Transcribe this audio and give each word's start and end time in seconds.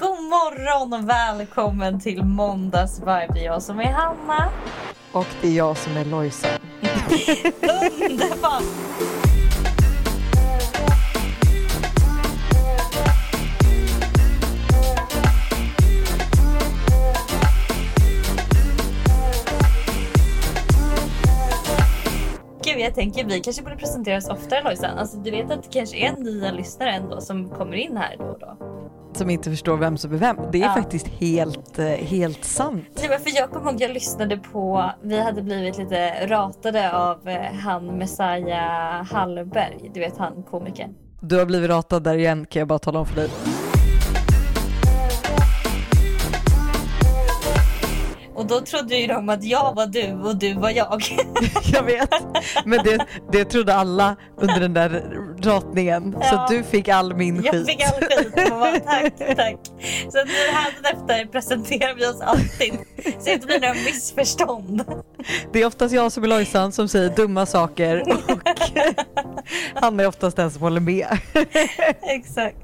God 0.00 0.22
morgon 0.22 0.92
och 0.92 1.08
välkommen 1.08 2.00
till 2.00 2.24
Måndagsvibe. 2.24 3.28
Det 3.34 3.40
är 3.40 3.44
jag 3.44 3.62
som 3.62 3.80
är 3.80 3.92
Hanna. 3.92 4.50
Och 5.12 5.26
det 5.40 5.48
är 5.48 5.52
jag 5.52 5.76
som 5.76 5.96
är 5.96 6.04
Lojsan. 6.04 6.50
Underbart! 8.10 8.62
Gud, 22.64 22.80
jag 22.80 22.94
tänker 22.94 23.24
vi 23.24 23.40
kanske 23.40 23.62
borde 23.62 23.76
presentera 23.76 24.16
oss 24.16 24.28
oftare 24.28 24.62
Lojsan. 24.64 24.98
Alltså, 24.98 25.16
du 25.16 25.30
vet 25.30 25.50
att 25.50 25.62
det 25.62 25.68
kanske 25.72 25.96
är 25.96 26.16
nya 26.16 26.52
lyssnare 26.52 26.90
ändå 26.90 27.20
som 27.20 27.48
kommer 27.48 27.76
in 27.76 27.96
här 27.96 28.16
då 28.18 28.24
och 28.24 28.38
då. 28.38 28.68
Som 29.12 29.30
inte 29.30 29.50
förstår 29.50 29.76
vem 29.76 29.96
som 29.96 30.12
är 30.12 30.16
vem. 30.16 30.36
Det 30.52 30.58
är 30.58 30.66
Ja. 30.66 30.74
faktiskt 30.74 31.06
helt, 31.08 31.78
eh, 31.78 31.86
helt 31.86 32.44
sant. 32.44 32.84
Nej, 33.08 33.18
för 33.18 33.36
jag 33.36 33.50
kommer 33.50 33.70
ihåg 33.72 33.80
jag 33.82 33.90
lyssnade 33.90 34.36
på, 34.36 34.90
vi 35.02 35.20
hade 35.20 35.42
blivit 35.42 35.78
lite 35.78 36.26
ratade 36.26 36.92
av 36.96 37.28
eh, 37.28 37.52
han 37.64 37.86
Messiah 37.86 39.04
Hallberg, 39.04 39.90
du 39.94 40.00
vet 40.00 40.18
han 40.18 40.42
komikern. 40.42 40.94
Du 41.20 41.38
har 41.38 41.46
blivit 41.46 41.70
ratad 41.70 42.02
där 42.02 42.14
igen 42.14 42.46
kan 42.50 42.60
jag 42.60 42.68
bara 42.68 42.78
tala 42.78 42.98
om 42.98 43.06
för 43.06 43.16
dig. 43.16 43.28
Och 48.38 48.46
då 48.46 48.60
trodde 48.60 48.96
ju 48.96 49.06
de 49.06 49.28
att 49.28 49.44
jag 49.44 49.74
var 49.74 49.86
du 49.86 50.12
och 50.12 50.36
du 50.36 50.54
var 50.54 50.70
jag. 50.70 51.02
Jag 51.72 51.82
vet. 51.82 52.10
Men 52.64 52.84
det, 52.84 53.06
det 53.32 53.44
trodde 53.44 53.74
alla 53.74 54.16
under 54.36 54.60
den 54.60 54.74
där 54.74 55.02
ratningen. 55.42 56.16
Ja. 56.20 56.46
Så 56.48 56.54
du 56.54 56.62
fick 56.62 56.88
all 56.88 57.16
min 57.16 57.42
Jag 57.42 57.54
skit. 57.54 57.66
fick 57.66 57.82
all 57.82 58.00
skit 58.00 58.50
bara 58.50 58.80
tack, 58.80 59.36
tack. 59.36 59.56
Så 60.12 60.24
nu 60.24 60.90
efter 60.90 61.26
presenterar 61.32 61.94
vi 61.94 62.06
oss 62.06 62.20
alltid 62.20 62.72
så 63.04 63.24
det 63.24 63.32
inte 63.32 63.46
blir 63.46 63.60
några 63.60 63.74
missförstånd. 63.74 64.84
Det 65.52 65.62
är 65.62 65.66
oftast 65.66 65.94
jag 65.94 66.12
som 66.12 66.24
är 66.24 66.28
Lojsan 66.28 66.72
som 66.72 66.88
säger 66.88 67.10
dumma 67.16 67.46
saker 67.46 68.02
och 68.08 68.40
han 69.82 70.00
är 70.00 70.06
oftast 70.06 70.36
den 70.36 70.50
som 70.50 70.62
håller 70.62 70.80
med. 70.80 71.18
Exakt. 72.02 72.56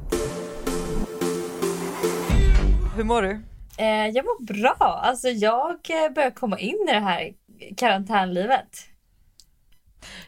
Hur 2.96 3.04
mår 3.04 3.22
du? 3.22 3.53
Eh, 3.78 4.06
jag 4.08 4.24
mår 4.24 4.44
bra. 4.44 5.00
Alltså 5.04 5.28
jag 5.28 5.70
eh, 5.70 6.12
börjar 6.14 6.30
komma 6.30 6.58
in 6.58 6.86
i 6.88 6.92
det 6.92 7.00
här 7.00 7.32
karantänlivet. 7.76 8.78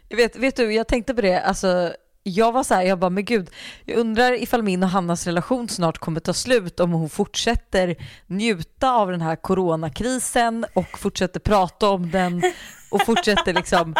Jag 0.08 0.16
vet, 0.16 0.36
vet 0.36 0.56
du, 0.56 0.72
jag 0.72 0.88
tänkte 0.88 1.14
på 1.14 1.20
det, 1.20 1.40
alltså 1.40 1.92
jag 2.22 2.52
var 2.52 2.62
så 2.62 2.74
här, 2.74 2.82
jag 2.82 2.98
bara, 2.98 3.10
men 3.10 3.24
gud, 3.24 3.50
jag 3.84 3.98
undrar 3.98 4.42
ifall 4.42 4.62
min 4.62 4.82
och 4.82 4.88
Hannas 4.88 5.26
relation 5.26 5.68
snart 5.68 5.98
kommer 5.98 6.20
ta 6.20 6.32
slut 6.32 6.80
om 6.80 6.92
hon 6.92 7.10
fortsätter 7.10 7.96
njuta 8.26 8.90
av 8.90 9.10
den 9.10 9.20
här 9.20 9.36
coronakrisen 9.36 10.66
och 10.74 10.98
fortsätter 10.98 11.40
prata 11.40 11.88
om 11.88 12.10
den 12.10 12.42
och 12.88 13.06
fortsätter 13.06 13.52
liksom 13.52 13.94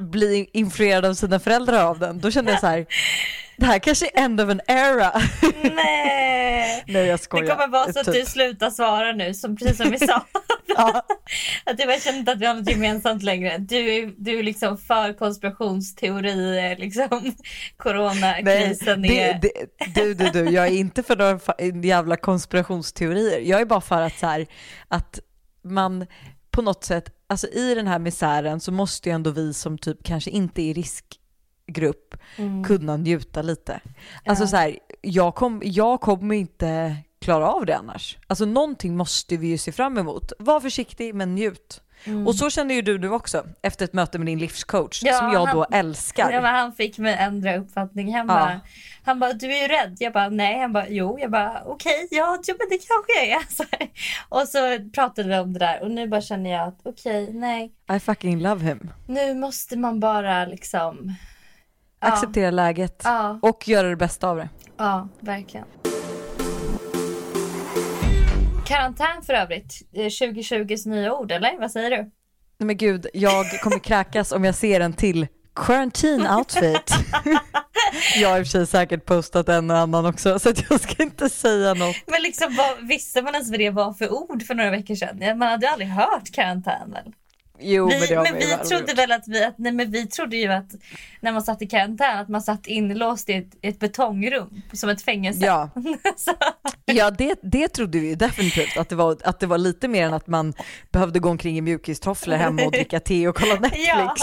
bli 0.00 0.50
influerad 0.52 1.04
av 1.04 1.14
sina 1.14 1.40
föräldrar 1.40 1.84
av 1.84 1.98
den. 1.98 2.20
Då 2.20 2.30
kände 2.30 2.50
jag 2.50 2.60
så 2.60 2.66
här, 2.66 2.86
det 3.56 3.66
här 3.66 3.78
kanske 3.78 4.06
är 4.06 4.22
end 4.24 4.40
of 4.40 4.50
an 4.50 4.60
era. 4.66 5.12
Nej! 5.74 6.84
Nej 6.86 7.06
jag 7.06 7.18
Det 7.18 7.22
skojar. 7.22 7.54
kommer 7.56 7.68
vara 7.68 7.92
så 7.92 8.00
att 8.00 8.06
Typ. 8.06 8.14
du 8.14 8.26
slutar 8.26 8.70
svara 8.70 9.12
nu, 9.12 9.34
som, 9.34 9.56
precis 9.56 9.76
som 9.76 9.90
vi 9.90 9.98
sa. 9.98 10.24
Ja, 10.76 11.02
Att 11.64 11.76
bara 11.76 12.00
känner 12.00 12.18
inte 12.18 12.32
att 12.32 12.38
vi 12.38 12.46
har 12.46 12.54
något 12.54 12.70
gemensamt 12.70 13.22
längre. 13.22 13.58
Du 13.58 13.94
är, 13.94 14.12
du 14.16 14.38
är 14.38 14.42
liksom 14.42 14.78
för 14.78 15.12
konspirationsteorier, 15.12 16.76
liksom. 16.76 17.08
nej, 17.22 17.36
Coronakrisen 17.76 19.02
det, 19.02 19.20
är... 19.20 19.40
det, 19.40 19.52
du, 19.94 20.14
du, 20.14 20.30
du, 20.30 20.50
jag 20.50 20.66
är 20.66 20.70
inte 20.72 21.02
för 21.02 21.16
några 21.16 21.86
jävla 21.86 22.16
konspirationsteorier. 22.16 23.40
Jag 23.40 23.60
är 23.60 23.64
bara 23.64 23.80
för 23.80 24.02
att 24.02 24.18
så 24.18 24.26
här, 24.26 24.46
att 24.88 25.18
man 25.64 26.06
på 26.58 26.62
något 26.62 26.84
sätt, 26.84 27.10
alltså 27.26 27.48
i 27.48 27.74
den 27.74 27.86
här 27.86 27.98
misären 27.98 28.60
så 28.60 28.72
måste 28.72 29.08
ju 29.08 29.14
ändå 29.14 29.30
vi 29.30 29.54
som 29.54 29.78
typ 29.78 30.02
kanske 30.02 30.30
inte 30.30 30.62
är 30.62 30.64
i 30.64 30.72
riskgrupp 30.72 32.14
Mm. 32.36 32.64
kunna 32.64 32.96
njuta 32.96 33.42
lite. 33.42 33.80
Alltså 34.26 34.44
Ja. 34.44 34.48
så 34.48 34.56
här, 34.56 34.78
jag, 35.00 35.34
kom, 35.34 35.62
jag 35.64 36.00
kommer 36.00 36.34
inte 36.34 36.96
klara 37.20 37.48
av 37.52 37.66
det 37.66 37.76
annars. 37.76 38.18
Alltså 38.26 38.44
någonting 38.44 38.96
måste 38.96 39.36
vi 39.36 39.46
ju 39.46 39.58
se 39.58 39.72
fram 39.72 39.98
emot. 39.98 40.32
Var 40.38 40.60
försiktig 40.60 41.14
men 41.14 41.34
njut. 41.34 41.82
Mm. 42.04 42.26
Och 42.26 42.34
så 42.34 42.50
känner 42.50 42.74
ju 42.74 42.82
du 42.82 42.98
nu 42.98 43.10
också 43.10 43.44
efter 43.62 43.84
ett 43.84 43.92
möte 43.92 44.18
med 44.18 44.26
din 44.26 44.38
livscoach 44.38 45.02
Ja, 45.04 45.12
som 45.18 45.32
jag 45.32 45.48
då 45.52 45.66
han- 45.70 45.78
älskar. 45.80 46.30
Ja, 46.32 46.40
men 46.40 46.54
han 46.54 46.72
fick 46.72 46.98
mig 46.98 47.14
ändra 47.14 47.56
uppfattning. 47.56 48.14
Han 48.14 48.26
Ja. 48.28 48.34
bara, 48.34 48.60
han 49.04 49.18
bara, 49.20 49.32
du 49.32 49.52
är 49.56 49.62
ju 49.62 49.68
rädd. 49.68 49.96
Jag 50.00 50.12
bara, 50.12 50.28
nej. 50.28 50.60
Han 50.60 50.72
bara, 50.72 50.88
jo. 50.88 51.18
Jag 51.20 51.30
bara, 51.30 51.62
okej, 51.66 52.08
ja, 52.10 52.38
jo, 52.48 52.54
men 52.58 52.68
det 52.70 52.78
kanske 52.88 53.12
jag 53.16 53.26
är. 53.42 53.46
Så 53.54 53.64
här. 53.70 53.88
Och 54.28 54.48
så 54.48 54.90
pratade 54.94 55.28
vi 55.28 55.38
om 55.38 55.52
det 55.52 55.58
där 55.58 55.82
och 55.82 55.90
nu 55.90 56.08
bara 56.08 56.20
känner 56.20 56.50
jag 56.50 56.68
att 56.68 56.80
okej, 56.84 57.30
nej. 57.32 57.72
I 57.96 58.00
fucking 58.00 58.42
love 58.42 58.64
him. 58.64 58.90
Nu 59.08 59.34
måste 59.34 59.76
man 59.78 60.00
bara 60.00 60.44
liksom... 60.44 61.14
Ja, 62.00 62.08
Acceptera 62.08 62.50
läget 62.50 63.02
Ja, 63.04 63.38
och 63.42 63.68
göra 63.68 63.88
det 63.88 63.96
bästa 63.96 64.28
av 64.28 64.36
det. 64.36 64.48
ja, 64.76 65.08
verkligen. 65.20 65.66
Karantän 68.68 69.22
för 69.22 69.32
övrigt. 69.32 69.82
Eh, 69.92 70.00
2020s 70.00 70.88
nya 70.88 71.14
ord, 71.14 71.32
eller? 71.32 71.58
Vad 71.58 71.70
säger 71.70 71.90
du? 71.90 71.96
Nej 71.96 72.66
men 72.66 72.76
gud, 72.76 73.06
jag 73.12 73.60
kommer 73.60 73.78
kräkas 73.78 74.32
om 74.32 74.44
jag 74.44 74.54
ser 74.54 74.80
en 74.80 74.92
till 74.92 75.26
quarantine 75.54 76.34
outfit. 76.34 76.94
jag 78.16 78.28
har 78.28 78.38
i 78.38 78.42
och 78.42 78.46
för 78.46 78.50
sig 78.50 78.66
säkert 78.66 79.04
postat 79.04 79.48
en 79.48 79.70
och 79.70 79.76
annan 79.76 80.06
också 80.06 80.38
så 80.38 80.52
jag 80.70 80.80
ska 80.80 81.02
inte 81.02 81.28
säga 81.28 81.74
något. 81.74 81.96
Men 82.06 82.22
liksom, 82.22 82.56
vad, 82.56 82.88
visste 82.88 83.22
man 83.22 83.34
ens 83.34 83.50
vad 83.50 83.58
det 83.58 83.70
var 83.70 83.92
för 83.92 84.12
ord 84.12 84.42
för 84.42 84.54
några 84.54 84.70
veckor 84.70 84.94
sedan? 84.94 85.38
Man 85.38 85.48
hade 85.48 85.70
aldrig 85.70 85.88
hört 85.88 86.32
karantän 86.32 86.92
väl? 86.92 87.12
Jo 87.60 87.88
Vi, 87.88 88.14
men 88.14 88.22
men 88.22 88.34
vi 88.34 88.46
trodde 88.68 88.90
gjort. 88.90 88.98
väl 88.98 89.12
att 89.12 89.28
vi, 89.28 89.44
att, 89.44 89.58
nej 89.58 89.72
men 89.72 89.90
vi 89.90 90.06
trodde 90.06 90.36
ju 90.36 90.52
att 90.52 90.70
när 91.20 91.32
man 91.32 91.42
satt 91.42 91.62
i 91.62 91.66
karantän 91.66 92.18
att 92.18 92.28
man 92.28 92.42
satt 92.42 92.66
inlåst 92.66 93.28
i 93.28 93.32
ett, 93.32 93.50
ett 93.62 93.78
betongrum 93.78 94.62
som 94.72 94.90
ett 94.90 95.02
fängelse. 95.02 95.46
Ja, 95.46 95.70
ja 96.84 97.10
det, 97.10 97.38
det 97.42 97.68
trodde 97.68 97.98
vi 97.98 98.08
ju 98.08 98.14
definitivt 98.14 98.76
att 98.76 98.88
det, 98.88 98.94
var, 98.96 99.16
att 99.24 99.40
det 99.40 99.46
var 99.46 99.58
lite 99.58 99.88
mer 99.88 100.06
än 100.06 100.14
att 100.14 100.26
man 100.26 100.54
behövde 100.90 101.18
gå 101.18 101.28
omkring 101.28 101.58
i 101.58 101.60
mjukistofflor 101.60 102.36
hemma 102.36 102.62
och 102.62 102.72
dricka 102.72 103.00
te 103.00 103.28
och 103.28 103.36
kolla 103.36 103.54
Netflix. 103.60 103.86
ja, 103.88 104.14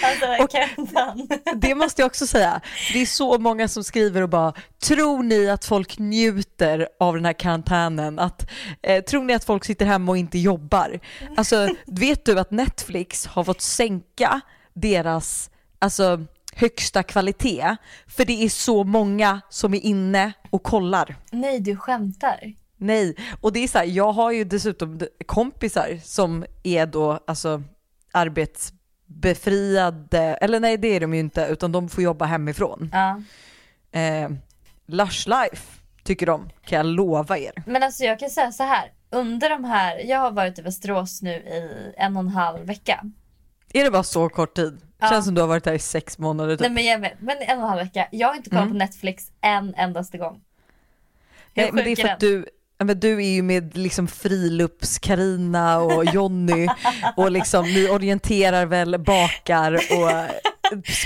alltså, 0.00 0.24
alltså 0.26 0.44
Och-. 0.44 1.54
Det 1.60 1.74
måste 1.74 2.02
jag 2.02 2.06
också 2.06 2.26
säga. 2.26 2.60
Det 2.92 3.02
är 3.02 3.06
så 3.06 3.38
många 3.38 3.68
som 3.68 3.84
skriver 3.84 4.22
och 4.22 4.28
bara, 4.28 4.52
tror 4.82 5.22
ni 5.22 5.50
att 5.50 5.64
folk 5.64 5.98
njuter 5.98 6.88
av 7.00 7.14
den 7.14 7.24
här 7.24 7.32
karantänen? 7.32 8.18
Att, 8.18 8.50
eh, 8.82 9.04
tror 9.04 9.24
ni 9.24 9.34
att 9.34 9.44
folk 9.44 9.64
sitter 9.64 9.86
hemma 9.86 10.12
och 10.12 10.18
inte 10.18 10.38
jobbar? 10.38 11.00
Alltså, 11.36 11.68
vet 11.86 12.24
du 12.24 12.38
att 12.38 12.49
Netflix 12.50 13.26
har 13.26 13.44
fått 13.44 13.60
sänka 13.60 14.40
deras 14.72 15.50
alltså, 15.78 16.24
högsta 16.54 17.02
kvalitet? 17.02 17.76
För 18.06 18.24
det 18.24 18.44
är 18.44 18.48
så 18.48 18.84
många 18.84 19.40
som 19.48 19.74
är 19.74 19.80
inne 19.80 20.32
och 20.50 20.62
kollar. 20.62 21.16
Nej, 21.30 21.60
du 21.60 21.76
skämtar. 21.76 22.54
Nej, 22.76 23.16
och 23.40 23.52
det 23.52 23.64
är 23.64 23.68
så 23.68 23.78
här, 23.78 23.84
jag 23.84 24.12
har 24.12 24.32
ju 24.32 24.44
dessutom 24.44 25.00
kompisar 25.26 26.00
som 26.04 26.44
är 26.62 26.86
då 26.86 27.20
alltså 27.26 27.62
arbetsbefriade, 28.12 30.20
eller 30.20 30.60
nej 30.60 30.76
det 30.76 30.88
är 30.88 31.00
de 31.00 31.14
ju 31.14 31.20
inte, 31.20 31.46
utan 31.50 31.72
de 31.72 31.88
får 31.88 32.04
jobba 32.04 32.24
hemifrån. 32.24 32.90
Ja. 32.92 33.22
Eh, 34.00 34.30
lush 34.86 35.28
life 35.28 35.80
tycker 36.02 36.26
de, 36.26 36.50
kan 36.64 36.76
jag 36.76 36.86
lova 36.86 37.38
er. 37.38 37.52
Men 37.66 37.82
alltså 37.82 38.04
jag 38.04 38.18
kan 38.18 38.30
säga 38.30 38.52
så 38.52 38.62
här. 38.62 38.92
Under 39.10 39.50
de 39.50 39.64
här, 39.64 39.98
jag 39.98 40.18
har 40.18 40.30
varit 40.30 40.58
i 40.58 40.62
Västerås 40.62 41.22
nu 41.22 41.30
i 41.30 41.92
en 41.96 42.16
och 42.16 42.22
en 42.22 42.28
halv 42.28 42.66
vecka. 42.66 43.04
Är 43.72 43.84
det 43.84 43.90
bara 43.90 44.02
så 44.02 44.28
kort 44.28 44.56
tid? 44.56 44.80
Ja. 45.00 45.08
Känns 45.08 45.24
som 45.24 45.34
du 45.34 45.40
har 45.40 45.48
varit 45.48 45.66
här 45.66 45.72
i 45.72 45.78
sex 45.78 46.18
månader 46.18 46.56
typ. 46.56 46.60
Nej 46.60 46.70
men 46.70 46.84
jag 46.84 46.98
vet, 46.98 47.20
men 47.20 47.36
en 47.40 47.58
och 47.58 47.64
en 47.64 47.70
halv 47.70 47.80
vecka. 47.82 48.08
Jag 48.10 48.28
har 48.28 48.34
inte 48.34 48.50
kollat 48.50 48.62
Mm. 48.62 48.72
på 48.72 48.78
Netflix 48.78 49.30
en 49.40 49.74
endaste 49.74 50.18
gång. 50.18 50.40
Hur 51.54 51.62
Nej, 51.62 51.72
men 51.72 51.84
det 51.84 51.90
är 51.90 51.96
för 51.96 52.08
att 52.08 52.20
du, 52.20 52.46
men 52.78 53.00
du 53.00 53.16
är 53.16 53.30
ju 53.30 53.42
med 53.42 53.76
liksom 53.76 54.08
frilups 54.08 54.98
Karina 54.98 55.78
och 55.78 56.04
Jonny 56.04 56.68
och 57.16 57.30
liksom 57.30 57.64
ni 57.64 57.88
orienterar 57.90 58.66
väl, 58.66 58.98
bakar 58.98 59.72
och 59.72 60.10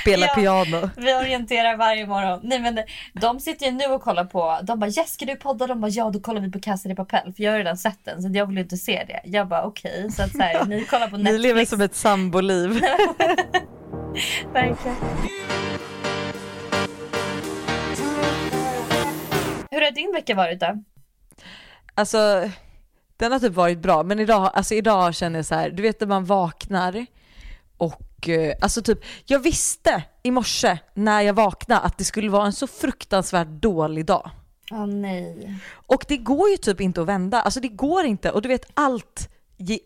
spelar 0.00 0.26
Ja. 0.26 0.34
piano. 0.34 0.90
Vi 0.96 1.14
orienterar 1.14 1.76
varje 1.76 2.06
morgon. 2.06 2.40
Nej 2.43 2.58
men 2.61 2.78
de 3.12 3.40
sitter 3.40 3.66
ju 3.66 3.72
nu 3.72 3.84
och 3.87 4.02
kollar 4.02 4.25
på, 4.25 4.58
de 4.62 4.81
bara 4.81 4.90
yes 4.90 5.12
ska 5.12 5.25
du 5.25 5.37
podda? 5.37 5.66
De 5.66 5.81
bara 5.81 5.90
ja 5.90 6.11
då 6.11 6.20
kollar 6.20 6.40
vi 6.40 6.50
på 6.50 6.61
Casa 6.61 6.88
de 6.88 6.94
Papel 6.94 7.32
för 7.37 7.43
jag 7.43 7.50
har 7.52 7.58
redan 7.58 7.76
sett 7.76 7.99
den 8.05 8.22
så 8.22 8.31
jag 8.32 8.46
vill 8.46 8.58
inte 8.58 8.76
se 8.76 9.05
det. 9.08 9.20
Jag 9.25 9.49
bara 9.49 9.62
okej 9.64 10.12
så 10.12 10.22
att 10.22 10.31
så 10.37 10.43
här, 10.43 10.64
ni 10.64 10.84
kollar 10.84 11.08
på 11.08 11.16
Ni 11.16 11.22
Netflix. 11.22 11.43
lever 11.43 11.64
som 11.64 11.81
ett 11.81 11.94
samboliv. 11.94 12.70
Verkligen. 14.52 14.96
Hur 19.70 19.81
har 19.81 19.90
din 19.90 20.12
vecka 20.12 20.34
varit 20.34 20.60
då? 20.60 20.82
Alltså, 21.94 22.50
den 23.17 23.32
har 23.32 23.38
typ 23.38 23.52
varit 23.52 23.78
bra, 23.78 24.02
men 24.02 24.20
idag, 24.20 24.50
alltså 24.55 24.75
idag 24.75 25.14
känner 25.14 25.38
jag 25.38 25.46
så 25.46 25.55
här, 25.55 25.70
du 25.70 25.82
vet 25.82 26.00
när 26.00 26.06
man 26.08 26.25
vaknar 26.25 27.06
och 27.76 27.94
eh, 28.28 28.54
alltså 28.60 28.82
typ, 28.82 29.04
jag 29.24 29.38
visste 29.38 30.02
i 30.22 30.30
morse 30.30 30.78
när 30.94 31.20
jag 31.20 31.34
vaknade 31.34 31.80
att 31.80 31.98
det 31.98 32.04
skulle 32.04 32.30
vara 32.30 32.46
en 32.46 32.52
så 32.52 32.66
fruktansvärt 32.66 33.48
dålig 33.48 34.06
dag. 34.06 34.30
Åh 34.70 34.86
nej. 34.86 35.54
Och 35.86 36.04
det 36.08 36.16
går 36.16 36.50
ju 36.50 36.56
typ 36.56 36.80
inte 36.80 37.00
att 37.00 37.06
vända, 37.06 37.40
alltså 37.40 37.60
det 37.60 37.68
går 37.68 38.04
inte 38.04 38.30
och 38.30 38.42
du 38.42 38.48
vet 38.48 38.66
allt 38.74 39.30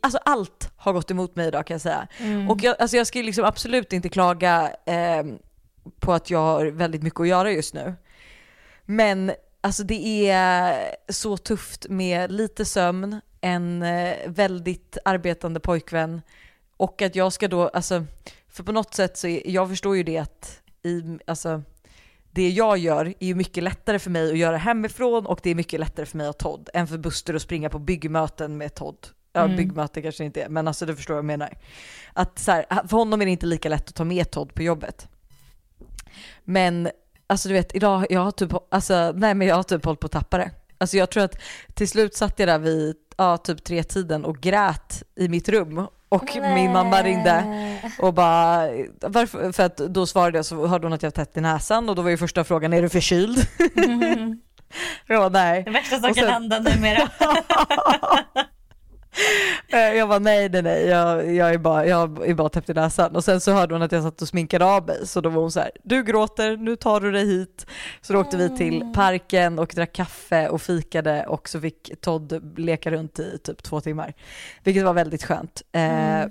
Alltså 0.01 0.19
allt 0.25 0.71
har 0.77 0.93
gått 0.93 1.11
emot 1.11 1.37
mig 1.37 1.49
idag 1.49 1.67
kan 1.67 1.75
jag 1.75 1.81
säga. 1.81 2.09
Mm. 2.19 2.51
Och 2.51 2.63
jag, 2.63 2.77
alltså 2.79 2.97
jag 2.97 3.07
ska 3.07 3.19
liksom 3.19 3.45
absolut 3.45 3.93
inte 3.93 4.09
klaga 4.09 4.71
eh, 4.87 5.25
på 6.01 6.13
att 6.13 6.31
jag 6.31 6.39
har 6.39 6.67
väldigt 6.67 7.03
mycket 7.03 7.21
att 7.21 7.29
göra 7.29 7.53
just 7.53 7.75
nu. 7.75 7.95
Men 8.85 9.33
alltså 9.61 9.83
det 9.83 10.31
är 10.31 10.77
så 11.09 11.37
tufft 11.37 11.87
med 11.89 12.33
lite 12.33 12.65
sömn, 12.65 13.21
en 13.41 13.83
eh, 13.83 14.17
väldigt 14.27 14.99
arbetande 15.05 15.61
pojkvän 15.61 16.23
och 16.79 17.03
att 17.03 17.17
jag 17.17 17.33
ska 17.33 17.49
då, 17.49 17.69
alltså, 17.69 18.05
för 18.49 18.63
på 18.63 18.73
något 18.73 18.95
sätt 18.95 19.17
så 19.17 19.27
är, 19.27 19.51
jag 19.51 19.69
förstår 19.69 19.97
ju 19.97 20.03
det 20.03 20.19
att 20.19 20.61
i, 20.83 21.19
alltså, 21.27 21.63
det 22.31 22.49
jag 22.49 22.79
gör 22.79 23.07
är 23.07 23.27
ju 23.27 23.35
mycket 23.35 23.65
lättare 23.65 23.99
för 23.99 24.11
mig 24.11 24.31
att 24.31 24.39
göra 24.39 24.57
hemifrån 24.57 25.27
och 25.27 25.41
det 25.43 25.51
är 25.51 25.55
mycket 25.55 25.81
lättare 25.81 26.07
för 26.07 26.17
mig 26.19 26.27
att 26.27 26.39
Todd 26.39 26.69
än 26.75 26.87
för 26.87 26.99
Buster 26.99 27.35
att 27.35 27.43
springa 27.43 27.71
på 27.71 27.79
byggmöten 27.79 28.57
med 28.57 28.75
Todd. 28.75 29.07
Ja, 29.33 29.45
Mm. 29.45 29.57
byggmöte 29.57 30.03
kanske 30.03 30.25
inte 30.25 30.43
är, 30.43 30.49
men 30.49 30.69
alltså 30.69 30.87
du 30.87 30.97
förstår 30.97 31.15
vad 31.15 31.19
jag 31.19 31.25
menar. 31.25 31.57
Att 32.13 32.39
så 32.39 32.53
här, 32.53 32.67
för 32.89 32.97
honom 32.97 33.21
är 33.21 33.25
det 33.25 33.31
inte 33.31 33.47
lika 33.47 33.69
lätt 33.69 33.89
att 33.89 33.95
ta 33.95 34.05
med 34.05 34.31
Todd 34.31 34.55
på 34.55 34.63
jobbet. 34.63 35.09
Men 36.45 36.91
alltså 37.27 37.49
du 37.49 37.55
vet, 37.55 37.75
idag, 37.75 38.07
jag 38.11 38.21
har 38.21 38.31
typ, 38.31 38.53
alltså, 38.71 39.13
nej 39.17 39.35
men 39.35 39.49
jag 39.49 39.57
har 39.57 39.63
typ 39.63 39.85
hållit 39.85 40.01
på 40.01 40.07
att 40.07 40.13
tappa 40.13 40.39
det. 40.39 40.51
Alltså 40.79 40.97
jag 40.97 41.11
tror 41.11 41.25
att 41.25 41.39
till 41.75 41.89
slut 41.89 42.15
satt 42.15 42.39
jag 42.39 42.49
där 42.49 42.59
vid 42.59 42.97
ja, 43.19 43.37
typ 43.37 43.65
tre 43.65 43.83
tiden 43.83 44.25
och 44.25 44.41
grät 44.41 45.03
i 45.17 45.29
mitt 45.29 45.49
rum 45.49 45.87
och 46.09 46.37
min 46.55 46.73
mamma 46.73 47.03
ringde 47.03 47.45
och 47.99 48.15
bara, 48.15 48.69
varför? 49.01 49.53
För 49.53 49.63
att 49.63 49.77
då 49.77 50.07
svarade 50.07 50.39
jag 50.39 50.45
så 50.45 50.67
hörde 50.67 50.87
hon 50.87 50.93
att 50.93 51.03
jag 51.03 51.11
var 51.11 51.25
tätt 51.25 51.37
i 51.37 51.41
näsan 51.41 51.89
och 51.89 51.95
då 51.97 52.03
var 52.03 52.11
ju 52.11 52.17
första 52.17 52.45
frågan, 52.45 52.73
är 52.73 52.83
du 52.83 52.89
förkyld? 52.89 53.47
Mm. 53.77 54.41
Nej. 55.31 55.63
Det 55.65 55.71
värsta 55.71 56.01
som 56.01 56.15
kan 56.15 56.29
hända 56.29 56.59
numera. 56.59 57.09
Eh, 59.69 59.79
Jag 59.95 60.07
var 60.07 60.21
nej, 60.21 60.49
nej, 60.49 60.63
nej, 60.63 60.87
jag, 60.87 61.35
jag, 61.35 61.55
är 61.55 61.59
bara, 61.59 61.87
jag 61.87 62.29
är 62.29 62.35
bara 62.35 62.49
täppt 62.49 62.71
i 62.71 62.75
näsan. 62.75 63.17
Och 63.17 63.25
sen 63.25 63.41
så 63.41 63.53
hörde 63.53 63.75
hon 63.75 63.83
att 63.83 63.93
jag 63.93 64.03
satt 64.03 64.23
och 64.23 64.29
sminkade 64.29 64.65
av 64.65 64.87
mig, 64.87 65.07
så 65.07 65.21
då 65.21 65.29
var 65.29 65.41
hon 65.41 65.53
så 65.53 65.61
här, 65.61 65.71
du 65.83 66.03
gråter, 66.03 66.57
nu 66.57 66.77
tar 66.77 67.01
du 67.01 67.13
dig 67.13 67.27
hit. 67.27 67.67
Så 68.01 68.13
då 68.13 68.21
åkte 68.21 68.37
vi 68.37 68.57
till 68.57 68.93
parken 68.95 69.59
och 69.59 69.73
drack 69.75 69.93
kaffe 69.93 70.49
och 70.49 70.63
fikade 70.63 71.27
och 71.27 71.49
så 71.49 71.61
fick 71.61 72.01
Todd 72.01 72.59
leka 72.59 72.91
runt 72.91 73.19
i 73.19 73.39
typ 73.39 73.63
två 73.63 73.81
timmar. 73.81 74.15
Vilket 74.65 74.85
var 74.85 74.93
väldigt 74.93 75.25
skönt. 75.25 75.63
Eh, 75.73 76.25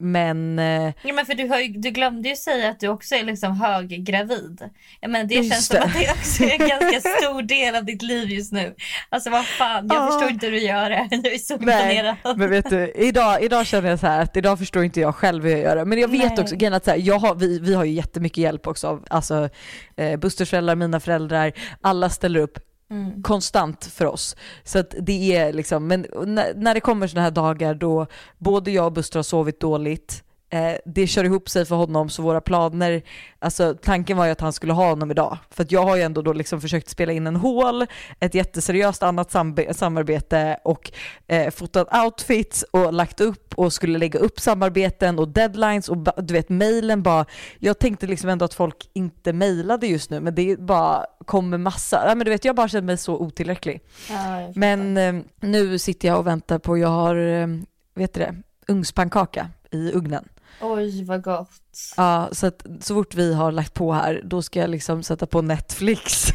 Men 0.00 0.58
eh, 0.58 0.92
Ja 1.02 1.12
men 1.14 1.26
för 1.26 1.34
du, 1.34 1.48
har 1.48 1.80
du 1.82 1.90
glömde 1.90 2.28
ju 2.28 2.36
säga 2.36 2.70
att 2.70 2.80
du 2.80 2.88
också 2.88 3.14
är 3.14 3.24
liksom 3.24 3.60
höggravid. 3.60 4.62
Ja, 5.00 5.08
men 5.08 5.28
det 5.28 5.34
Just 5.34 5.50
känns 5.52 5.66
som 5.66 5.76
det. 5.76 5.82
att 5.82 5.94
det 5.94 6.10
också 6.10 6.42
är 6.44 6.60
en 6.62 6.68
ganska 6.68 7.00
stor 7.20 7.42
del 7.42 7.74
av 7.76 7.84
ditt 7.84 8.02
liv 8.02 8.30
just 8.30 8.52
nu. 8.52 8.74
Alltså 9.08 9.30
vad 9.30 9.46
fan, 9.46 9.88
jag 9.88 9.96
Ja. 9.96 10.06
förstår 10.06 10.30
inte 10.30 10.46
hur 10.46 10.52
du 10.52 10.58
gör 10.60 10.90
det. 10.90 11.08
Jag 11.10 11.26
är 11.26 11.38
så 11.38 11.54
imponerad. 11.54 12.16
Men 12.36 12.50
vet 12.50 12.70
du, 12.70 12.92
idag, 12.96 13.42
idag 13.42 13.66
känner 13.66 13.90
jag 13.90 13.98
så 13.98 14.06
här 14.06 14.22
att 14.22 14.36
idag 14.36 14.58
förstår 14.58 14.84
inte 14.84 15.00
jag 15.00 15.14
själv 15.14 15.44
hur 15.44 15.50
jag 15.50 15.60
gör 15.60 15.76
det. 15.76 15.84
Men 15.84 15.98
jag 15.98 16.08
vet 16.08 16.20
Nej. 16.36 16.40
också, 16.40 16.66
att 16.74 16.84
så 16.84 16.90
här, 16.90 16.98
jag 16.98 17.18
har, 17.18 17.34
vi, 17.34 17.58
vi 17.58 17.74
har 17.74 17.84
ju 17.84 17.92
jättemycket 17.92 18.38
hjälp 18.38 18.66
också 18.66 18.86
av 18.88 19.04
alltså, 19.10 19.48
eh, 19.96 20.16
Busters 20.16 20.50
föräldrar, 20.50 20.74
mina 20.74 21.00
föräldrar, 21.00 21.52
alla 21.80 22.10
ställer 22.10 22.40
upp 22.40 22.58
Mm. 22.90 23.22
konstant 23.22 23.84
för 23.84 24.04
oss. 24.04 24.36
Så 24.64 24.78
att 24.78 24.94
det 25.00 25.36
är 25.36 25.52
liksom, 25.52 25.86
men 25.86 26.06
när, 26.26 26.54
när 26.54 26.74
det 26.74 26.80
kommer 26.80 27.06
sådana 27.06 27.24
här 27.24 27.30
dagar 27.30 27.74
då 27.74 28.06
både 28.38 28.70
jag 28.70 28.86
och 28.86 28.92
Buster 28.92 29.18
har 29.18 29.22
sovit 29.24 29.60
dåligt, 29.60 30.24
eh, 30.50 30.74
det 30.84 31.06
kör 31.06 31.24
ihop 31.24 31.48
sig 31.48 31.64
för 31.64 31.76
honom 31.76 32.08
så 32.08 32.22
våra 32.22 32.40
planer, 32.40 33.02
alltså 33.38 33.74
tanken 33.82 34.16
var 34.16 34.24
ju 34.24 34.32
att 34.32 34.40
han 34.40 34.52
skulle 34.52 34.72
ha 34.72 34.88
honom 34.88 35.10
idag. 35.10 35.38
För 35.50 35.62
att 35.62 35.72
jag 35.72 35.84
har 35.84 35.96
ju 35.96 36.02
ändå 36.02 36.22
då 36.22 36.32
liksom 36.32 36.60
försökt 36.60 36.88
spela 36.88 37.12
in 37.12 37.26
en 37.26 37.36
hål, 37.36 37.86
ett 38.20 38.34
jätteseriöst 38.34 39.02
annat 39.02 39.30
samarbete 39.72 40.58
och 40.64 40.92
eh, 41.26 41.50
fotat 41.50 42.04
outfits 42.04 42.62
och 42.62 42.92
lagt 42.92 43.20
upp 43.20 43.54
och 43.54 43.72
skulle 43.72 43.98
lägga 43.98 44.18
upp 44.18 44.40
samarbeten 44.40 45.18
och 45.18 45.28
deadlines 45.28 45.88
och 45.88 45.96
du 46.24 46.34
vet 46.34 46.48
mejlen 46.48 47.02
bara, 47.02 47.24
jag 47.58 47.78
tänkte 47.78 48.06
liksom 48.06 48.30
ändå 48.30 48.44
att 48.44 48.54
folk 48.54 48.90
inte 48.92 49.32
mejlade 49.32 49.86
just 49.86 50.10
nu 50.10 50.20
men 50.20 50.34
det 50.34 50.60
bara 50.60 51.06
kommer 51.24 51.58
massa, 51.58 52.04
ja, 52.08 52.14
men 52.14 52.24
du 52.24 52.30
vet 52.30 52.44
jag 52.44 52.56
bara 52.56 52.68
känner 52.68 52.86
mig 52.86 52.96
så 52.96 53.18
otillräcklig. 53.18 53.80
Ja, 54.10 54.52
Men 54.54 54.96
eh, 54.96 55.14
nu 55.40 55.78
sitter 55.78 56.08
jag 56.08 56.18
och 56.18 56.26
väntar 56.26 56.58
på, 56.58 56.78
jag 56.78 56.88
har, 56.88 57.16
eh, 57.16 57.46
vet 57.94 58.14
du 58.14 58.20
det, 58.20 58.34
ugnspannkaka 58.68 59.50
i 59.70 59.92
ugnen. 59.92 60.28
Oj 60.60 61.04
vad 61.04 61.22
gott. 61.22 61.50
Ja, 61.96 62.28
så 62.32 62.46
att 62.46 62.66
så 62.80 62.94
fort 62.94 63.14
vi 63.14 63.34
har 63.34 63.52
lagt 63.52 63.74
på 63.74 63.92
här, 63.92 64.22
då 64.24 64.42
ska 64.42 64.60
jag 64.60 64.70
liksom 64.70 65.02
sätta 65.02 65.26
på 65.26 65.42
Netflix 65.42 66.26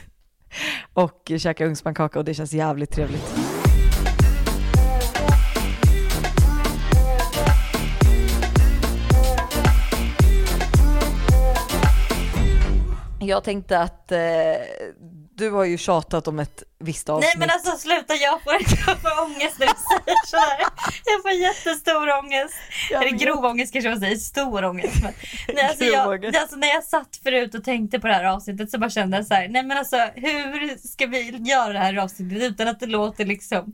och 0.94 1.32
käka 1.38 1.66
ugnspannkaka 1.66 2.20
och 2.20 2.26
det 2.26 2.34
känns 2.34 2.54
jävligt 2.54 2.92
trevligt. 2.92 3.34
Jag 13.20 13.44
tänkte 13.44 13.80
att 13.80 14.12
eh, 14.12 14.20
du 15.36 15.50
har 15.50 15.66
ju 15.66 15.78
tjatat 15.78 16.28
om 16.28 16.40
ett 16.40 16.64
visst 16.84 17.10
avsnitt. 17.10 17.32
Nej 17.36 17.48
men 17.48 17.50
alltså 17.56 17.78
sluta, 17.78 18.16
jag 18.16 18.44
får, 18.44 18.54
jag 18.88 19.02
får 19.02 19.24
ångest 19.26 19.60
när 19.60 19.68
du 19.68 19.74
säger 19.90 20.26
sådär. 20.26 20.66
Jag 21.06 21.22
får 21.22 21.32
jättestor 21.32 22.10
ångest. 22.20 22.56
Eller 22.92 23.10
grov 23.10 23.46
ångest 23.46 23.74
kanske 23.74 23.90
man 23.90 24.00
säger, 24.00 24.16
stor 24.16 24.66
ångest. 24.66 25.04
Men, 25.04 25.14
nej, 25.56 25.66
alltså, 25.66 25.86
jag, 25.86 26.26
alltså, 26.26 26.56
när 26.56 26.68
jag 26.68 26.84
satt 26.84 27.20
förut 27.24 27.56
och 27.56 27.64
tänkte 27.64 28.00
på 28.00 28.08
det 28.08 28.14
här 28.14 28.24
avsnittet 28.24 28.72
så 28.72 28.78
bara 28.80 28.90
kände 28.90 29.18
jag 29.18 29.26
så 29.26 29.34
här, 29.34 29.48
nej 29.48 29.64
men 29.64 29.78
alltså 29.78 29.98
hur 30.16 30.88
ska 30.88 31.06
vi 31.06 31.30
göra 31.30 31.74
det 31.74 31.80
här 31.80 31.98
avsnittet 31.98 32.42
utan 32.42 32.68
att 32.68 32.80
det 32.80 32.86
låter 32.86 33.26
liksom 33.26 33.74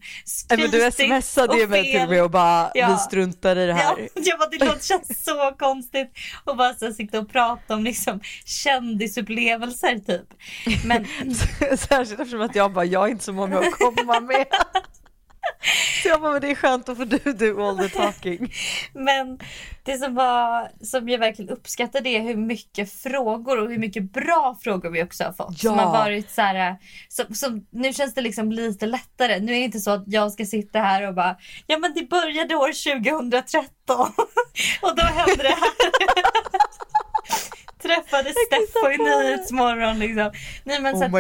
men 0.50 0.60
du 0.60 0.92
skrytigt 0.92 1.26
smsade 1.26 1.58
ju 1.58 1.64
och 1.64 1.70
mig 1.70 1.92
till 1.92 2.02
och 2.02 2.10
med 2.10 2.24
och 2.24 2.32
bara 2.32 2.72
Ja. 2.74 2.88
vi 2.88 2.98
struntar 2.98 3.56
i 3.56 3.66
det 3.66 3.74
här. 3.74 3.96
Ja, 3.98 4.22
jag 4.24 4.40
bara, 4.40 4.50
det 4.50 4.66
låter 4.66 4.86
känns 4.86 5.24
så 5.24 5.56
konstigt 5.60 6.12
att 6.46 6.58
bara 6.58 6.74
så 6.74 6.94
sitta 6.94 7.20
och 7.20 7.32
prata 7.32 7.74
om 7.74 7.84
liksom 7.84 8.20
kändisupplevelser 8.46 10.00
typ. 10.00 10.34
Men 10.86 11.06
Särskilt 11.78 12.20
eftersom 12.20 12.42
att 12.42 12.56
jag 12.56 12.74
bara, 12.74 12.86
jag 12.86 12.99
har 13.00 13.08
inte 13.08 13.24
så 13.24 13.34
många 13.34 13.60
att 13.60 13.72
komma 13.72 14.20
med. 14.20 14.46
Så 16.04 16.08
jag 16.10 16.22
bara, 16.22 16.32
men 16.32 16.42
det 16.42 16.52
är 16.52 16.56
skönt 16.56 16.90
att 16.90 16.98
få 16.98 17.04
du 17.04 17.18
do 17.34 17.64
all 17.64 17.78
the 17.78 17.90
talking. 17.90 18.54
Men 18.94 19.40
det 19.84 19.98
som, 19.98 20.16
var, 20.16 20.72
som 20.86 21.10
jag 21.10 21.20
verkligen 21.20 21.52
uppskattar 21.52 22.02
det 22.02 22.18
är 22.18 22.22
hur 22.22 22.36
mycket 22.36 22.94
frågor 22.94 23.60
och 23.64 23.70
hur 23.70 23.78
mycket 23.78 24.12
bra 24.12 24.58
frågor 24.62 24.90
vi 24.90 25.04
också 25.04 25.24
har 25.24 25.34
fått. 25.34 25.60
Som 25.60 25.76
Ja. 25.76 25.82
har 25.84 25.92
varit 25.92 26.32
så 26.32 26.42
här, 26.42 26.76
som, 27.10 27.34
som, 27.36 27.66
nu 27.72 27.94
känns 27.94 28.14
det 28.14 28.22
liksom 28.22 28.52
lite 28.52 28.86
lättare. 28.86 29.40
Nu 29.40 29.52
är 29.52 29.58
det 29.58 29.64
inte 29.66 29.80
så 29.80 29.92
att 29.92 30.04
jag 30.08 30.32
ska 30.32 30.46
sitta 30.46 30.80
här 30.80 31.08
och 31.08 31.14
bara, 31.14 31.36
ja 31.68 31.78
men 31.78 31.94
det 31.94 32.10
började 32.10 32.56
år 32.56 33.00
2013 33.02 33.68
och 34.82 34.96
då 34.96 35.04
hände 35.04 35.36
det 35.44 35.50
här. 35.50 35.72
Träffade 37.82 38.34
Steffo 38.48 38.92
i. 38.92 38.98
Nyhetsmorgon 38.98 40.00
liksom. 40.00 40.32
Nej 40.64 40.82
men 40.82 40.98
så 40.98 41.06
att, 41.06 41.12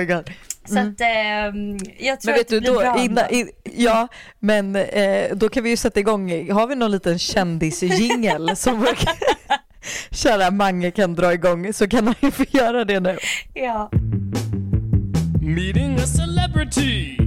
Så 0.70 0.80
att 0.80 1.02
ehm, 1.02 1.78
jag 2.00 2.22
tror 2.22 2.32
Men 2.32 2.40
vet 2.40 2.42
att 2.42 2.48
det 2.50 2.56
du, 2.56 2.60
blir 2.60 2.74
då, 2.74 2.80
bra 2.80 3.04
innan, 3.04 3.18
ändå. 3.18 3.36
in, 3.36 3.50
ja, 3.64 4.08
men 4.40 4.76
eh, 4.76 5.36
då 5.36 5.50
kan 5.50 5.64
vi 5.64 5.70
ju 5.70 5.78
sätta 5.78 6.00
igång, 6.00 6.52
har 6.52 6.68
vi 6.68 6.76
någon 6.76 6.92
liten 6.92 7.20
kändisjingel 7.20 8.56
som 8.56 8.88
kära 10.12 10.52
Mange 10.52 10.92
kan 10.92 11.16
dra 11.16 11.34
igång 11.34 11.74
så 11.74 11.88
kan 11.88 12.08
han 12.08 12.16
ju 12.22 12.32
få 12.32 12.44
göra 12.50 12.86
det 12.86 13.00
nu. 13.00 13.18
Ja. 13.54 13.90
Meeting 15.42 15.96
a 15.96 16.06
celebrity. 16.06 17.18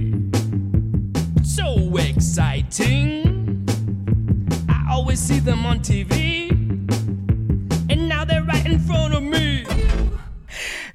So 1.43 1.97
exciting. 1.97 3.23
I 4.69 4.93
always 4.93 5.19
see 5.19 5.39
them 5.39 5.65
on 5.65 5.81
TV. 5.81 6.49
And 7.89 8.09
now 8.09 8.25
they're 8.25 8.45
right 8.45 8.65
in 8.65 8.79
front 8.79 9.13
of 9.13 9.23
me. 9.23 9.72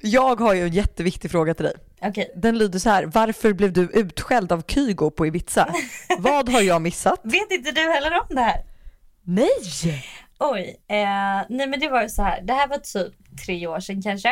Jag 0.09 0.39
har 0.39 0.53
ju 0.53 0.63
en 0.63 0.73
jätteviktig 0.73 1.31
fråga 1.31 1.53
till 1.53 1.65
dig. 1.65 1.75
Okej. 2.01 2.31
Den 2.35 2.57
lyder 2.57 2.79
så 2.79 2.89
här, 2.89 3.05
varför 3.05 3.53
blev 3.53 3.73
du 3.73 3.81
utskälld 3.81 4.51
av 4.51 4.63
Kygo 4.67 5.09
på 5.09 5.27
Ibiza? 5.27 5.73
Vad 6.19 6.49
har 6.49 6.61
jag 6.61 6.81
missat? 6.81 7.19
Vet 7.23 7.51
inte 7.51 7.71
du 7.71 7.81
heller 7.81 8.11
om 8.11 8.35
det 8.35 8.41
här? 8.41 8.63
Nej! 9.23 10.03
Oj, 10.39 10.77
eh, 10.87 11.45
nej 11.49 11.67
men 11.67 11.79
det 11.79 11.87
var 11.89 12.01
ju 12.01 12.09
så 12.09 12.21
här. 12.21 12.41
Det 12.41 12.53
här 12.53 12.67
var 12.67 12.77
typ 12.77 13.13
tre 13.45 13.67
år 13.67 13.79
sedan 13.79 14.01
kanske. 14.01 14.29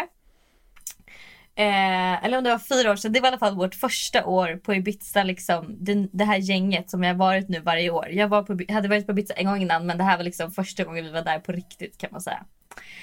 Eh, 1.56 2.26
eller 2.26 2.38
om 2.38 2.44
det 2.44 2.50
var 2.50 2.60
fyra 2.60 2.92
år 2.92 2.96
sedan. 2.96 3.12
Det 3.12 3.20
var 3.20 3.28
i 3.28 3.32
alla 3.32 3.40
fall 3.40 3.56
vårt 3.56 3.76
första 3.76 4.26
år 4.26 4.56
på 4.64 4.76
Ibiza. 4.76 5.24
Liksom, 5.24 5.76
det, 5.80 6.08
det 6.12 6.26
här 6.26 6.38
gänget 6.38 6.90
som 6.90 7.04
jag 7.04 7.14
har 7.14 7.18
varit 7.18 7.50
nu 7.50 7.60
varje 7.60 7.90
år. 7.90 8.08
Jag 8.12 8.28
var 8.28 8.44
på, 8.44 8.74
hade 8.74 8.88
varit 8.88 9.06
på 9.06 9.12
Ibiza 9.12 9.34
en 9.34 9.46
gång 9.46 9.62
innan 9.62 9.86
men 9.86 9.98
det 9.98 10.04
här 10.04 10.18
var 10.18 10.24
liksom 10.24 10.52
första 10.52 10.84
gången 10.84 11.06
vi 11.06 11.12
var 11.12 11.22
där 11.22 11.40
på 11.40 11.52
riktigt 11.52 11.98
kan 11.98 12.10
man 12.12 12.22
säga. 12.22 12.46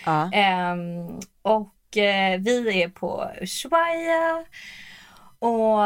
Ja. 0.04 0.32
Ehm, 0.32 1.20
och 1.42 1.73
eh, 1.96 2.40
vi 2.40 2.82
är 2.82 2.88
på 2.88 3.30
Ushuaia. 3.40 4.44
Och 5.38 5.80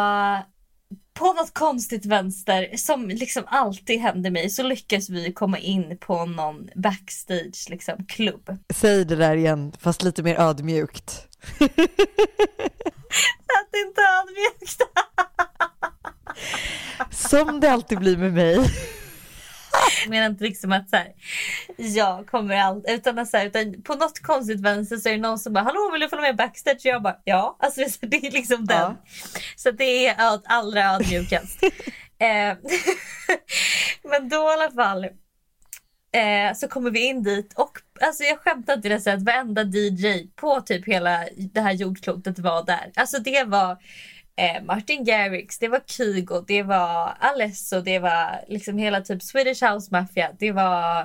på 1.19 1.33
något 1.33 1.55
konstigt 1.55 2.07
vänster 2.07 2.77
som 2.77 3.09
liksom 3.09 3.43
alltid 3.47 4.01
händer 4.01 4.31
mig 4.31 4.51
så 4.51 4.63
lyckas 4.63 5.11
vi 5.11 5.33
komma 5.33 5.59
in 5.59 5.99
på 6.01 6.25
någon 6.25 6.69
backstage 6.75 7.67
liksom 7.71 8.05
klubb. 8.07 8.59
Säg 8.75 9.05
det 9.05 9.17
där 9.17 9.37
igen, 9.37 9.73
fast 9.79 10.03
lite 10.03 10.23
mer 10.23 10.41
ödmjukt. 10.41 11.27
Att 13.49 13.75
inte 13.87 14.01
ödmjukt. 14.01 14.83
Som 17.11 17.61
det 17.61 17.71
alltid 17.71 17.99
blir 17.99 18.17
med 18.17 18.33
mig. 18.33 18.59
Jag 20.03 20.11
menar 20.11 20.27
inte 20.27 20.45
liksom 20.45 20.73
att 20.73 20.91
så 20.91 20.97
här, 20.97 21.13
jag 21.77 22.27
kommer 22.27 22.57
allt 22.57 22.85
utan 22.89 23.19
att 23.19 23.29
så 23.29 23.37
här, 23.37 23.47
utan 23.47 23.83
på 23.83 23.95
något 23.95 24.23
konstigt 24.23 24.61
vänster 24.61 24.97
så 24.97 25.09
är 25.09 25.13
det 25.13 25.19
någon 25.19 25.39
som 25.39 25.53
bara 25.53 25.65
hallå 25.65 25.91
vill 25.93 26.01
du 26.01 26.09
följa 26.09 26.23
med 26.23 26.37
backstage? 26.37 26.77
Och 26.77 26.87
jag 26.87 27.03
bara 27.03 27.17
ja, 27.25 27.57
alltså 27.59 27.81
det 28.07 28.17
är 28.17 28.31
liksom 28.31 28.67
den. 28.67 28.79
Ja. 28.79 28.97
Så 29.57 29.71
det 29.71 30.07
är 30.07 30.33
öd, 30.33 30.43
allra 30.45 30.85
ödmjukast. 30.85 31.63
eh, 32.19 32.57
men 34.03 34.29
då 34.29 34.37
i 34.37 34.53
alla 34.53 34.71
fall 34.71 35.05
eh, 36.13 36.55
så 36.55 36.69
kommer 36.69 36.91
vi 36.91 37.07
in 37.07 37.23
dit 37.23 37.53
och 37.57 37.79
alltså 38.01 38.23
jag 38.23 38.39
skämtar 38.39 38.75
inte 38.75 38.89
det 38.89 39.17
varenda 39.17 39.63
DJ 39.63 40.27
på 40.37 40.61
typ 40.61 40.89
hela 40.89 41.25
det 41.37 41.61
här 41.61 41.73
jordklotet 41.73 42.39
var 42.39 42.65
där. 42.65 42.93
Alltså 42.95 43.19
det 43.19 43.45
var 43.45 43.79
eh, 44.39 44.63
Martin 44.63 45.05
Garrix, 45.05 45.59
det 45.59 45.69
var 45.69 45.81
Kygo, 45.87 46.41
det 46.41 46.63
var 46.63 47.17
Alesso, 47.21 47.81
det 47.81 47.99
var 47.99 48.45
liksom 48.49 48.79
hela 48.79 49.01
typ 49.01 49.23
Swedish 49.23 49.65
House 49.65 49.89
Mafia, 49.93 50.33
det 50.39 50.53
var 50.53 51.01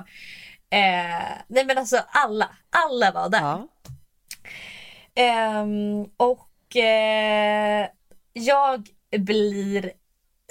eh, 0.70 1.32
nej 1.48 1.64
men 1.66 1.78
alltså 1.78 1.96
alla, 2.08 2.50
alla 2.70 3.12
var 3.12 3.28
där. 3.28 3.40
Ja. 3.40 3.68
Ehm, 5.14 6.04
och 6.16 6.76
eh, 6.76 7.88
jag 8.32 8.88
blir 9.18 9.92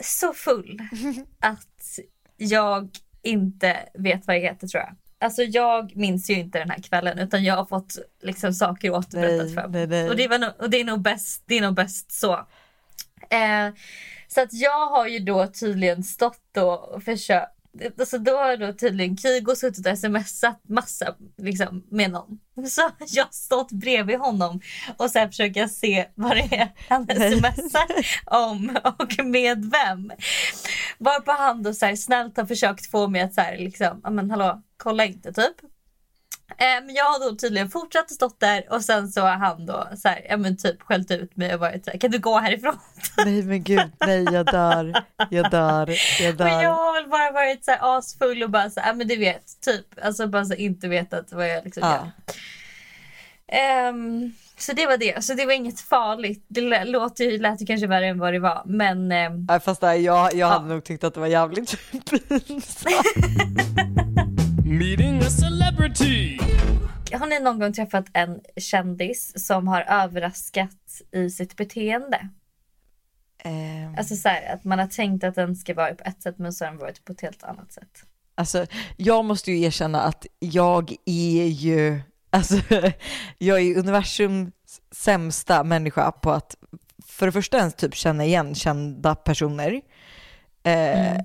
så 0.01 0.33
full 0.33 0.79
att 1.39 1.99
jag 2.37 2.89
inte 3.21 3.89
vet 3.93 4.27
vad 4.27 4.35
jag 4.35 4.41
heter 4.41 4.67
tror 4.67 4.83
jag. 4.83 4.95
Alltså 5.19 5.43
jag 5.43 5.95
minns 5.95 6.29
ju 6.29 6.33
inte 6.33 6.59
den 6.59 6.69
här 6.69 6.81
kvällen 6.81 7.19
utan 7.19 7.43
jag 7.43 7.55
har 7.55 7.65
fått 7.65 7.97
liksom 8.21 8.53
saker 8.53 8.91
återberättat 8.91 9.45
Nej, 9.45 9.55
för 9.55 9.67
mig. 9.67 9.87
nej. 9.87 10.09
Och, 10.09 10.15
det 10.15 10.27
var 10.27 10.39
nog, 10.39 10.49
och 10.59 10.69
det 10.69 10.79
är 10.79 10.85
nog 10.85 11.01
bäst, 11.01 11.43
det 11.45 11.57
är 11.57 11.61
nog 11.61 11.73
bäst 11.73 12.11
så. 12.11 12.47
Eh, 13.33 13.73
så 14.27 14.41
att 14.41 14.53
jag 14.53 14.87
har 14.87 15.07
ju 15.07 15.19
då 15.19 15.47
tydligen 15.47 16.03
stått 16.03 16.57
och 16.57 17.03
försökt 17.03 17.49
Alltså 17.99 18.17
då 18.17 18.37
har 18.37 18.57
då 18.57 18.73
tydligen 18.73 19.17
Kygo 19.17 19.55
suttit 19.55 19.87
och 19.87 19.97
smsat 19.97 20.61
massa 20.69 21.15
liksom, 21.37 21.83
med 21.89 22.11
någon. 22.11 22.39
Så 22.69 22.81
jag 23.07 23.23
har 23.23 23.31
stått 23.31 23.71
bredvid 23.71 24.17
honom 24.17 24.61
och 24.97 25.09
sen 25.09 25.29
försöker 25.29 25.59
jag 25.59 25.71
se 25.71 26.05
vad 26.15 26.31
det 26.31 26.55
är 26.55 26.71
han 26.89 27.05
smsar 27.05 27.87
om 28.25 28.77
och 28.83 29.25
med 29.25 29.71
vem. 29.71 30.11
Varpå 30.97 31.31
han 31.31 31.63
då 31.63 31.73
så 31.73 31.85
här 31.85 31.95
snällt 31.95 32.37
har 32.37 32.45
försökt 32.45 32.91
få 32.91 33.07
mig 33.07 33.21
att 33.21 33.33
så 33.33 33.41
här 33.41 33.57
liksom, 33.57 34.01
men 34.09 34.31
hallå, 34.31 34.61
kolla 34.77 35.05
inte 35.05 35.33
typ. 35.33 35.72
Eh, 36.57 36.85
Men 36.85 36.95
jag 36.95 37.05
har 37.05 37.29
då 37.29 37.35
tydligen 37.35 37.69
fortsatt 37.69 38.11
stått 38.11 38.39
där 38.39 38.63
och 38.69 38.81
sen 38.81 39.07
så 39.07 39.21
har 39.21 39.29
han 39.35 39.65
då 39.65 39.87
så 39.97 40.07
här, 40.07 40.25
ja 40.29 40.37
men 40.37 40.57
typ 40.57 40.81
skällt 40.81 41.11
ut 41.11 41.35
mig 41.37 41.53
och 41.53 41.59
varit 41.59 41.85
så 41.85 41.91
här, 41.91 41.97
kan 41.99 42.11
du 42.11 42.19
gå 42.19 42.37
härifrån? 42.39 42.77
Nej 43.25 43.43
men 43.43 43.63
gud, 43.63 43.91
nej 44.05 44.23
jag 44.23 44.45
dör, 44.45 45.03
jag 45.29 45.51
dör, 45.51 45.89
jag 46.21 46.39
Men 46.39 46.47
jag 46.53 46.61
dör. 46.63 46.69
har 46.69 47.01
väl 47.01 47.09
bara 47.09 47.31
varit 47.31 47.65
så 47.65 47.71
här 47.71 47.97
asfull 47.97 48.43
och 48.43 48.49
bara 48.49 48.69
så 48.69 48.79
här, 48.79 48.87
ja 48.87 48.93
men 48.93 49.07
du 49.07 49.15
vet, 49.15 49.61
typ, 49.61 49.85
alltså 50.05 50.27
bara 50.27 50.45
så 50.45 50.53
här, 50.53 50.59
inte 50.59 50.87
vetat 50.87 51.25
vad 51.31 51.49
jag 51.49 51.63
liksom 51.63 51.83
Ja. 51.83 51.91
gör. 51.93 52.11
Ehm, 53.47 54.33
så 54.57 54.73
det 54.73 54.85
var 54.85 54.97
det, 54.97 55.23
så 55.23 55.33
det 55.33 55.45
var 55.45 55.53
inget 55.53 55.79
farligt. 55.79 56.45
Det 56.47 56.85
låter 56.85 57.23
ju, 57.23 57.37
lät 57.37 57.61
ju 57.61 57.65
kanske 57.65 57.87
värre 57.87 58.07
än 58.07 58.19
vad 58.19 58.33
det 58.33 58.39
var, 58.39 58.61
men 58.65 59.11
ehm, 59.11 59.45
Nej, 59.49 59.59
fast 59.59 59.81
nej, 59.81 60.01
jag, 60.01 60.33
jag 60.33 60.47
hade 60.47 60.65
Ja. 60.69 60.73
nog 60.73 60.83
tyckt 60.83 61.03
att 61.03 61.13
det 61.13 61.19
var 61.19 61.27
jävligt 61.27 61.77
pinsamt. 62.47 63.05
Meeting 64.65 65.17
a 65.19 65.29
celebrity. 65.29 66.37
har 67.13 67.27
ni 67.27 67.39
någon 67.39 67.59
gång 67.59 67.73
träffat 67.73 68.05
en 68.13 68.39
kändis 68.57 69.45
som 69.47 69.67
har 69.67 69.81
överraskat 69.81 71.01
i 71.11 71.29
sitt 71.29 71.57
beteende? 71.57 72.29
Ehm, 73.43 73.95
Alltså 73.97 74.15
så 74.15 74.29
här, 74.29 74.53
att 74.53 74.63
man 74.63 74.79
har 74.79 74.87
tänkt 74.87 75.23
att 75.23 75.35
den 75.35 75.55
ska 75.55 75.73
vara 75.73 75.95
på 75.95 76.03
ett 76.05 76.21
sätt 76.21 76.37
men 76.37 76.53
så 76.53 76.65
har 76.65 76.71
den 76.71 76.79
varit 76.79 77.05
på 77.05 77.11
ett 77.11 77.21
helt 77.21 77.43
annat 77.43 77.71
sätt. 77.71 78.03
Alltså, 78.35 78.65
jag 78.97 79.25
måste 79.25 79.51
ju 79.51 79.61
erkänna 79.61 80.01
att 80.01 80.25
jag 80.39 80.95
är 81.05 81.45
ju, 81.45 82.01
alltså, 82.29 82.55
jag 83.37 83.61
är 83.61 83.77
universums 83.77 84.53
sämsta 84.91 85.63
människa 85.63 86.11
på 86.11 86.31
att 86.31 86.55
för 87.05 87.25
det 87.25 87.31
första 87.31 87.57
ens 87.57 87.73
typ 87.75 87.95
känna 87.95 88.25
igen 88.25 88.55
kända 88.55 89.15
personer. 89.15 89.81
Eh, 90.63 91.11
Mm. 91.11 91.23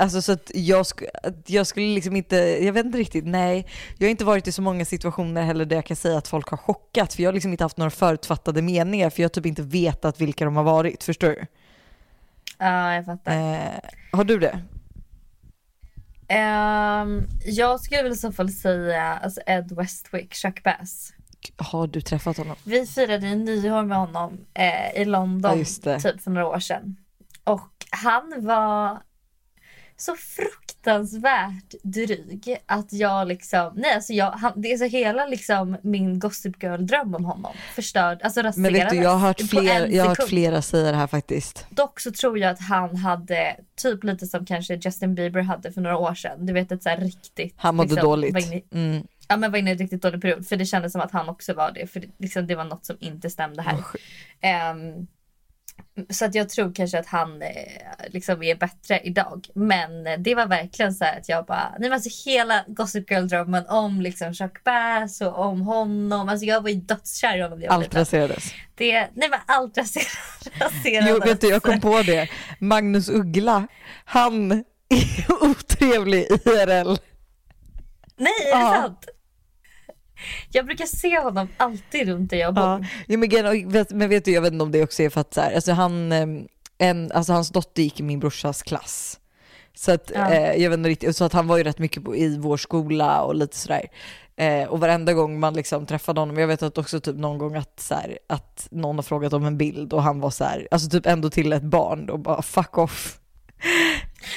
Alltså 0.00 0.22
så 0.22 0.32
att 0.32 0.50
jag, 0.54 0.82
sk- 0.82 1.06
att 1.22 1.50
jag 1.50 1.66
skulle 1.66 1.86
liksom 1.94 2.16
inte, 2.16 2.36
jag 2.36 2.72
vet 2.72 2.86
inte 2.86 2.98
riktigt, 2.98 3.26
nej. 3.26 3.66
Jag 3.98 4.06
har 4.06 4.10
inte 4.10 4.24
varit 4.24 4.46
i 4.48 4.52
så 4.52 4.62
många 4.62 4.84
situationer 4.84 5.42
heller 5.42 5.64
där 5.64 5.76
jag 5.76 5.84
kan 5.86 5.96
säga 5.96 6.18
att 6.18 6.28
folk 6.28 6.48
har 6.48 6.56
chockat 6.56 7.14
för 7.14 7.22
jag 7.22 7.28
har 7.28 7.32
liksom 7.34 7.50
inte 7.52 7.64
haft 7.64 7.76
några 7.76 7.90
förutfattade 7.90 8.62
meningar 8.62 9.10
för 9.10 9.22
jag 9.22 9.24
har 9.28 9.30
typ 9.30 9.46
inte 9.46 9.62
vetat 9.62 10.20
vilka 10.20 10.44
de 10.44 10.56
har 10.56 10.64
varit, 10.64 11.04
förstår 11.04 11.28
du? 11.28 11.46
Ja, 12.58 12.94
jag 12.94 13.04
fattar. 13.04 13.32
Eh, 13.52 13.80
har 14.12 14.24
du 14.24 14.38
det? 14.38 14.60
Ehm, 16.28 17.22
jag 17.44 17.80
skulle 17.80 18.02
väl 18.02 18.12
i 18.12 18.16
så 18.16 18.32
fall 18.32 18.50
säga 18.50 19.02
alltså 19.22 19.40
Ed 19.46 19.72
Westwick, 19.76 20.34
Chuck 20.34 20.62
Bass. 20.62 21.12
Har 21.56 21.86
du 21.86 22.00
träffat 22.00 22.36
honom? 22.36 22.56
Vi 22.64 22.86
firade 22.86 23.28
ju 23.28 23.36
nyår 23.36 23.82
med 23.82 23.98
honom 23.98 24.38
eh, 24.54 25.02
i 25.02 25.04
London 25.04 25.64
Ja, 25.84 25.98
typ 25.98 26.20
för 26.20 26.30
några 26.30 26.46
år 26.46 26.58
sedan. 26.60 26.96
Och 27.44 27.70
han 27.90 28.34
var 28.38 28.98
så 30.00 30.16
fruktansvärt 30.16 31.74
dryg 31.82 32.56
att 32.66 32.92
jag 32.92 33.28
liksom, 33.28 33.72
nej 33.76 33.94
alltså 33.94 34.12
jag, 34.12 34.30
han, 34.30 34.52
det 34.56 34.72
är 34.72 34.76
så 34.76 34.84
hela 34.84 35.26
liksom 35.26 35.76
min 35.82 36.18
Gossip 36.18 36.62
Girl-dröm 36.62 37.14
om 37.14 37.24
honom 37.24 37.52
förstörd, 37.74 38.22
alltså 38.22 38.40
raserades. 38.40 38.56
Men 38.56 38.72
vet 38.72 38.90
du, 38.90 38.96
jag 38.96 39.10
har 39.10 39.18
hört, 39.18 39.40
fler, 39.40 39.86
jag 39.86 40.02
har 40.02 40.08
hört 40.08 40.28
flera 40.28 40.62
säga 40.62 40.90
det 40.90 40.96
här 40.96 41.06
faktiskt. 41.06 41.66
Dock 41.70 42.00
så 42.00 42.12
tror 42.12 42.38
jag 42.38 42.50
att 42.50 42.60
han 42.60 42.96
hade 42.96 43.56
typ 43.76 44.04
lite 44.04 44.26
som 44.26 44.46
kanske 44.46 44.74
Justin 44.74 45.14
Bieber 45.14 45.42
hade 45.42 45.72
för 45.72 45.80
några 45.80 45.98
år 45.98 46.14
sedan. 46.14 46.46
Du 46.46 46.52
vet 46.52 46.72
ett 46.72 46.82
så 46.82 46.88
här 46.88 46.96
riktigt. 46.96 47.54
Han 47.56 47.76
mådde 47.76 47.88
liksom, 47.88 48.08
dåligt. 48.10 48.64
Mm. 48.72 49.06
ja 49.28 49.36
men 49.36 49.50
var 49.50 49.58
inne 49.58 49.70
i 49.70 49.72
en 49.72 49.78
riktigt 49.78 50.02
dålig 50.02 50.22
period. 50.22 50.46
För 50.46 50.56
det 50.56 50.66
kändes 50.66 50.92
som 50.92 51.00
att 51.00 51.12
han 51.12 51.28
också 51.28 51.54
var 51.54 51.72
det. 51.72 51.86
För 51.86 52.00
det, 52.00 52.08
liksom, 52.18 52.46
det 52.46 52.54
var 52.54 52.64
något 52.64 52.86
som 52.86 52.96
inte 53.00 53.30
stämde 53.30 53.62
här. 53.62 53.78
Ehm, 54.40 55.06
så 56.10 56.24
att 56.24 56.34
jag 56.34 56.48
tror 56.48 56.74
kanske 56.74 56.98
att 56.98 57.06
han 57.06 57.42
eh, 57.42 57.48
liksom 58.08 58.42
är 58.42 58.54
bättre 58.54 59.00
idag. 59.00 59.46
Men 59.54 60.06
eh, 60.06 60.18
det 60.18 60.34
var 60.34 60.46
verkligen 60.46 60.94
så 60.94 61.04
här 61.04 61.18
att 61.18 61.28
jag 61.28 61.46
bara, 61.46 61.70
nej 61.70 61.88
men 61.88 61.92
alltså 61.92 62.30
hela 62.30 62.64
Gossip 62.68 63.10
Girl-drömmen 63.10 63.66
om 63.68 64.00
liksom 64.00 64.34
Chuck 64.34 64.64
Bass 64.64 65.20
och 65.20 65.38
om 65.38 65.60
honom. 65.60 66.28
Alltså 66.28 66.46
jag 66.46 66.60
var 66.60 66.68
ju 66.70 66.74
dödskär 66.76 67.38
i 67.38 67.42
honom 67.42 67.62
Allt 67.68 67.94
raserades. 67.94 68.52
Det, 68.74 69.08
nej 69.14 69.28
men 69.30 69.38
allt 69.46 69.78
raserades. 69.78 70.10
Jo, 71.08 71.18
vet 71.24 71.40
du, 71.40 71.48
jag 71.48 71.62
kom 71.62 71.80
på 71.80 72.02
det. 72.02 72.28
Magnus 72.58 73.08
Uggla, 73.08 73.66
han 74.04 74.52
är 74.52 74.64
otrevlig 75.50 76.26
IRL. 76.30 76.96
Nej, 78.16 78.32
är 78.52 78.56
det 78.56 78.60
Ja. 78.60 78.82
sant? 78.82 79.06
Jag 80.50 80.66
brukar 80.66 80.86
se 80.86 81.18
honom 81.18 81.48
alltid 81.56 82.08
runt 82.08 82.30
där 82.30 82.36
jag 82.36 82.54
bor. 82.54 82.64
Ja. 82.64 82.80
Jo, 83.08 83.18
men, 83.18 83.68
vet, 83.68 83.90
men 83.90 84.08
vet 84.08 84.24
du, 84.24 84.32
jag 84.32 84.42
vet 84.42 84.52
inte 84.52 84.62
om 84.62 84.72
det 84.72 84.82
också 84.82 85.02
är 85.02 85.10
för 85.10 85.20
att 85.20 85.34
så 85.34 85.40
här, 85.40 85.54
alltså 85.54 85.72
han, 85.72 86.12
eh, 86.12 86.26
en, 86.78 87.12
alltså 87.12 87.32
hans 87.32 87.50
dotter 87.50 87.82
gick 87.82 88.00
i 88.00 88.02
min 88.02 88.20
brorsas 88.20 88.62
klass. 88.62 89.20
Så 89.74 89.92
att, 89.92 90.10
Ja. 90.14 90.30
eh, 90.30 90.62
jag 90.62 90.70
vet 90.70 90.76
inte 90.78 90.90
riktigt, 90.90 91.16
så 91.16 91.24
att 91.24 91.32
han 91.32 91.46
var 91.46 91.56
ju 91.56 91.64
rätt 91.64 91.78
mycket 91.78 92.04
på, 92.04 92.16
i 92.16 92.38
vår 92.38 92.56
skola 92.56 93.22
och 93.22 93.34
lite 93.34 93.56
sådär. 93.56 93.86
Eh, 94.36 94.68
och 94.68 94.80
varenda 94.80 95.12
gång 95.12 95.40
man 95.40 95.54
liksom 95.54 95.86
träffade 95.86 96.20
honom, 96.20 96.38
jag 96.38 96.46
vet 96.48 96.62
att 96.62 96.78
också 96.78 97.00
typ 97.00 97.16
någon 97.16 97.38
gång 97.38 97.56
att, 97.56 97.80
så 97.80 97.94
här, 97.94 98.18
att 98.26 98.68
någon 98.70 98.96
har 98.96 99.02
frågat 99.02 99.32
om 99.32 99.44
en 99.44 99.58
bild 99.58 99.92
och 99.92 100.02
han 100.02 100.20
var 100.20 100.30
så 100.30 100.44
här, 100.44 100.68
alltså 100.70 100.90
typ 100.90 101.06
ändå 101.06 101.30
till 101.30 101.52
ett 101.52 101.62
barn 101.62 102.10
och 102.10 102.18
bara 102.18 102.42
fuck 102.42 102.78
off. 102.78 103.18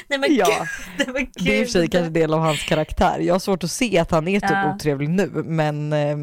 Nej 0.07 0.19
men 0.19 0.35
Ja. 0.35 0.45
gud. 0.45 0.67
Nej, 0.97 1.07
men 1.35 1.45
Det 1.45 1.55
är 1.57 1.59
i 1.61 1.63
och 1.63 1.67
för 1.67 1.71
sig 1.71 1.81
gud. 1.81 1.91
kanske 1.91 2.09
del 2.09 2.33
av 2.33 2.39
hans 2.39 2.63
karaktär. 2.63 3.19
Jag 3.19 3.33
har 3.33 3.39
svårt 3.39 3.63
att 3.63 3.71
se 3.71 3.99
att 3.99 4.11
han 4.11 4.27
är 4.27 4.39
typ 4.39 4.49
Ja. 4.51 4.75
otrevlig 4.75 5.09
nu, 5.09 5.29
men 5.45 5.93
eh, 5.93 6.17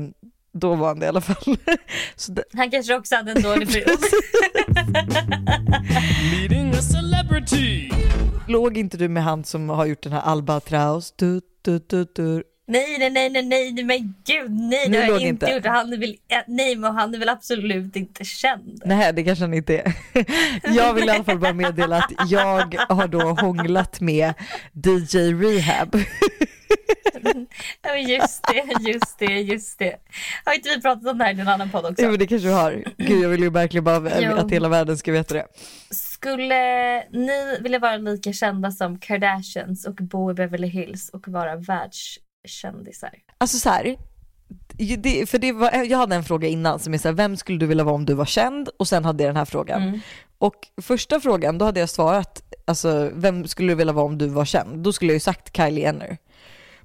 då 0.52 0.74
var 0.74 0.88
han 0.88 0.98
det 0.98 1.06
i 1.06 1.08
alla 1.08 1.20
fall. 1.20 1.56
Så 2.16 2.32
det, 2.32 2.44
Han 2.52 2.70
kanske 2.70 2.94
också 2.96 3.14
hade 3.16 3.32
en 3.32 3.42
dålig 3.42 3.68
period. 3.72 3.98
Meeting 6.32 6.70
a 6.70 6.82
celebrity. 6.82 7.90
låg 8.48 8.76
inte 8.78 8.96
du 8.96 9.08
med 9.08 9.24
han 9.24 9.44
som 9.44 9.68
har 9.68 9.86
gjort 9.86 10.02
den 10.02 10.12
här 10.12 10.20
Albatraus? 10.20 11.12
Du, 11.16 11.40
du, 11.62 11.78
du, 11.88 12.06
du. 12.14 12.42
Nej, 12.70 13.10
nej, 13.10 13.30
nej, 13.30 13.42
nej, 13.42 13.72
nej, 13.72 13.84
men 13.84 14.14
gud, 14.26 14.50
nej, 14.50 14.88
det 14.88 14.98
har 14.98 15.08
jag 15.08 15.20
inte 15.20 15.50
gjort. 15.50 15.66
Han 15.66 15.92
är 15.92 15.96
väl, 15.96 16.16
eh, 16.28 16.38
nej, 16.46 16.76
men 16.76 16.94
han 16.94 17.14
är 17.14 17.18
väl 17.18 17.28
absolut 17.28 17.96
inte 17.96 18.24
känd. 18.24 18.82
Nej, 18.84 19.12
det 19.12 19.24
kanske 19.24 19.44
han 19.44 19.54
inte 19.54 19.78
är. 19.78 19.92
Jag 20.76 20.94
vill 20.94 21.08
i 21.08 21.10
alla 21.10 21.24
fall 21.24 21.38
bara 21.38 21.52
meddela 21.52 21.96
att 21.96 22.30
jag 22.30 22.74
har 22.88 23.08
då 23.08 23.20
hånglat 23.20 24.00
med 24.00 24.34
DJ 24.84 25.18
Rehab. 25.18 25.96
Ja, 27.82 27.96
just 27.96 28.42
det, 28.42 28.88
just 28.90 29.18
det, 29.18 29.40
just 29.40 29.78
det. 29.78 29.96
Har 30.44 30.54
inte 30.54 30.68
vi 30.68 30.80
pratat 30.82 31.06
om 31.06 31.18
det 31.18 31.24
här 31.24 31.34
i 31.38 31.40
en 31.40 31.48
annan 31.48 31.70
podd 31.70 31.84
också? 31.86 32.04
Jo, 32.04 32.16
det 32.16 32.26
kanske 32.26 32.48
du 32.48 32.54
har. 32.54 32.84
Gud, 32.96 33.24
jag 33.24 33.28
vill 33.28 33.40
ju 33.40 33.50
verkligen 33.50 33.84
bara 33.84 34.20
Jo. 34.20 34.32
att 34.32 34.50
hela 34.50 34.68
världen 34.68 34.98
ska 34.98 35.12
veta 35.12 35.34
det. 35.34 35.46
Skulle 35.90 36.54
ni 37.10 37.58
vilja 37.60 37.78
vara 37.78 37.96
lika 37.96 38.32
kända 38.32 38.70
som 38.70 38.98
Kardashians 38.98 39.86
och 39.86 39.94
bo 39.94 40.30
i 40.30 40.34
Beverly 40.34 40.68
Hills 40.68 41.08
och 41.08 41.28
vara 41.28 41.56
världskändisar? 42.42 43.10
Alltså 43.38 43.58
så 43.58 43.68
här, 43.70 43.96
det, 44.98 45.28
för 45.30 45.38
det 45.38 45.52
var, 45.52 45.72
jag 45.84 45.98
hade 45.98 46.16
en 46.16 46.24
fråga 46.24 46.48
innan 46.48 46.78
som 46.78 46.94
är 46.94 46.98
så 46.98 47.08
här, 47.08 47.14
vem 47.14 47.36
skulle 47.36 47.58
du 47.58 47.66
vilja 47.66 47.84
vara 47.84 47.94
om 47.94 48.06
du 48.06 48.14
var 48.14 48.24
känd? 48.24 48.68
Och 48.78 48.88
sen 48.88 49.04
hade 49.04 49.22
jag 49.24 49.28
den 49.28 49.36
här 49.36 49.44
frågan. 49.44 49.82
Mm. 49.82 50.00
Och 50.38 50.54
första 50.82 51.20
frågan, 51.20 51.58
då 51.58 51.64
hade 51.64 51.80
jag 51.80 51.88
svarat, 51.88 52.42
alltså 52.64 53.10
vem 53.14 53.46
skulle 53.48 53.72
du 53.72 53.74
vilja 53.74 53.92
vara 53.92 54.04
om 54.06 54.18
du 54.18 54.26
var 54.28 54.44
känd? 54.44 54.78
Då 54.78 54.92
skulle 54.92 55.10
jag 55.12 55.16
ju 55.16 55.20
sagt 55.20 55.56
Kylie 55.56 55.80
Jenner. 55.82 56.18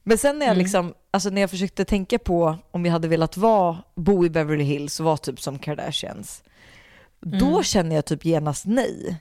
Men 0.03 0.17
sen 0.17 0.39
när 0.39 0.45
jag 0.45 0.53
Mm. 0.53 0.63
liksom, 0.63 0.93
alltså 1.11 1.29
när 1.29 1.41
jag 1.41 1.49
försökte 1.49 1.85
tänka 1.85 2.19
på 2.19 2.57
om 2.71 2.85
jag 2.85 2.91
hade 2.93 3.07
velat 3.07 3.37
vara, 3.37 3.77
bo 3.95 4.25
i 4.25 4.29
Beverly 4.29 4.63
Hills 4.63 4.99
och 4.99 5.05
vara 5.05 5.17
typ 5.17 5.41
som 5.41 5.59
Kardashians, 5.59 6.43
då 7.19 7.47
Mm. 7.47 7.63
känner 7.63 7.95
jag 7.95 8.05
typ 8.05 8.25
genast 8.25 8.65
nej. 8.65 9.17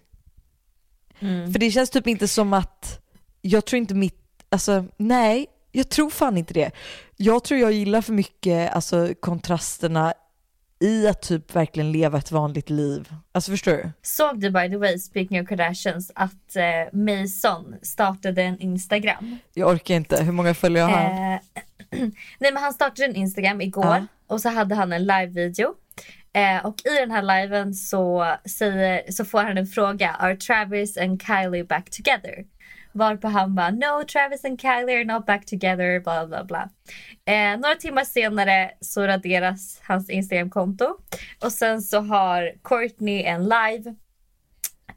Mm. 1.20 1.52
För 1.52 1.58
det 1.60 1.70
känns 1.70 1.90
typ 1.90 2.06
inte 2.06 2.28
som 2.28 2.52
att, 2.52 3.00
jag 3.42 3.64
tror 3.64 3.78
inte 3.78 3.94
mitt, 3.94 4.20
alltså 4.48 4.84
nej, 4.96 5.46
jag 5.74 5.88
tror 5.88 6.10
fan 6.10 6.38
inte 6.38 6.54
det. 6.54 6.70
Jag 7.16 7.44
tror 7.44 7.60
jag 7.60 7.72
gillar 7.72 8.00
för 8.00 8.12
mycket 8.12 8.72
alltså, 8.74 9.14
kontrasterna 9.20 10.14
i 10.80 11.08
att 11.08 11.22
typ 11.22 11.56
verkligen 11.56 11.92
leva 11.92 12.18
ett 12.18 12.32
vanligt 12.32 12.70
liv. 12.70 13.08
Alltså 13.32 13.50
förstår 13.50 13.72
du? 13.72 13.90
Såg 14.02 14.40
du 14.40 14.50
by 14.50 14.68
the 14.70 14.76
way, 14.76 14.98
speaking 14.98 15.42
of 15.42 15.48
Kardashians, 15.48 16.10
att 16.14 16.56
eh, 16.56 16.98
Mason 16.98 17.74
startade 17.82 18.42
en 18.42 18.60
Instagram? 18.60 19.38
Jag 19.54 19.68
orkar 19.70 19.94
inte, 19.94 20.24
hur 20.24 20.32
många 20.32 20.54
följare 20.54 20.90
har 20.90 20.98
han? 20.98 21.32
Eh, 21.32 21.40
nej 22.38 22.52
men 22.52 22.56
han 22.56 22.72
startade 22.72 23.04
en 23.04 23.16
Instagram 23.16 23.60
igår 23.60 23.84
Ja. 23.84 24.06
och 24.26 24.40
så 24.40 24.48
hade 24.48 24.74
han 24.74 24.92
en 24.92 25.02
live-video. 25.02 25.74
Eh, 26.32 26.66
och 26.66 26.74
i 26.84 27.00
den 27.00 27.10
här 27.10 27.22
liven 27.22 27.74
så, 27.74 28.34
säger, 28.58 29.12
så 29.12 29.24
får 29.24 29.42
han 29.42 29.58
en 29.58 29.66
fråga. 29.66 30.10
Are 30.10 30.36
Travis 30.36 30.96
and 30.96 31.22
Kylie 31.22 31.64
back 31.64 31.90
together? 31.90 32.44
Varpå 32.94 33.28
han 33.28 33.54
bara 33.54 33.70
no 33.70 34.04
Travis 34.12 34.44
and 34.44 34.60
Kylie 34.60 34.96
are 34.96 35.04
not 35.04 35.26
back 35.26 35.46
together 35.46 36.00
bla 36.00 36.26
bla 36.26 36.44
bla. 36.44 36.68
Eh, 37.26 37.60
några 37.60 37.74
timmar 37.74 38.04
senare 38.04 38.70
så 38.80 39.06
raderas 39.06 39.80
hans 39.82 40.10
Instagramkonto. 40.10 40.96
Och 41.44 41.52
sen 41.52 41.82
så 41.82 42.00
har 42.00 42.52
Courtney 42.62 43.22
en 43.22 43.44
live 43.44 43.94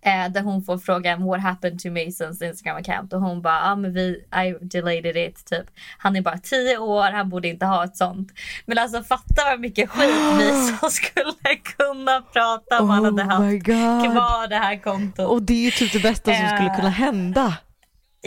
Eh, 0.02 0.32
där 0.32 0.42
hon 0.42 0.64
får 0.64 0.78
frågan 0.78 1.26
what 1.26 1.42
happened 1.42 1.80
to 1.80 1.90
Masons 1.90 2.42
Instagram 2.42 2.78
account 2.78 3.14
och 3.14 3.22
hon 3.22 3.42
bara 3.42 3.54
ja 3.54 3.72
ah, 3.72 3.76
men 3.76 3.94
vi 3.94 4.26
I 4.46 4.66
deleted 4.66 5.18
it 5.18 5.46
typ. 5.46 5.66
Han 5.98 6.16
är 6.16 6.22
bara 6.22 6.38
10 6.38 6.78
år, 6.78 7.12
han 7.12 7.30
borde 7.30 7.48
inte 7.48 7.66
ha 7.66 7.84
ett 7.84 7.98
sånt. 7.98 8.32
Men 8.66 8.78
alltså 8.78 9.04
fatta 9.04 9.44
vad 9.50 9.60
mycket 9.60 9.90
skit 9.90 10.10
Mason 10.10 10.92
skulle 10.92 11.56
kunna 11.78 12.22
prata 12.22 12.82
om 12.82 12.90
han 12.90 13.06
hade 13.06 13.24
Oh 13.24 13.30
haft 13.30 13.66
kvar 13.66 14.48
det 14.48 14.56
här 14.56 14.84
kontot. 14.84 15.28
Och 15.30 15.42
det 15.44 15.54
är 15.54 15.66
ju 15.66 15.72
typ 15.72 15.94
det 15.94 16.00
bästa 16.00 16.34
som 16.34 16.48
skulle 16.48 16.76
kunna 16.76 16.90
hända. 16.90 17.58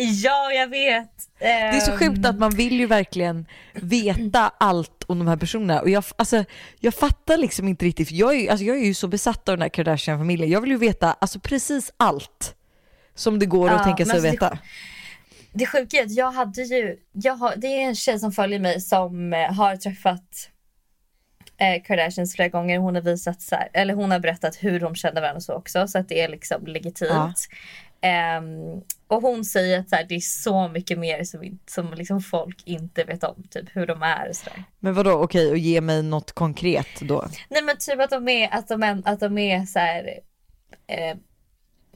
Ja 0.00 0.52
jag 0.52 0.68
vet. 0.68 1.10
Det 1.38 1.46
är 1.46 1.80
så 1.80 1.96
sjukt 1.96 2.26
att 2.26 2.38
man 2.38 2.50
vill 2.50 2.80
ju 2.80 2.86
verkligen 2.86 3.46
veta 3.72 4.52
allt 4.58 5.04
om 5.06 5.18
de 5.18 5.28
här 5.28 5.36
personerna. 5.36 5.80
Och 5.80 5.90
jag, 5.90 6.04
alltså, 6.16 6.44
jag 6.78 6.94
fattar 6.94 7.36
liksom 7.36 7.68
inte 7.68 7.84
riktigt, 7.84 8.10
jag 8.10 8.34
är, 8.40 8.50
alltså, 8.50 8.64
jag 8.64 8.76
är 8.76 8.84
ju 8.84 8.94
så 8.94 9.08
besatt 9.08 9.48
av 9.48 9.56
den 9.56 9.62
här 9.62 9.68
Kardashian-familjen. 9.68 10.50
Jag 10.50 10.60
vill 10.60 10.70
ju 10.70 10.76
veta 10.76 11.12
alltså, 11.12 11.40
precis 11.40 11.92
allt 11.96 12.54
som 13.14 13.38
det 13.38 13.46
går 13.46 13.68
att 13.68 13.78
Ja, 13.78 13.84
tänka 13.84 14.04
sig 14.04 14.10
att 14.10 14.16
alltså, 14.16 14.30
veta. 14.30 14.58
Det 15.52 15.66
sjuka 15.66 15.96
är 15.96 16.04
att 16.04 16.12
jag 16.12 16.32
hade 16.32 16.62
ju, 16.62 16.96
jag 17.12 17.34
har, 17.34 17.54
det 17.56 17.66
är 17.66 17.80
en 17.80 17.94
tjej 17.94 18.18
som 18.18 18.32
följer 18.32 18.60
mig 18.60 18.80
som 18.80 19.32
eh, 19.32 19.52
har 19.52 19.76
träffat 19.76 20.50
eh, 21.56 21.82
Kardashians 21.82 22.34
flera 22.34 22.48
gånger. 22.48 22.78
Hon 22.78 22.94
har 22.94 23.02
visat 23.02 23.42
så 23.42 23.54
här, 23.54 23.68
eller 23.72 23.94
hon 23.94 24.10
har 24.10 24.18
berättat 24.18 24.56
hur 24.56 24.80
de 24.80 24.94
känner 24.94 25.20
varandra 25.20 25.36
och 25.36 25.42
så 25.42 25.54
också 25.54 25.88
så 25.88 25.98
att 25.98 26.08
det 26.08 26.20
är 26.20 26.28
liksom 26.28 26.66
legitimt. 26.66 27.48
Ehm, 28.00 28.80
och 29.06 29.22
hon 29.22 29.44
säger 29.44 29.80
att 29.80 29.88
så 29.88 29.96
här, 29.96 30.06
det 30.08 30.14
är 30.14 30.20
så 30.20 30.68
mycket 30.68 30.98
mer 30.98 31.24
som, 31.24 31.58
som 31.66 31.94
liksom 31.94 32.20
folk 32.20 32.62
inte 32.64 33.04
vet 33.04 33.24
om, 33.24 33.42
typ 33.50 33.76
hur 33.76 33.86
de 33.86 34.02
är 34.02 34.28
och 34.28 34.36
sådär. 34.36 34.64
Men 34.78 34.94
vadå, 34.94 35.12
okej, 35.12 35.50
och 35.50 35.58
ge 35.58 35.80
mig 35.80 36.02
något 36.02 36.32
konkret 36.32 37.00
då? 37.00 37.28
Nej 37.48 37.62
men 37.62 37.76
typ 37.76 38.00
att 38.00 38.10
de 38.10 38.28
är, 38.28 38.54
att 38.54 38.68
de 38.68 38.82
är, 38.82 39.02
att 39.04 39.20
de 39.20 39.38
är 39.38 39.66
så 39.66 39.78
här, 39.78 40.20
eh, 40.86 41.16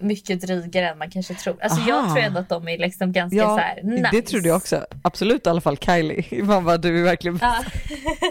mycket 0.00 0.40
drygare 0.40 0.88
än 0.88 0.99
man 0.99 1.11
kanske 1.11 1.34
tror. 1.34 1.62
Alltså 1.62 1.80
jag 1.88 1.99
Aha. 1.99 2.14
tror 2.14 2.25
ändå 2.25 2.40
att 2.40 2.49
de 2.49 2.68
är 2.68 2.78
liksom 2.78 3.12
ganska 3.12 3.37
Ja, 3.37 3.56
så 3.56 3.58
här 3.58 3.82
nice. 3.82 4.08
det 4.12 4.23
trodde 4.23 4.49
jag 4.49 4.56
också. 4.56 4.87
Absolut 5.04 5.46
i 5.46 5.50
alla 5.50 5.61
fall 5.61 5.78
Kylie. 5.78 6.25
Man 6.45 6.64
bara, 6.64 6.76
du 6.76 7.00
är 7.00 7.04
verkligen... 7.04 7.38
Ja. 7.40 7.64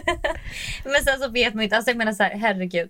Men 0.84 1.04
sen 1.04 1.20
så 1.20 1.30
vet 1.30 1.54
man 1.54 1.64
inte, 1.64 1.76
alltså 1.76 1.92
jag 1.92 1.98
menar 1.98 2.14
så 2.14 2.24
här, 2.24 2.38
herregud. 2.38 2.90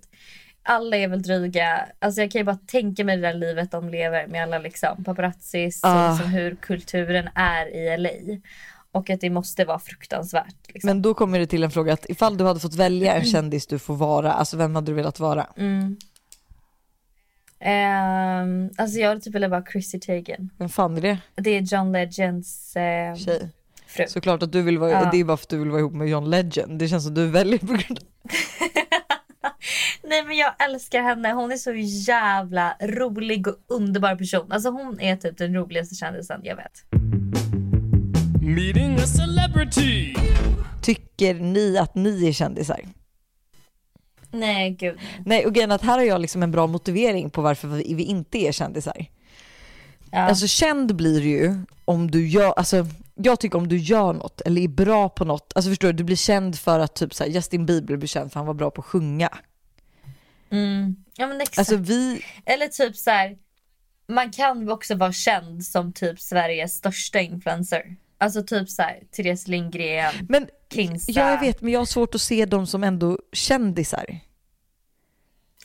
Alla 0.66 0.98
är 0.98 1.08
väl 1.08 1.22
dryga, 1.22 1.86
alltså 2.00 2.22
jag 2.22 2.32
kan 2.32 2.40
ju 2.40 2.46
bara 2.46 2.58
tänka 2.68 3.04
mig 3.04 3.18
det 3.18 3.22
där 3.28 3.34
livet 3.34 3.72
de 3.72 3.90
lever 3.90 4.28
med 4.28 4.44
alla 4.44 4.60
liksom 4.60 5.04
paparazzis 5.04 5.80
Ah. 5.84 6.06
och 6.06 6.12
liksom 6.16 6.32
hur 6.32 6.56
kulturen 6.56 7.30
är 7.36 7.66
i 7.76 7.98
LA. 7.98 8.10
Och 8.92 9.10
att 9.10 9.22
det 9.22 9.30
måste 9.30 9.66
vara 9.66 9.80
fruktansvärt. 9.80 10.56
Liksom. 10.68 10.88
Men 10.88 11.02
då 11.02 11.14
kommer 11.14 11.40
det 11.40 11.48
till 11.48 11.64
en 11.64 11.72
fråga 11.72 11.94
att 11.94 12.06
ifall 12.10 12.38
du 12.38 12.44
hade 12.46 12.60
fått 12.60 12.76
välja 12.76 13.14
en 13.14 13.26
kändis 13.26 13.68
du 13.68 13.80
får 13.80 13.96
vara, 13.96 14.34
alltså 14.34 14.58
vem 14.58 14.76
hade 14.76 14.92
du 14.92 14.96
velat 14.96 15.20
vara? 15.20 15.48
Mm. 15.58 15.98
Ehm, 17.60 18.70
alltså 18.78 19.00
jag 19.00 19.10
hade 19.10 19.22
typ 19.22 19.36
velat 19.36 19.52
vara 19.52 19.64
Chrissy 19.72 20.00
Teigen. 20.00 20.50
Vem 20.58 20.70
fan 20.70 20.98
är 20.98 21.02
det? 21.02 21.18
Det 21.36 21.50
är 21.50 21.62
John 21.62 21.92
Legends 21.92 22.76
eh, 22.76 23.16
Tjej. 23.16 23.50
fru. 23.88 24.06
Såklart 24.08 24.44
att 24.44 24.52
du 24.52 24.62
vill 24.62 24.78
vara, 24.78 24.92
Ja. 24.92 25.10
det 25.12 25.18
är 25.20 25.24
bara 25.24 25.38
för 25.38 25.46
att 25.46 25.50
du 25.50 25.58
vill 25.60 25.70
vara 25.70 25.80
ihop 25.80 25.94
med 25.94 26.08
John 26.10 26.30
Legend. 26.30 26.80
Det 26.80 26.88
känns 26.88 27.04
som 27.04 27.14
du 27.14 27.28
väljer 27.28 27.60
på 27.60 27.66
grund 27.66 28.00
av... 28.00 28.06
Nej 30.14 30.24
men 30.24 30.38
jag 30.38 30.54
älskar 30.60 31.02
henne. 31.02 31.32
Hon 31.32 31.52
är 31.52 31.58
så 31.58 31.74
jävla 32.12 32.76
rolig 32.82 33.48
och 33.48 33.56
underbar 33.68 34.16
person. 34.16 34.52
Alltså 34.52 34.70
hon 34.70 35.00
är 35.00 35.16
typ 35.16 35.38
den 35.38 35.56
roligaste 35.56 35.96
kändisen 35.96 36.42
jag 36.44 36.56
vet. 36.56 36.84
Meeting 38.42 38.96
a 38.96 39.06
celebrity. 39.06 40.16
Tycker 40.82 41.34
ni 41.34 41.78
att 41.78 41.96
ni 41.96 42.28
är 42.28 42.32
kändisar? 42.32 42.80
Nej 44.32 44.70
gud. 44.70 45.00
Nej, 45.26 45.46
och 45.46 45.54
grejen 45.54 45.72
att 45.72 45.82
här 45.82 45.98
har 45.98 46.06
jag 46.06 46.22
liksom 46.22 46.44
en 46.44 46.52
bra 46.52 46.68
motivering 46.68 47.30
på 47.30 47.42
varför 47.42 47.68
vi 47.68 47.94
vi 47.94 48.04
inte 48.04 48.38
är 48.38 48.52
kändisar. 48.52 49.06
Ja. 50.12 50.20
Alltså 50.20 50.48
känd 50.48 50.96
blir 50.96 51.22
du 51.22 51.28
ju 51.28 51.56
om 51.86 52.12
du 52.12 52.28
gör, 52.28 52.52
alltså 52.52 52.86
jag 53.16 53.40
tycker 53.40 53.58
om 53.58 53.68
du 53.68 53.78
gör 53.78 54.14
något 54.14 54.42
eller 54.42 54.62
är 54.62 54.68
bra 54.68 55.10
på 55.10 55.26
något. 55.26 55.54
Alltså 55.56 55.70
förstår 55.72 55.88
du, 55.88 55.94
du 55.94 56.04
blir 56.04 56.16
känd 56.16 56.60
för 56.60 56.80
att 56.80 56.96
typ 56.96 57.14
så 57.14 57.24
här, 57.24 57.32
Justin 57.32 57.66
Bieber 57.66 57.98
blir 57.98 58.08
känd 58.08 58.32
för 58.32 58.40
att 58.40 58.42
han 58.42 58.48
var 58.48 58.54
bra 58.54 58.72
på 58.72 58.82
att 58.82 58.88
sjunga. 58.88 59.30
Mm. 60.54 60.96
ja 61.16 61.28
men 61.28 61.42
exakt. 61.42 61.60
Alltså 61.60 61.76
vi, 61.76 62.26
Eller 62.46 62.68
typ 62.68 62.96
så 62.96 63.10
här. 63.10 63.38
Man 64.08 64.32
kan 64.32 64.70
också 64.70 64.96
vara 64.96 65.14
känd 65.14 65.66
som 65.66 65.94
typ 65.94 66.20
Sveriges 66.20 66.76
största 66.76 67.20
influencer. 67.20 67.96
Alltså 68.18 68.44
typ 68.44 68.70
så 68.70 68.82
här 68.82 69.00
Therese 69.12 69.48
Lindgren, 69.48 70.14
men 70.30 70.48
Kinsa. 70.74 71.12
ja, 71.12 71.32
jag 71.32 71.40
vet 71.40 71.62
men 71.62 71.74
jag 71.74 71.80
har 71.80 71.86
svårt 71.86 72.16
att 72.16 72.22
se 72.22 72.46
dem 72.46 72.68
som 72.68 72.84
ändå 72.84 73.20
kändisar. 73.32 74.20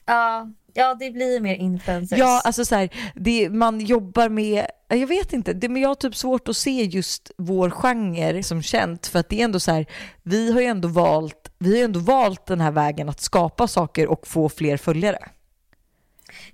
Ja, 0.06 0.50
ja 0.74 0.94
det 0.94 1.10
blir 1.10 1.40
mer 1.40 1.54
influencers. 1.54 2.18
Ja, 2.18 2.40
alltså 2.44 2.64
så 2.64 2.74
här, 2.74 2.88
det, 3.14 3.50
man 3.50 3.80
jobbar 3.80 4.28
med, 4.28 4.66
jag 4.88 5.06
vet 5.06 5.32
inte, 5.32 5.52
det, 5.52 5.68
men 5.68 5.82
jag 5.82 5.88
har 5.88 5.94
typ 5.94 6.16
svårt 6.16 6.48
att 6.48 6.56
se 6.56 6.84
just 6.84 7.30
vår 7.38 7.70
genre 7.70 8.42
som 8.42 8.62
känt 8.62 9.06
för 9.06 9.18
att 9.18 9.28
det 9.28 9.40
är 9.40 9.44
ändå 9.44 9.60
så 9.60 9.72
här, 9.72 9.86
vi 10.22 10.52
har 10.52 10.60
ju 10.60 10.66
ändå 10.66 10.88
valt, 10.88 11.47
vi 11.58 11.70
har 11.70 11.76
ju 11.78 11.84
ändå 11.84 12.00
valt 12.00 12.46
den 12.46 12.60
här 12.60 12.70
vägen 12.70 13.08
att 13.08 13.20
skapa 13.20 13.66
saker 13.68 14.06
och 14.06 14.26
få 14.26 14.48
fler 14.48 14.76
följare. 14.76 15.18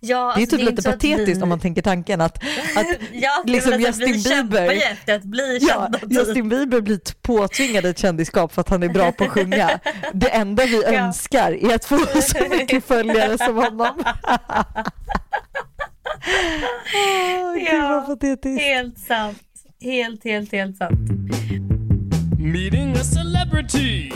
ja, 0.01 0.19
Det 0.19 0.41
är 0.41 0.43
alltså, 0.43 0.57
typ 0.57 0.61
inte 0.61 0.71
lite 0.71 0.83
så 0.83 0.89
att 0.89 0.95
patetiskt 0.95 1.39
vi... 1.39 1.43
om 1.43 1.49
man 1.49 1.61
tänker 1.61 1.83
tanken 1.83 2.21
att, 2.21 2.37
att 2.77 2.87
Ja, 3.13 3.43
liksom 3.47 3.81
Justin 3.81 4.15
Bieber- 4.15 5.15
att 5.17 5.23
bli 5.23 5.59
Ja, 5.61 5.91
typ. 6.01 6.13
Justin 6.13 6.49
Bieber 6.49 6.81
blir 6.81 7.01
påtvingad 7.23 7.85
ett 7.85 7.99
kändisskap 7.99 8.53
för 8.53 8.61
att 8.61 8.69
han 8.69 8.83
är 8.83 8.89
bra 8.89 9.13
på 9.13 9.25
att 9.25 9.31
sjunga. 9.31 9.81
Det 10.13 10.29
enda 10.29 10.65
vi 10.65 10.83
Ja. 10.83 10.89
önskar 10.93 11.53
är 11.53 11.75
att 11.75 11.85
få 11.85 11.99
så 12.23 12.39
mycket 12.51 12.85
följare 12.85 13.39
som 13.39 13.57
honom. 13.57 14.05
Åh, 16.95 17.55
Gud 17.55 17.63
Ja. 17.73 18.05
vad 18.09 18.21
patetiskt. 18.21 18.63
Helt 18.63 18.99
sant. 18.99 19.39
Helt, 19.81 20.25
helt, 20.25 20.53
helt 20.53 20.77
sant. 20.77 20.99
Meeting 22.45 22.93
a 22.93 23.05
celebrity. 23.05 24.13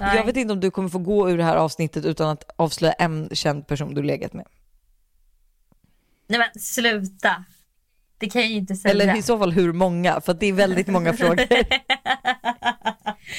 Nej. 0.00 0.16
Jag 0.16 0.26
vet 0.26 0.36
inte 0.36 0.52
om 0.52 0.60
du 0.60 0.70
kommer 0.70 0.88
få 0.88 0.98
gå 0.98 1.30
ur 1.30 1.38
det 1.38 1.44
här 1.44 1.56
avsnittet 1.56 2.04
utan 2.04 2.28
att 2.28 2.44
avslöja 2.56 2.92
en 2.92 3.28
känd 3.32 3.66
person 3.66 3.94
du 3.94 4.02
legat 4.02 4.32
med. 4.32 4.46
Nej 6.26 6.38
men 6.38 6.60
sluta. 6.60 7.44
Det 8.18 8.28
kan 8.30 8.42
jag 8.42 8.50
ju 8.50 8.56
inte 8.56 8.74
säga. 8.74 8.92
Eller 8.92 9.16
i 9.16 9.22
så 9.22 9.38
fall 9.38 9.52
hur 9.52 9.72
många, 9.72 10.20
för 10.20 10.32
att 10.32 10.40
det 10.40 10.46
är 10.46 10.52
väldigt 10.52 10.86
många 10.86 11.12
frågor. 11.16 11.46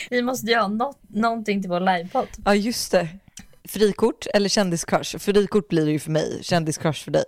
Vi 0.10 0.22
måste 0.22 0.48
ju 0.48 0.58
ha 0.58 0.68
något, 0.68 1.00
någonting 1.10 1.62
till 1.62 1.70
vår 1.70 1.80
livepodd. 1.80 2.28
Ja 2.46 2.56
just 2.56 2.92
det. 2.92 3.08
Frikort 3.64 4.28
eller 4.34 4.50
kändiscrush? 4.50 5.18
Frikort 5.18 5.68
blir 5.68 5.86
det 5.86 5.92
ju 5.92 6.00
för 6.00 6.12
mig, 6.12 6.40
kändiscrush 6.42 7.04
för 7.04 7.12
dig. 7.12 7.26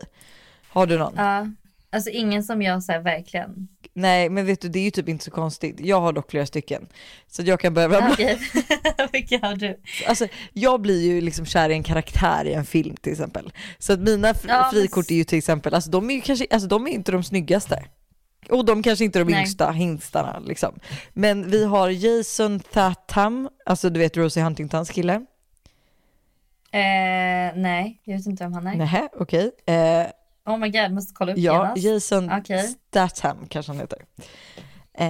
Har 0.67 0.85
du 0.87 0.97
någon? 0.97 1.13
Ja. 1.17 1.47
Alltså 1.89 2.09
ingen 2.09 2.43
som 2.43 2.61
jag 2.61 2.83
så 2.83 2.91
här, 2.91 2.99
verkligen. 2.99 3.67
Nej 3.93 4.29
men 4.29 4.45
vet 4.45 4.61
du 4.61 4.69
det 4.69 4.79
är 4.79 4.83
ju 4.83 4.91
typ 4.91 5.09
inte 5.09 5.23
så 5.25 5.31
konstigt. 5.31 5.79
Jag 5.79 6.01
har 6.01 6.13
dock 6.13 6.31
flera 6.31 6.45
stycken. 6.45 6.87
Så 7.27 7.41
jag 7.45 7.59
kan 7.59 7.73
börja. 7.73 8.09
Okej. 8.11 8.37
Vilka 9.11 9.39
har 9.47 9.55
du? 9.55 9.79
Alltså 10.07 10.27
jag 10.53 10.81
blir 10.81 11.01
ju 11.01 11.21
liksom 11.21 11.45
kär 11.45 11.69
i 11.69 11.73
en 11.73 11.83
karaktär 11.83 12.45
i 12.45 12.53
en 12.53 12.65
film 12.65 12.95
till 12.95 13.11
exempel. 13.11 13.53
Så 13.79 13.93
att 13.93 13.99
mina 13.99 14.27
Ja, 14.27 14.33
men- 14.47 14.71
frikort 14.71 15.11
är 15.11 15.15
ju 15.15 15.23
till 15.23 15.37
exempel, 15.37 15.73
alltså 15.73 15.89
de 15.91 16.09
är 16.09 16.13
ju 16.15 16.21
kanske, 16.21 16.47
alltså 16.51 16.67
de 16.67 16.87
är 16.87 16.91
inte 16.91 17.11
de 17.11 17.23
snyggaste. 17.23 17.83
Och 18.49 18.65
de 18.65 18.83
kanske 18.83 19.05
inte 19.05 19.19
är 19.19 19.25
de 19.25 19.31
Nej. 19.31 19.39
yngsta 19.41 19.71
hingstarna 19.71 20.39
liksom. 20.39 20.79
Men 21.13 21.51
vi 21.51 21.65
har 21.65 21.89
Jason 21.89 22.59
Tatham, 22.59 23.49
alltså 23.65 23.89
du 23.89 23.99
vet 23.99 24.17
Rosie 24.17 24.43
Huntingtons 24.43 24.89
kille. 24.89 25.13
Eh, 26.73 27.55
nej, 27.55 28.01
jag 28.03 28.17
vet 28.17 28.25
inte 28.25 28.43
vem 28.43 28.53
han 28.53 28.67
är. 28.67 28.75
Nähä, 28.75 29.09
okej. 29.19 29.51
Eh, 29.65 30.05
Oh 30.45 30.57
my 30.57 30.69
god, 30.69 30.91
måste 30.91 31.13
kolla 31.13 31.31
upp 31.31 31.37
ja, 31.37 31.73
genast. 31.75 31.83
Jason 31.83 32.31
Okej. 32.39 32.75
Statham 32.89 33.47
kanske 33.47 33.71
han 33.71 33.79
heter. 33.79 33.99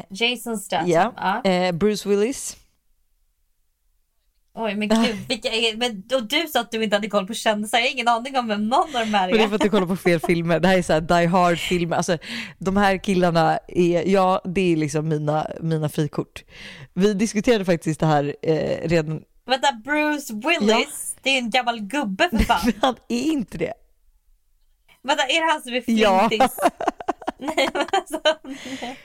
Jason 0.10 0.58
Statham. 0.58 0.90
Ja. 0.90 1.14
Ja. 1.18 1.52
Eh, 1.52 1.72
Bruce 1.72 2.10
Willis. 2.10 2.58
Oj 4.54 4.76
men 4.76 4.90
gud, 4.90 5.16
vilka 5.30 5.50
är, 5.50 5.78
men, 5.78 6.04
och 6.16 6.24
du 6.24 6.48
sa 6.48 6.60
att 6.60 6.72
du 6.72 6.84
inte 6.84 6.96
hade 6.96 7.10
koll 7.10 7.28
på 7.28 7.34
kändisar. 7.34 7.78
Jag 7.78 7.86
har 7.86 7.92
ingen 7.92 8.08
aning 8.08 8.38
om 8.38 8.48
vem 8.48 8.68
någon 8.68 8.96
av 8.96 9.06
de 9.06 9.14
här 9.14 9.28
Men 9.28 9.38
det 9.38 9.44
är 9.44 9.44
är. 9.44 9.48
för 9.48 9.56
att 9.56 9.62
du 9.62 9.70
kollar 9.70 9.88
på 9.88 9.96
fel 9.96 10.20
filmer. 10.28 10.60
Det 10.60 10.68
här 10.68 10.78
är 10.78 10.82
så 10.82 10.94
här 10.94 11.02
Die 11.02 11.26
Hard-filmer. 11.28 11.98
Alltså, 11.98 12.18
de 12.58 12.78
här 12.78 12.98
killarna 12.98 13.60
är, 13.68 14.08
ja 14.08 14.42
det 14.46 14.74
är 14.74 14.76
liksom 14.76 15.08
mina, 15.08 15.48
mina 15.62 15.90
frikort. 15.90 16.44
Vi 16.94 17.14
diskuterade 17.14 17.66
faktiskt 17.66 18.00
det 18.00 18.06
här 18.06 18.36
eh, 18.42 18.90
redan, 18.90 19.22
Vänta, 19.46 19.72
Bruce 19.84 20.34
Willis. 20.34 21.16
Det 21.22 21.30
är 21.30 21.38
en 21.38 21.50
gammal 21.50 21.80
gubbe 21.80 22.30
för 22.30 22.38
fan. 22.38 22.72
han 22.82 22.96
är 23.10 23.24
inte 23.24 23.58
det. 23.58 23.74
Vänta, 25.04 25.24
är 25.24 25.42
det 25.46 25.52
han 25.52 25.62
som 25.62 25.74
är 25.74 25.84
Ja. 25.86 26.28
flintis? 26.30 26.58
nej 27.38 27.70
men 27.74 27.86
alltså. 27.92 28.22
Nej. 28.80 28.98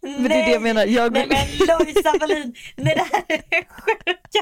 Men 0.00 0.24
det 0.24 0.34
är 0.34 0.46
det 0.46 0.52
jag 0.52 0.62
menar. 0.62 0.86
Jag 0.86 1.12
Nej 1.12 1.26
men 1.28 1.46
Lojsa 1.68 2.12
Wallin, 2.20 2.54
nej 2.76 2.94
det 2.94 3.06
här 3.12 3.24
är 3.28 3.42
det 3.50 3.64
sjukaste. 3.68 4.40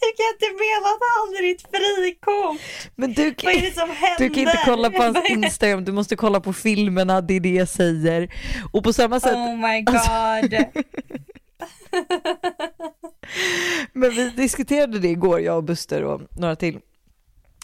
Du 0.00 0.06
kan 0.16 0.26
inte 0.32 0.46
mena 0.64 0.86
att 0.88 1.00
han 1.16 1.36
är 1.36 1.42
ditt 1.42 1.62
frikort. 1.70 2.60
men 2.96 3.12
du, 3.12 3.34
Vad 3.44 3.54
är 3.54 3.60
det 3.60 3.74
som 3.74 3.90
händer? 3.90 4.18
du 4.18 4.28
kan 4.30 4.38
inte 4.42 4.58
kolla 4.64 4.90
på 4.90 5.02
hans? 5.02 5.18
Instagram, 5.30 5.84
du 5.84 5.92
måste 5.92 6.16
kolla 6.16 6.40
på 6.40 6.52
filmerna, 6.52 7.20
det 7.20 7.34
är 7.34 7.40
det 7.40 7.50
jag 7.54 7.68
säger. 7.68 8.34
Och 8.72 8.84
på 8.84 8.92
samma 8.92 9.20
sätt, 9.20 9.34
Oh 9.34 9.56
my 9.56 9.80
god. 9.82 10.64
Men 13.92 14.10
vi 14.10 14.30
diskuterade 14.30 14.98
det 14.98 15.08
igår, 15.08 15.40
jag 15.40 15.56
och 15.56 15.64
Buster 15.64 16.04
och 16.04 16.20
några 16.38 16.56
till. 16.56 16.78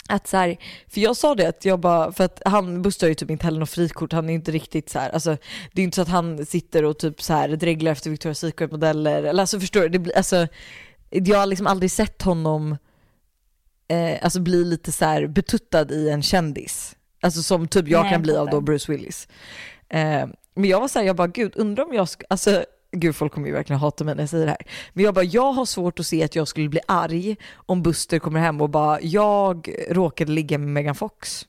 Att 0.09 0.27
så 0.27 0.37
här, 0.37 0.57
för 0.87 1.01
jag 1.01 1.17
sa 1.17 1.35
det 1.35 1.49
att 1.49 1.65
jag 1.65 1.79
bara, 1.79 2.11
för 2.11 2.23
att 2.23 2.41
han, 2.45 2.81
Buster 2.81 3.07
har 3.07 3.09
ju 3.09 3.15
typ 3.15 3.31
inte 3.31 3.45
heller 3.45 3.59
något 3.59 3.69
frikort, 3.69 4.13
han 4.13 4.29
är 4.29 4.33
inte 4.33 4.51
riktigt 4.51 4.89
så 4.89 4.99
här, 4.99 5.09
alltså 5.09 5.37
det 5.73 5.81
är 5.81 5.83
inte 5.83 5.95
så 5.95 6.01
att 6.01 6.07
han 6.07 6.45
sitter 6.45 6.85
och 6.85 6.99
typ 6.99 7.21
så 7.21 7.33
här 7.33 7.49
dreglar 7.49 7.91
efter 7.91 8.09
Victoria's 8.09 8.33
Secret 8.33 8.71
modeller, 8.71 9.23
eller 9.23 9.41
alltså 9.41 9.59
förstår 9.59 9.81
du, 9.81 9.89
det 9.89 9.99
blir, 9.99 10.17
alltså 10.17 10.47
jag 11.09 11.37
har 11.37 11.45
liksom 11.45 11.67
aldrig 11.67 11.91
sett 11.91 12.21
honom 12.21 12.77
eh, 13.87 14.17
alltså 14.21 14.39
bli 14.39 14.65
lite 14.65 14.91
så 14.91 15.05
här 15.05 15.27
betuttad 15.27 15.91
i 15.91 16.09
en 16.09 16.21
kändis. 16.21 16.95
Alltså 17.21 17.43
som 17.43 17.67
typ 17.67 17.87
jag 17.87 18.01
Nej, 18.01 18.11
kan 18.11 18.21
bli 18.21 18.35
av 18.35 18.49
då 18.49 18.61
Bruce 18.61 18.91
Willis. 18.91 19.27
Eh, 19.89 20.27
men 20.55 20.69
jag 20.69 20.79
var 20.79 20.87
så 20.87 20.99
här, 20.99 21.05
jag 21.05 21.15
bara 21.15 21.27
gud, 21.27 21.53
undrar 21.55 21.85
om 21.85 21.93
jag 21.93 22.09
ska, 22.09 22.25
alltså 22.29 22.65
gud 22.91 23.15
folk 23.15 23.33
kommer 23.33 23.47
ju 23.47 23.53
verkligen 23.53 23.79
hata 23.79 24.03
mig 24.03 24.15
när 24.15 24.21
jag 24.21 24.29
säger 24.29 24.45
det 24.45 24.51
här. 24.51 24.67
Men 24.93 25.05
jag 25.05 25.13
bara, 25.13 25.25
jag 25.25 25.51
har 25.51 25.65
svårt 25.65 25.99
att 25.99 26.05
se 26.05 26.23
att 26.23 26.35
jag 26.35 26.47
skulle 26.47 26.69
bli 26.69 26.79
arg 26.87 27.37
om 27.55 27.83
Buster 27.83 28.19
kommer 28.19 28.39
hem 28.39 28.61
och 28.61 28.69
bara, 28.69 29.01
jag 29.01 29.69
råkade 29.89 30.31
ligga 30.31 30.57
med 30.57 30.67
Megan 30.67 30.95
Fox. 30.95 31.47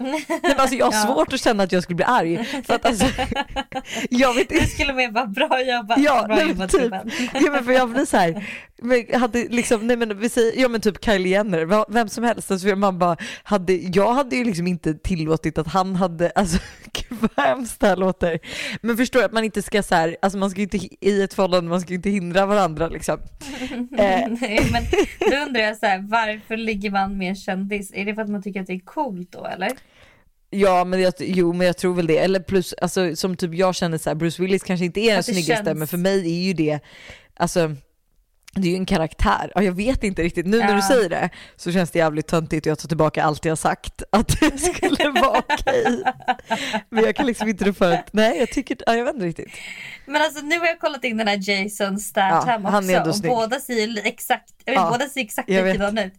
Nej, 0.00 0.24
men 0.42 0.56
alltså 0.60 0.76
jag 0.76 0.86
har 0.86 0.92
Ja. 1.08 1.14
svårt 1.14 1.32
att 1.32 1.40
känna 1.40 1.62
att 1.62 1.72
jag 1.72 1.82
skulle 1.82 1.96
bli 1.96 2.04
arg. 2.04 2.44
För 2.66 2.74
att 2.74 2.86
alltså, 2.86 3.06
jag 4.10 4.34
vet 4.34 4.48
Du 4.48 4.54
inte. 4.54 4.66
skulle 4.70 4.92
med 4.92 5.12
bara 5.12 5.26
bra 5.26 5.62
jobbat. 5.62 5.98
Ja, 5.98 6.24
bra 6.26 6.36
nej, 6.36 6.48
jobbat 6.48 6.70
typ. 6.70 6.92
Ja 7.34 7.50
men 7.52 7.64
för 7.64 7.72
jag 7.72 7.90
blir 7.90 8.04
så 8.04 8.16
här, 8.16 8.48
men 8.82 9.20
hade 9.20 9.44
liksom, 9.48 9.86
nej 9.86 9.96
men 9.96 10.18
vi 10.18 10.28
säger, 10.28 10.60
ja 10.62 10.68
men 10.68 10.80
typ 10.80 11.04
Kylie 11.04 11.28
Jenner, 11.32 11.92
vem 11.92 12.08
som 12.08 12.24
helst, 12.24 12.50
alltså 12.50 12.76
man 12.76 12.98
bara, 12.98 13.16
hade, 13.42 13.72
jag 13.72 14.12
hade 14.14 14.36
ju 14.36 14.44
liksom 14.44 14.66
inte 14.66 14.94
tillåtit 14.94 15.58
att 15.58 15.66
han 15.66 15.96
hade, 15.96 16.30
alltså 16.34 16.58
gud 16.92 17.18
vad 17.36 17.46
hemskt 17.46 17.80
det 17.80 17.86
här 17.86 17.96
låter. 17.96 18.38
Men 18.82 18.96
förstår 18.96 19.24
att 19.24 19.32
man 19.32 19.44
inte 19.44 19.62
ska 19.62 19.82
så 19.82 19.94
här, 19.94 20.16
alltså 20.22 20.38
man 20.38 20.50
ska 20.50 20.60
inte, 20.60 20.78
i 21.00 21.22
ett 21.22 21.34
förhållande, 21.34 21.70
man 21.70 21.80
ska 21.80 21.90
ju 21.90 21.96
inte 21.96 22.10
hindra 22.10 22.46
varandra 22.46 22.88
liksom. 22.88 23.18
Eh, 23.98 24.28
Nej, 24.40 24.68
men 24.72 24.82
då 25.30 25.36
undrar 25.46 25.60
jag 25.60 25.76
så 25.76 25.86
här, 25.86 25.98
varför 26.08 26.56
ligger 26.56 26.90
man 26.90 27.18
med 27.18 27.28
en 27.28 27.34
kändis? 27.36 27.92
Är 27.94 28.04
det 28.04 28.14
för 28.14 28.22
att 28.22 28.28
man 28.28 28.42
tycker 28.42 28.60
att 28.60 28.66
det 28.66 28.72
är 28.72 28.80
coolt 28.80 29.32
då 29.32 29.46
eller? 29.46 29.70
Ja 30.50 30.84
men 30.84 31.00
jag, 31.00 31.12
jo 31.18 31.52
men 31.52 31.66
jag 31.66 31.76
tror 31.76 31.94
väl 31.94 32.06
det, 32.06 32.18
eller 32.18 32.40
plus 32.40 32.72
alltså 32.72 33.16
som 33.16 33.36
typ 33.36 33.54
jag 33.54 33.74
känner 33.74 33.98
så 33.98 34.10
här, 34.10 34.14
Bruce 34.14 34.42
Willis 34.42 34.62
kanske 34.62 34.84
inte 34.84 35.00
är 35.00 35.14
den 35.14 35.22
snyggaste 35.22 35.64
känns- 35.64 35.78
men 35.78 35.88
för 35.88 35.96
mig 35.98 36.26
är 36.26 36.42
ju 36.46 36.52
det, 36.52 36.80
alltså 37.36 37.76
det 38.54 38.68
är 38.68 38.70
ju 38.70 38.76
en 38.76 38.86
karaktär. 38.86 39.52
Ja, 39.54 39.62
jag 39.62 39.72
vet 39.72 40.04
inte 40.04 40.22
riktigt, 40.22 40.46
nu 40.46 40.58
när 40.58 40.66
du 40.66 40.72
Ja. 40.72 40.82
säger 40.88 41.08
det 41.08 41.30
så 41.56 41.72
känns 41.72 41.90
det 41.90 41.98
jävligt 41.98 42.26
töntigt 42.26 42.66
och 42.66 42.70
jag 42.70 42.78
tar 42.78 42.88
tillbaka 42.88 43.24
allt 43.24 43.44
jag 43.44 43.58
sagt 43.58 44.02
att 44.12 44.40
det 44.40 44.58
skulle 44.74 45.10
vara 45.10 45.38
okej. 45.48 46.02
Men 46.90 47.04
jag 47.04 47.16
kan 47.16 47.26
liksom 47.26 47.48
inte 47.48 47.64
rå 47.64 47.72
för 47.72 47.92
att, 47.92 48.12
nej 48.12 48.38
jag 48.38 48.48
tycker, 48.50 48.76
ja, 48.86 48.94
jag 48.94 49.04
vet 49.04 49.14
inte 49.14 49.26
riktigt. 49.26 49.48
Men 50.06 50.22
alltså 50.22 50.44
nu 50.44 50.58
har 50.58 50.66
jag 50.66 50.80
kollat 50.80 51.04
in 51.04 51.16
den 51.16 51.28
här 51.28 51.50
Jason 51.50 51.98
Statham 51.98 52.62
Ja, 52.64 52.78
också 52.98 53.08
och 53.10 53.16
snygg. 53.16 53.30
båda 53.32 53.60
ser 53.60 54.06
exakt, 54.06 54.52
Ja, 54.64 54.90
båda 54.92 55.06
ser 55.08 55.20
exakt 55.20 55.48
likadana 55.48 56.04
ut. 56.04 56.12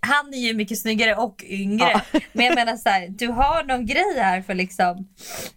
Han 0.00 0.34
är 0.34 0.38
ju 0.38 0.54
mycket 0.54 0.78
snyggare 0.78 1.14
och 1.16 1.44
yngre. 1.48 2.00
Men 2.32 2.46
jag 2.46 2.54
menar 2.54 2.76
så 2.76 2.88
här, 2.88 3.08
du 3.08 3.28
har 3.28 3.64
någon 3.64 3.86
grej 3.86 4.14
här 4.18 4.42
för 4.42 4.54
liksom, 4.54 5.08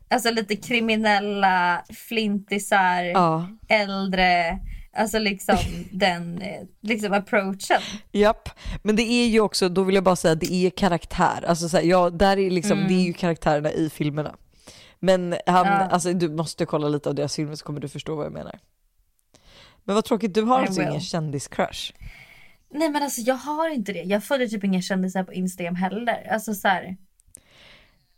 alltså 0.09 0.31
lite 0.31 0.55
kriminella 0.55 1.83
flintisar, 2.07 3.03
Ja, 3.03 3.47
äldre, 3.69 4.59
alltså 4.95 5.19
liksom 5.19 5.57
den 5.91 6.41
eh, 6.41 6.61
liksom 6.81 7.13
approachen. 7.13 7.81
japp. 8.11 8.49
Men 8.83 8.95
det 8.95 9.03
är 9.03 9.27
ju 9.27 9.39
också, 9.39 9.69
då 9.69 9.83
vill 9.83 9.95
jag 9.95 10.03
bara 10.03 10.15
säga, 10.15 10.35
det 10.35 10.53
är 10.53 10.69
karaktär. 10.69 11.45
Alltså 11.47 11.69
så 11.69 11.77
här, 11.77 11.83
ja, 11.83 12.09
där 12.09 12.37
är 12.37 12.49
liksom, 12.49 12.77
det 12.87 12.93
är 12.93 13.03
ju 13.03 13.13
karaktärerna 13.13 13.71
i 13.71 13.89
filmerna. 13.89 14.35
Men 14.99 15.35
han, 15.45 15.67
Mm. 15.67 15.79
Ja. 15.79 15.85
alltså 15.87 16.13
du 16.13 16.29
måste 16.29 16.65
kolla 16.65 16.87
lite 16.89 17.09
av 17.09 17.15
deras 17.15 17.35
filmer 17.35 17.55
så 17.55 17.65
kommer 17.65 17.79
du 17.79 17.87
förstå 17.87 18.15
vad 18.15 18.25
jag 18.25 18.33
menar. 18.33 18.59
Men 19.83 19.95
vad 19.95 20.05
tråkigt, 20.05 20.33
du 20.33 20.41
har 20.41 20.59
I 20.63 20.65
alltså 20.65 20.79
will. 20.81 20.89
ingen 20.89 21.01
kändiscrush? 21.01 21.93
Nej 22.73 22.89
men 22.89 23.03
alltså 23.03 23.21
jag 23.21 23.35
har 23.35 23.69
inte 23.69 23.93
det. 23.93 24.03
Jag 24.03 24.23
följer 24.23 24.47
typ 24.47 24.63
inga 24.63 24.81
kändisar 24.81 25.23
på 25.23 25.33
Instagram 25.33 25.75
heller. 25.75 26.27
Alltså 26.31 26.53
så 26.53 26.67
här. 26.67 26.97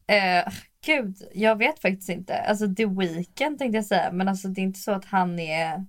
Eh, 0.08 0.54
gud, 0.86 1.16
jag 1.34 1.56
vet 1.58 1.80
faktiskt 1.80 2.10
inte. 2.10 2.38
Alltså 2.38 2.76
The 2.76 2.86
Weeknd 2.86 3.60
tänkte 3.60 3.78
jag 3.78 3.86
säga. 3.86 4.12
Men 4.12 4.28
alltså 4.28 4.48
det 4.48 4.62
är 4.62 4.63
inte 4.63 4.80
så 4.80 4.92
att 4.92 5.06
han 5.06 5.40
är... 5.40 5.86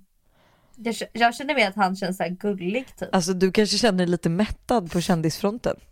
Jag, 0.82 0.94
jag 1.12 1.34
känner 1.34 1.54
mer 1.54 1.68
att 1.68 1.76
han 1.76 1.96
känns 1.96 2.16
så 2.16 2.22
här 2.22 2.30
gullig 2.30 2.86
typ. 2.98 3.14
Alltså 3.14 3.32
du 3.32 3.52
kanske 3.52 3.78
känner 3.78 3.98
dig 3.98 4.06
lite 4.06 4.28
mättad 4.28 4.90
på 4.92 5.00
kändisfronten? 5.00 5.76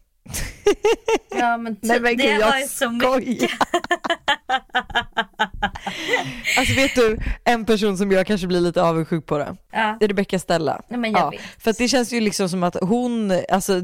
Ja 1.39 1.57
men 1.57 1.75
typ, 1.77 1.85
Nej 1.85 2.01
men 2.01 2.17
det 2.17 2.23
gud 2.25 2.41
jag 2.41 2.47
varit 2.47 2.71
så 2.71 2.91
mycket. 2.91 3.51
alltså 6.59 6.75
vet 6.75 6.95
du, 6.95 7.19
en 7.45 7.65
person 7.65 7.99
som 7.99 8.13
jag 8.13 8.27
kanske 8.27 8.47
blir 8.47 8.61
lite 8.61 8.83
avundsjuk 8.83 9.27
på 9.27 9.39
då, 9.39 9.57
Ja, 9.73 9.99
är 10.01 10.09
Rebecca 10.09 10.39
Stella. 10.39 10.83
nej, 10.89 11.01
men 11.01 11.13
jag 11.13 11.21
Ja, 11.21 11.31
vet. 11.31 11.41
för 11.59 11.71
att 11.71 11.79
det 11.79 11.89
känns 11.89 12.13
ju 12.13 12.21
liksom 12.21 12.49
som 12.49 12.63
att 12.63 12.77
hon, 12.81 13.33
alltså, 13.51 13.83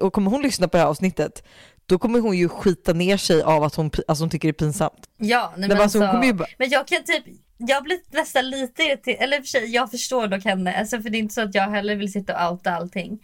och 0.00 0.12
kommer 0.12 0.30
hon 0.30 0.42
lyssna 0.42 0.68
på 0.68 0.76
det 0.76 0.82
här 0.82 0.88
avsnittet, 0.90 1.42
då 1.86 1.98
kommer 1.98 2.20
hon 2.20 2.36
ju 2.36 2.48
skita 2.48 2.92
ner 2.92 3.16
sig 3.16 3.42
av 3.42 3.62
att 3.62 3.74
hon, 3.74 3.90
alltså, 4.08 4.22
hon 4.22 4.30
tycker 4.30 4.48
det 4.48 4.50
är 4.50 4.66
pinsamt. 4.66 5.08
Ja, 5.16 5.54
nej, 5.56 5.68
Men 5.68 5.80
alltså, 5.80 6.04
alltså, 6.04 6.34
bara, 6.34 6.48
Men 6.58 6.70
jag 6.70 6.88
kan 6.88 7.04
typ, 7.04 7.24
jag 7.56 7.82
blir 7.84 7.98
nästan 8.10 8.50
lite 8.50 8.82
irriterad, 8.82 9.22
eller 9.22 9.36
för 9.36 9.46
sig 9.46 9.66
jag 9.66 9.90
förstår 9.90 10.26
dock 10.26 10.44
henne, 10.44 10.78
alltså 10.78 11.02
för 11.02 11.10
det 11.10 11.18
är 11.18 11.20
inte 11.20 11.34
så 11.34 11.40
att 11.40 11.54
jag 11.54 11.70
heller 11.70 11.96
vill 11.96 12.12
sitta 12.12 12.46
och 12.46 12.52
outa 12.52 12.70
allting. 12.70 13.18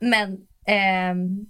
Men 0.00 0.38
ehm, 0.66 1.46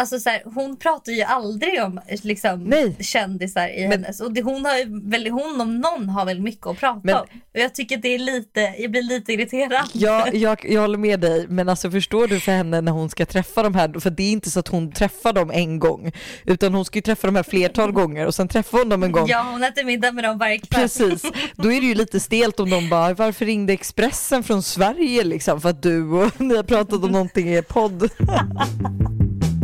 Alltså 0.00 0.18
så 0.20 0.30
här, 0.30 0.42
hon 0.44 0.76
pratar 0.76 1.12
ju 1.12 1.22
aldrig 1.22 1.82
om 1.82 2.00
liksom, 2.22 2.64
Nej. 2.64 2.96
kändisar 3.00 3.68
i 3.68 3.82
Men- 3.88 3.92
hennes 3.92 4.20
och 4.20 4.32
det, 4.32 4.42
hon, 4.42 4.64
har 4.64 5.10
väl, 5.10 5.26
hon 5.30 5.60
om 5.60 5.78
någon 5.80 6.08
har 6.08 6.24
väl 6.24 6.40
mycket 6.40 6.66
att 6.66 6.78
prata 6.80 7.00
Men- 7.04 7.14
om. 7.14 7.22
Och 7.54 7.60
jag 7.60 7.74
tycker 7.74 7.96
det 7.96 8.08
är 8.14 8.18
lite, 8.18 8.60
jag 8.60 8.90
blir 8.90 9.02
lite 9.02 9.32
irriterad. 9.32 9.84
jag, 9.92 10.34
jag, 10.34 10.64
jag 10.68 10.80
håller 10.80 10.98
med 10.98 11.20
dig, 11.20 11.46
men 11.48 11.68
alltså 11.68 11.90
förstår 11.90 12.26
du 12.28 12.40
för 12.40 12.52
henne 12.52 12.80
när 12.80 12.92
hon 12.92 13.10
ska 13.10 13.26
träffa 13.26 13.62
de 13.62 13.74
här, 13.74 14.00
för 14.00 14.10
det 14.10 14.22
är 14.22 14.32
inte 14.32 14.50
så 14.50 14.60
att 14.60 14.68
hon 14.68 14.92
träffar 14.92 15.32
dem 15.32 15.50
en 15.50 15.78
gång, 15.78 16.12
utan 16.46 16.74
hon 16.74 16.84
ska 16.84 16.98
ju 16.98 17.02
träffa 17.02 17.26
de 17.28 17.36
här 17.36 17.42
flertal 17.42 17.92
gånger 17.92 18.26
och 18.26 18.34
sen 18.34 18.48
träffar 18.48 18.78
hon 18.78 18.88
dem 18.88 19.02
en 19.02 19.12
gång. 19.12 19.26
Ja 19.28 19.46
hon 19.52 19.64
äter 19.64 19.84
middag 19.84 20.12
med 20.12 20.24
dem 20.24 20.38
varje 20.38 20.58
kväll. 20.58 20.80
Precis, 20.82 21.22
då 21.56 21.72
är 21.72 21.80
det 21.80 21.86
ju 21.86 21.94
lite 21.94 22.20
stelt 22.20 22.60
om 22.60 22.70
de 22.70 22.88
bara, 22.88 23.14
varför 23.14 23.44
ringde 23.44 23.72
Expressen 23.72 24.42
från 24.42 24.62
Sverige 24.62 25.24
liksom 25.24 25.60
för 25.60 25.68
att 25.68 25.82
du 25.82 26.08
och 26.10 26.40
ni 26.40 26.56
har 26.56 26.62
pratat 26.62 27.04
om 27.04 27.10
någonting 27.10 27.48
i 27.48 27.52
er 27.54 27.62
podd. 27.62 28.10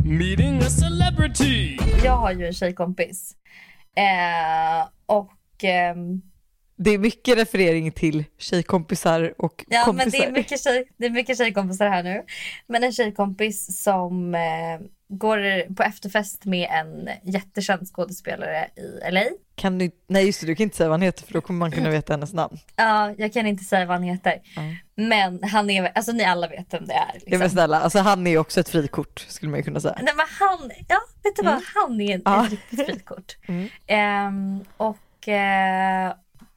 Meeting 0.05 0.59
a 0.59 0.71
celebrity. 0.71 1.79
Jag 2.05 2.17
har 2.17 2.33
ju 2.33 2.47
en 2.47 2.53
tjejkompis. 2.53 3.33
Eh, 3.97 4.89
och 5.07 5.65
ehm, 5.65 6.23
Det 6.77 6.91
är 6.91 6.99
mycket 6.99 7.39
referering 7.39 7.93
till 7.93 8.25
tjejkompisar 8.39 9.35
och 9.39 9.65
Ja 9.69 9.83
kompisar. 9.85 10.05
men 10.05 10.11
det 10.11 10.25
är, 10.25 10.33
mycket 10.33 10.61
tjej, 10.63 10.85
det 10.97 11.07
är 11.07 11.11
mycket 11.11 11.39
tjejkompisar 11.39 11.89
här 11.89 12.03
nu. 12.03 12.23
Men 12.67 12.85
en 12.85 12.93
tjejkompis 12.93 13.83
som, 13.83 14.35
eh, 14.35 14.41
går 15.09 15.75
på 15.75 15.83
efterfest 15.83 16.45
med 16.45 16.69
en 16.71 17.09
jättekänd 17.23 17.89
skådespelare 17.89 18.69
i 18.77 19.11
LA. 19.11 19.23
Kan 19.57 19.79
du, 19.79 19.91
nej 20.07 20.27
just 20.27 20.41
det, 20.41 20.47
du 20.47 20.55
kan 20.55 20.65
inte 20.65 20.77
säga 20.77 20.89
vad 20.89 20.99
han 21.01 21.03
heter 21.03 21.27
för 21.27 21.33
då 21.33 21.41
kommer 21.41 21.59
man 21.59 21.71
kunna 21.73 21.91
veta 21.91 22.13
hennes 22.13 22.33
namn. 22.33 22.59
Ja, 22.77 23.15
jag 23.19 23.33
kan 23.33 23.47
inte 23.47 23.65
säga 23.65 23.87
vad 23.87 23.95
han 23.97 24.03
heter. 24.03 24.41
Nej. 24.57 24.85
Men 24.95 25.43
han 25.45 25.71
är, 25.71 25.93
alltså 25.95 26.13
ni 26.13 26.25
alla 26.25 26.49
vet 26.49 26.75
vem 26.75 26.87
det 26.87 26.95
är. 26.95 27.07
Ja 27.15 27.21
Liksom. 27.21 27.39
men 27.39 27.51
snälla, 27.51 27.81
alltså 27.81 27.99
han 27.99 28.27
är 28.27 28.31
ju 28.31 28.39
också 28.39 28.61
ett 28.61 28.69
frikort 28.69 29.27
skulle 29.29 29.51
man 29.51 29.59
ju 29.61 29.65
kunna 29.65 29.81
säga. 29.81 29.97
Nej 30.03 30.15
men 30.17 30.27
han, 30.41 30.71
ja 30.89 30.99
vet 31.23 31.37
du 31.37 31.43
vad, 31.43 31.63
han 31.75 32.01
är 32.01 32.15
en, 32.15 32.23
Ja. 32.25 32.45
ett 32.47 32.51
riktigt 32.51 32.87
frikort. 32.87 33.37
Mm. 33.49 33.69
Ehm, 33.87 34.65
och 34.77 35.29
eh, 35.29 36.13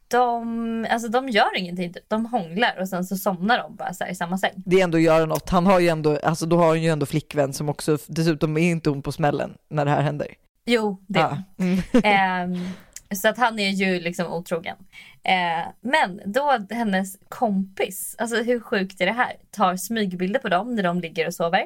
de, 0.07 0.87
alltså 0.89 1.07
de 1.07 1.29
gör 1.29 1.57
ingenting, 1.57 1.93
typ. 1.93 2.09
de 2.09 2.25
hånglar 2.25 2.77
och 2.79 2.89
sen 2.89 3.05
så 3.05 3.17
somnar 3.17 3.57
de 3.57 3.75
bara 3.75 3.93
så 3.93 4.05
i 4.05 4.15
samma 4.15 4.37
säng. 4.37 4.53
Det 4.55 4.79
är 4.79 4.83
ändå 4.83 4.97
att 4.97 5.03
göra 5.03 5.25
något. 5.25 5.49
Han 5.49 5.65
har 5.65 5.79
ju 5.79 5.87
ändå, 5.87 6.19
alltså 6.23 6.45
då 6.45 6.57
har 6.57 6.67
han 6.67 6.81
ju 6.81 6.89
ändå 6.89 7.05
flickvän 7.05 7.53
som 7.53 7.69
också, 7.69 7.97
dessutom 8.07 8.57
är 8.57 8.71
inte 8.71 8.89
hon 8.89 9.01
på 9.01 9.11
smällen 9.11 9.57
när 9.69 9.85
det 9.85 9.91
här 9.91 10.01
händer. 10.01 10.27
Jo, 10.65 11.03
det. 11.07 11.19
Ja. 11.19 11.37
Mm. 11.57 11.79
Ehm, 12.03 12.69
så 13.15 13.27
att 13.27 13.37
han 13.37 13.59
är 13.59 13.69
ju 13.69 13.99
liksom 13.99 14.33
otrogen. 14.33 14.77
Eh, 15.23 15.67
men 15.81 16.21
då 16.25 16.59
hennes 16.69 17.17
kompis, 17.29 18.15
alltså 18.17 18.35
hur 18.35 18.59
sjukt 18.59 19.01
är 19.01 19.05
det 19.05 19.11
här? 19.11 19.35
Tar 19.51 19.75
smygbilder 19.75 20.39
på 20.39 20.49
dem 20.49 20.75
när 20.75 20.83
de 20.83 20.99
ligger 20.99 21.27
och 21.27 21.33
sover. 21.33 21.65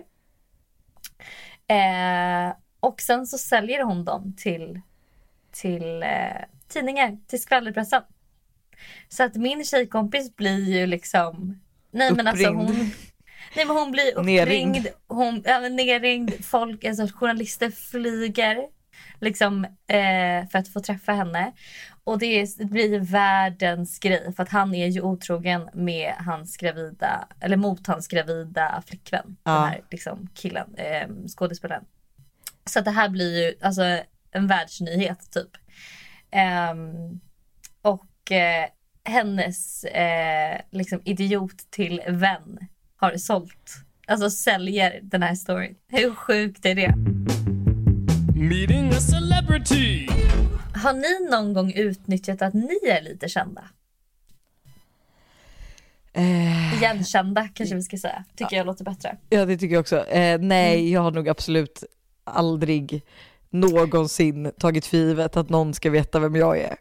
Eh, 1.68 2.56
och 2.80 3.02
sen 3.02 3.28
så 3.28 3.38
säljer 3.38 3.84
hon 3.84 4.06
dem 4.06 4.34
till, 4.38 4.82
till 5.52 6.04
eh, 6.04 6.42
tidningar, 6.68 7.18
till 7.28 7.42
skvallerpressen. 7.42 8.02
Så 9.10 9.24
att 9.24 9.36
min 9.36 9.66
tjejkompis 9.66 10.36
blir 10.36 10.70
ju 10.70 10.88
liksom, 10.88 11.62
nej 11.92 12.14
men 12.14 12.28
alltså 12.28 12.46
Uppringd. 12.46 12.70
hon, 12.70 12.92
nej 13.56 13.66
men 13.66 13.76
hon 13.76 13.92
blir 13.92 14.16
uppringd, 14.16 14.88
hon, 15.08 15.44
ja, 15.46 15.60
nerringd, 15.60 16.46
folk, 16.46 16.86
alltså 16.86 17.08
journalister 17.08 17.72
flyger 17.72 18.58
liksom 19.20 19.66
eh, 19.66 20.50
för 20.52 20.58
att 20.58 20.68
få 20.68 20.80
träffa 20.80 21.12
henne. 21.12 21.52
Och 22.04 22.20
det, 22.20 22.26
är, 22.26 22.48
det 22.58 22.66
blir 22.66 23.00
världens 23.00 24.00
grej 24.00 24.34
för 24.36 24.44
att 24.44 24.50
han 24.50 24.76
är 24.76 24.88
ju 24.88 25.02
otrogen 25.02 25.70
med 25.74 26.14
hans 26.18 26.58
gravida, 26.58 27.28
eller 27.40 27.58
mot 27.58 27.88
hans 27.88 28.08
gravida 28.08 28.84
flickvän. 28.88 29.38
Ja. 29.44 29.52
Den 29.52 29.64
här 29.64 29.82
liksom, 29.92 30.30
killen, 30.34 30.76
eh, 30.76 31.08
skådespelaren. 31.28 31.84
Så 32.66 32.82
det 32.82 32.92
här 32.92 33.10
blir 33.10 33.44
ju 33.44 33.54
alltså 33.62 33.82
en 34.32 34.48
världsnyhet 34.48 35.32
typ. 35.32 35.50
Och 36.32 37.31
eh, 38.32 38.66
hennes 39.04 39.84
eh, 39.84 40.62
liksom 40.72 41.02
idiot 41.06 41.58
till 41.70 42.02
vän 42.08 42.60
har 42.96 43.18
sålt, 43.18 43.72
alltså 44.08 44.30
säljer 44.30 45.00
den 45.04 45.24
här 45.24 45.36
storyn. 45.36 45.76
Hur 45.88 46.14
sjukt 46.16 46.66
är 46.66 46.76
det? 46.76 46.94
Meeting 48.36 48.88
a 48.90 49.00
celebrity. 49.00 50.08
Har 50.76 50.94
ni 50.94 51.30
någon 51.32 51.54
gång 51.54 51.74
utnyttjat 51.74 52.42
att 52.42 52.54
ni 52.54 52.80
är 52.90 53.02
lite 53.02 53.30
kända? 53.30 53.64
Eh, 56.14 56.74
Igenkända 56.78 57.48
kanske 57.54 57.76
vi 57.76 57.82
ska 57.82 57.98
säga. 57.98 58.24
Tycker 58.36 58.58
jag 58.58 58.66
låter 58.66 58.86
bättre. 58.86 59.18
ja 59.30 59.46
det 59.46 59.58
tycker 59.58 59.76
jag 59.76 59.82
också. 59.82 60.08
Eh, 60.08 60.40
nej, 60.40 60.92
jag 60.92 61.02
har 61.02 61.12
nog 61.12 61.30
absolut 61.30 61.84
aldrig 62.24 63.04
någonsin 63.50 64.52
tagit 64.60 64.86
för 64.86 64.98
givet 64.98 65.38
att 65.38 65.50
någon 65.50 65.74
ska 65.74 65.90
veta 65.90 66.20
vem 66.20 66.36
jag 66.36 66.60
är. 66.60 66.76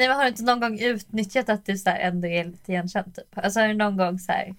Nej 0.00 0.08
men 0.08 0.16
har 0.16 0.24
du 0.24 0.28
inte 0.28 0.42
någon 0.42 0.60
gång 0.60 0.78
utnyttjat 0.80 1.48
att 1.48 1.66
du 1.66 1.78
så 1.78 1.90
här 1.90 1.98
ändå 1.98 2.28
är 2.28 2.44
lite 2.44 2.72
igenkänd 2.72 3.14
typ? 3.14 3.38
Alltså 3.38 3.60
har 3.60 3.68
du 3.68 3.74
någon 3.74 3.96
gång 3.96 4.18
så 4.18 4.32
här... 4.32 4.54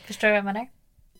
Förstår 0.00 0.28
du 0.28 0.32
vad 0.32 0.38
jag 0.38 0.44
menar? 0.44 0.66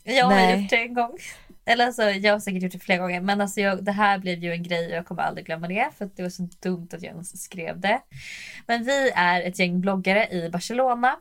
Jag 0.04 0.24
har 0.24 0.35
Nej. 0.35 0.61
gjort 0.61 0.70
det 0.70 0.76
en 0.76 0.94
gång. 0.94 1.18
Eller 1.64 1.87
alltså 1.87 2.02
jag 2.02 2.33
har 2.33 2.40
säkert 2.40 2.62
gjort 2.62 2.72
det 2.72 2.78
flera 2.78 2.98
gånger 2.98 3.20
men 3.20 3.40
alltså 3.40 3.61
jag, 3.61 3.85
det 3.85 3.92
här 3.92 4.18
blev 4.18 4.38
ju 4.38 4.52
en 4.52 4.62
grej 4.62 4.87
och 4.87 4.92
jag 4.92 5.07
kommer 5.07 5.22
aldrig 5.22 5.46
glömma 5.46 5.68
det 5.68 5.88
för 5.98 6.04
att 6.04 6.16
det 6.16 6.22
var 6.22 6.31
så 6.31 6.48
dumt 6.62 6.88
att 6.92 7.02
jag 7.02 7.12
ens 7.12 7.42
skrev 7.42 7.81
det. 7.81 8.00
Men 8.66 8.85
vi 8.85 9.11
är 9.14 9.42
ett 9.42 9.59
gäng 9.59 9.81
bloggare 9.81 10.28
i 10.28 10.50
Barcelona. 10.50 11.16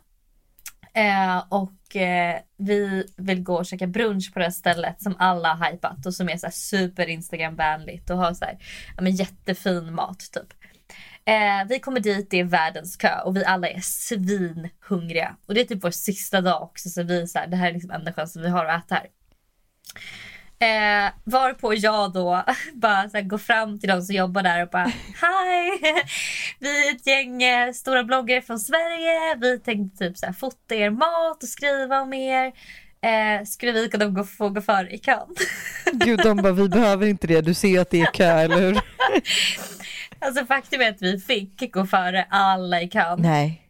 Eh, 0.93 1.43
och 1.49 1.95
eh, 1.95 2.39
vi 2.57 3.05
vill 3.17 3.43
gå 3.43 3.55
och 3.55 3.65
käka 3.65 3.87
brunch 3.87 4.33
på 4.33 4.39
det 4.39 4.45
här 4.45 4.51
stället 4.51 5.01
som 5.01 5.15
alla 5.19 5.53
har 5.53 5.71
hypat 5.71 6.05
och 6.05 6.13
som 6.13 6.29
är 6.29 6.37
så 6.37 6.47
super 6.51 7.07
Instagram-vänligt 7.07 8.09
och 8.09 8.17
har 8.17 8.33
så 8.33 8.45
här, 8.45 8.57
ja, 8.95 9.03
men 9.03 9.15
jättefin 9.15 9.93
mat 9.93 10.19
typ. 10.33 10.53
Eh, 11.27 11.67
vi 11.69 11.79
kommer 11.79 11.99
dit, 11.99 12.29
det 12.29 12.39
är 12.39 12.43
världens 12.43 12.97
kö 12.97 13.19
och 13.25 13.35
vi 13.35 13.45
alla 13.45 13.69
är 13.69 13.79
svinhungriga. 13.81 15.35
Och 15.45 15.53
det 15.53 15.61
är 15.61 15.65
typ 15.65 15.83
vår 15.83 15.91
sista 15.91 16.41
dag 16.41 16.63
också 16.63 16.89
så 16.89 17.03
vi 17.03 17.21
är 17.21 17.25
så 17.25 17.39
här, 17.39 17.47
det 17.47 17.55
här 17.55 17.69
är 17.69 17.73
liksom 17.73 17.91
enda 17.91 18.13
chansen 18.13 18.41
vi 18.41 18.49
har 18.49 18.65
att 18.65 18.85
äta 18.85 18.95
här. 18.95 19.07
Eh, 20.59 21.11
varpå 21.23 21.73
jag 21.73 22.13
då 22.13 22.43
bara 22.73 23.09
så 23.09 23.17
här, 23.17 23.23
går 23.23 23.37
fram 23.37 23.79
till 23.79 23.89
de 23.89 24.01
som 24.01 24.15
jobbar 24.15 24.43
där 24.43 24.63
och 24.63 24.69
bara 24.69 24.91
Hej! 25.21 25.79
Vi 26.59 26.87
är 26.87 26.95
ett 26.95 27.07
gäng 27.07 27.43
eh, 27.43 27.71
stora 27.71 28.03
bloggare 28.03 28.41
från 28.41 28.59
Sverige. 28.59 29.35
Vi 29.41 29.59
tänkte 29.59 29.97
typ 29.97 30.17
så 30.17 30.25
här, 30.25 30.33
fota 30.33 30.75
er 30.75 30.89
mat 30.89 31.43
och 31.43 31.49
skriva 31.49 32.01
om 32.01 32.13
er. 32.13 32.45
Eh, 33.01 33.45
skulle 33.45 33.71
vi 33.71 33.89
kunna 33.89 34.05
gå, 34.05 34.23
få 34.23 34.49
gå 34.49 34.61
före 34.61 34.89
i 34.89 34.97
kön? 34.97 35.35
Gud, 35.93 36.19
de 36.23 36.37
bara, 36.37 36.53
vi 36.53 36.69
behöver 36.69 37.07
inte 37.07 37.27
det, 37.27 37.41
du 37.41 37.53
ser 37.53 37.81
att 37.81 37.89
det 37.89 38.01
är 38.01 38.05
kö, 38.05 38.39
eller 38.39 38.59
hur? 38.59 38.81
Alltså 40.19 40.45
faktum 40.45 40.81
är 40.81 40.89
att 40.89 41.01
vi 41.01 41.19
fick 41.19 41.73
gå 41.73 41.85
före 41.85 42.25
alla 42.29 42.81
i 42.81 42.89
kön. 42.89 43.21
Nej. 43.21 43.61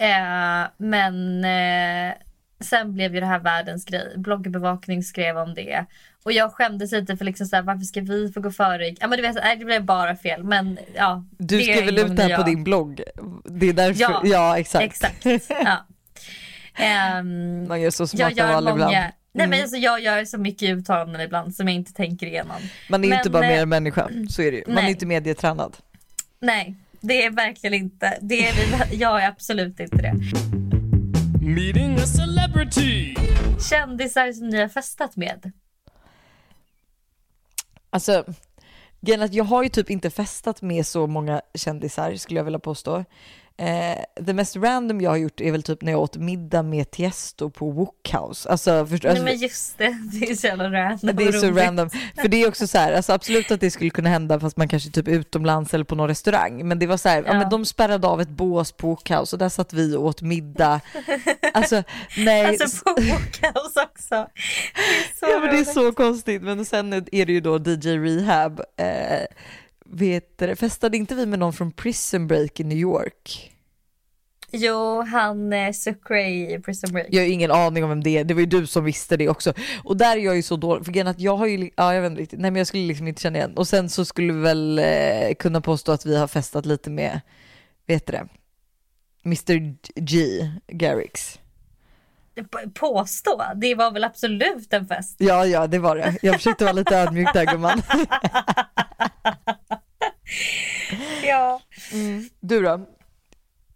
Eh, 0.00 0.68
men 0.76 1.44
eh, 1.44 2.14
sen 2.60 2.94
blev 2.94 3.14
ju 3.14 3.20
det 3.20 3.26
här 3.26 3.38
världens 3.38 3.84
grej. 3.84 4.14
Bloggbevakning 4.16 5.02
skrev 5.02 5.38
om 5.38 5.54
det. 5.54 5.86
Och 6.24 6.32
jag 6.32 6.52
skämdes 6.52 6.92
lite 6.92 7.16
för 7.16 7.24
liksom 7.24 7.46
såhär, 7.46 7.62
varför 7.62 7.84
ska 7.84 8.00
vi 8.00 8.32
få 8.32 8.40
gå 8.40 8.50
före? 8.50 8.88
Ja 9.00 9.06
men 9.08 9.10
du 9.10 9.22
vet, 9.22 9.34
nej, 9.34 9.56
det 9.56 9.64
blev 9.64 9.84
bara 9.84 10.16
fel. 10.16 10.44
Men 10.44 10.78
ja. 10.94 11.24
Du 11.38 11.60
skrev 11.60 11.84
väl 11.84 11.98
ut 11.98 12.16
det 12.16 12.22
här 12.22 12.30
jag. 12.30 12.40
på 12.40 12.46
din 12.46 12.64
blogg? 12.64 13.02
Det 13.44 13.68
är 13.68 13.72
därför, 13.72 14.00
ja, 14.00 14.20
Ja, 14.24 14.58
exakt. 14.58 14.84
Exakt. 14.84 15.50
Ja. 15.64 15.86
Ehm, 16.80 17.68
Man 17.68 17.80
gör 17.80 17.90
så 17.90 18.02
jag 18.02 18.10
smarta 18.10 18.52
val 18.52 18.68
ibland. 18.68 18.96
Nej 19.32 19.44
Mm. 19.44 19.50
men 19.50 19.62
alltså 19.62 19.76
jag 19.76 20.00
gör 20.00 20.24
så 20.24 20.38
mycket 20.38 20.68
uttalanden 20.68 21.20
ibland 21.20 21.54
som 21.54 21.68
jag 21.68 21.74
inte 21.74 21.92
tänker 21.92 22.26
igenom. 22.26 22.56
Man 22.90 23.04
är 23.04 23.08
ju 23.08 23.14
inte 23.14 23.30
men, 23.30 23.32
bara 23.32 23.44
eh, 23.44 23.50
mer 23.50 23.62
än 23.62 23.68
människa, 23.68 24.08
så 24.30 24.42
är 24.42 24.50
det 24.52 24.56
ju. 24.56 24.64
Man 24.66 24.78
är 24.78 24.82
nej. 24.82 24.90
inte 24.90 25.06
medietränad. 25.06 25.76
Nej, 26.40 26.74
det 27.00 27.24
är 27.24 27.30
verkligen 27.30 27.74
inte. 27.74 28.18
Det 28.20 28.48
är 28.48 28.52
vi, 28.54 28.96
jag 28.96 29.22
är 29.22 29.28
absolut 29.28 29.80
inte 29.80 29.96
det. 29.96 30.14
Meeting 31.42 31.94
a 31.94 32.06
celebrity. 32.06 33.14
Kändisar 33.70 34.32
som 34.32 34.48
ni 34.48 34.60
har 34.60 34.68
festat 34.68 35.16
med. 35.16 35.52
Alltså, 37.90 38.24
grejen 39.00 39.20
är 39.20 39.24
att 39.24 39.34
jag 39.34 39.44
har 39.44 39.62
ju 39.62 39.68
typ 39.68 39.90
inte 39.90 40.10
festat 40.10 40.62
med 40.62 40.86
så 40.86 41.06
många 41.06 41.40
kändisar 41.54 42.14
skulle 42.14 42.40
jag 42.40 42.44
vilja 42.44 42.58
påstå. 42.58 43.04
Eh, 43.60 43.98
det 44.20 44.34
mest 44.34 44.56
random 44.56 45.00
jag 45.00 45.10
har 45.10 45.16
gjort 45.16 45.40
är 45.40 45.52
väl 45.52 45.62
typ 45.62 45.82
när 45.82 45.92
jag 45.92 46.00
åt 46.00 46.16
middag 46.16 46.62
med 46.62 46.90
Tiesto 46.90 47.50
på 47.50 47.70
Wookhouse. 47.70 48.48
Alltså, 48.48 48.86
förstår, 48.86 49.08
Nej 49.08 49.10
alltså, 49.10 49.24
men 49.24 49.38
just 49.38 49.78
det, 49.78 49.98
det 50.12 50.30
är 50.30 50.34
så 50.34 50.46
jävla 50.46 50.72
random 50.72 51.16
det 51.16 51.24
är 51.24 51.32
så 51.32 51.50
random. 51.50 51.90
För 52.16 52.28
det 52.28 52.42
är 52.42 52.48
också 52.48 52.66
så 52.66 52.78
här, 52.78 52.92
alltså 52.92 53.12
absolut 53.12 53.50
att 53.50 53.60
det 53.60 53.70
skulle 53.70 53.90
kunna 53.90 54.08
hända 54.08 54.40
fast 54.40 54.56
man 54.56 54.68
kanske 54.68 54.90
typ 54.90 55.08
utomlands 55.08 55.74
eller 55.74 55.84
på 55.84 55.94
någon 55.94 56.08
restaurang. 56.08 56.68
Men 56.68 56.78
det 56.78 56.86
var 56.86 56.96
så 56.96 57.08
här, 57.08 57.22
ja. 57.22 57.32
Ja. 57.32 57.38
men 57.38 57.50
de 57.50 57.64
spärrade 57.64 58.06
av 58.06 58.20
ett 58.20 58.28
bås 58.28 58.72
på 58.72 58.86
Wookhouse 58.88 59.36
och 59.36 59.38
där 59.38 59.48
satt 59.48 59.72
vi 59.72 59.96
och 59.96 60.04
åt 60.04 60.22
middag. 60.22 60.80
Alltså 61.54 61.82
nej. 62.16 62.46
Alltså 62.46 62.84
på 62.84 63.00
Wookhouse 63.00 63.80
också. 63.82 64.26
Det 64.74 64.80
är 64.80 65.18
så 65.18 65.26
Ja 65.32 65.40
men 65.40 65.42
det 65.42 65.48
är 65.48 65.52
roligt. 65.54 65.74
så 65.74 65.92
konstigt. 65.92 66.42
Men 66.42 66.64
sen 66.64 66.92
är 66.92 67.26
det 67.26 67.32
ju 67.32 67.40
då 67.40 67.58
DJ 67.58 67.98
Rehab. 67.98 68.60
Eh, 68.76 69.26
vet 69.90 70.38
du, 70.38 70.56
festade 70.56 70.96
inte 70.96 71.14
vi 71.14 71.26
med 71.26 71.38
någon 71.38 71.52
från 71.52 71.72
Prison 71.72 72.26
Break 72.26 72.60
i 72.60 72.64
New 72.64 72.78
York? 72.78 73.52
Jo, 74.50 75.02
han 75.02 75.52
eh, 75.52 75.72
Sucre 75.72 76.22
i 76.22 76.60
Prison 76.64 76.92
Break. 76.92 77.06
Jag 77.10 77.22
har 77.22 77.28
ingen 77.28 77.50
aning 77.50 77.84
om 77.84 77.90
vem 77.90 78.02
det 78.02 78.18
är. 78.18 78.24
Det 78.24 78.34
var 78.34 78.40
ju 78.40 78.46
du 78.46 78.66
som 78.66 78.84
visste 78.84 79.16
det 79.16 79.28
också. 79.28 79.52
Och 79.84 79.96
där 79.96 80.16
är 80.16 80.20
jag 80.20 80.36
ju 80.36 80.42
så 80.42 80.56
dålig. 80.56 80.84
För 80.86 81.04
att 81.04 81.20
jag 81.20 81.36
har 81.36 81.46
ju, 81.46 81.70
ja 81.76 81.94
jag 81.94 82.02
vet 82.02 82.10
inte 82.10 82.22
riktigt. 82.22 82.40
Nej 82.40 82.50
men 82.50 82.58
jag 82.58 82.66
skulle 82.66 82.86
liksom 82.86 83.08
inte 83.08 83.22
känna 83.22 83.38
igen. 83.38 83.56
Och 83.56 83.68
sen 83.68 83.88
så 83.88 84.04
skulle 84.04 84.32
vi 84.32 84.40
väl 84.40 84.78
eh, 84.78 85.34
kunna 85.38 85.60
påstå 85.60 85.92
att 85.92 86.06
vi 86.06 86.16
har 86.16 86.26
festat 86.26 86.66
lite 86.66 86.90
med, 86.90 87.20
vet 87.86 88.06
du 88.06 88.12
det? 88.12 88.28
Mr 89.24 89.76
G, 89.94 90.40
Garrix. 90.66 91.38
Påstå, 92.74 93.42
det 93.54 93.74
var 93.74 93.90
väl 93.90 94.04
absolut 94.04 94.72
en 94.72 94.86
fest. 94.86 95.16
Ja, 95.18 95.46
ja, 95.46 95.66
det 95.66 95.78
var 95.78 95.96
det. 95.96 96.18
Jag 96.22 96.34
försökte 96.34 96.64
vara 96.64 96.72
lite 96.72 96.96
ödmjuk 96.96 97.28
där 97.34 97.46
gumman. 97.46 97.82
Ja. 101.22 101.60
Du 102.40 102.62
då? 102.62 102.86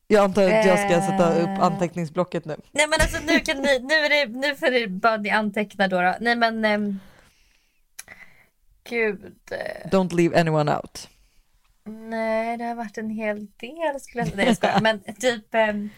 Jag 0.06 0.24
antar 0.24 0.42
att 0.42 0.66
jag 0.66 0.78
ska 0.78 1.00
sätta 1.00 1.34
upp 1.34 1.48
Eh. 1.48 1.60
anteckningsblocket 1.62 2.44
nu. 2.44 2.56
Nej 2.72 2.86
men 2.88 2.98
alltså 3.00 3.18
nu 3.26 3.40
kan 3.40 3.56
ni, 3.56 3.78
nu 3.78 3.94
är 3.94 4.08
det, 4.26 4.32
nu 4.38 4.54
får 4.56 4.70
ni 4.70 4.86
bara 4.88 5.16
ni 5.16 5.30
anteckna 5.30 5.88
då. 5.88 6.00
då. 6.00 6.14
Nej 6.20 6.36
men. 6.36 6.64
ehm, 6.64 6.98
gud. 8.88 9.24
eh, 9.50 9.88
Don't 9.90 10.14
leave 10.16 10.40
anyone 10.40 10.76
out. 10.76 11.08
Nej, 11.84 12.56
det 12.56 12.64
har 12.64 12.74
varit 12.74 12.98
en 12.98 13.10
hel 13.10 13.36
del 13.46 14.00
skulle 14.00 14.22
jag 14.24 14.28
säga. 14.28 14.36
Nej, 14.36 14.46
jag 14.46 14.56
skojar. 14.56 14.80
Men 14.80 15.02
typ... 15.14 15.54
Um, 15.54 15.90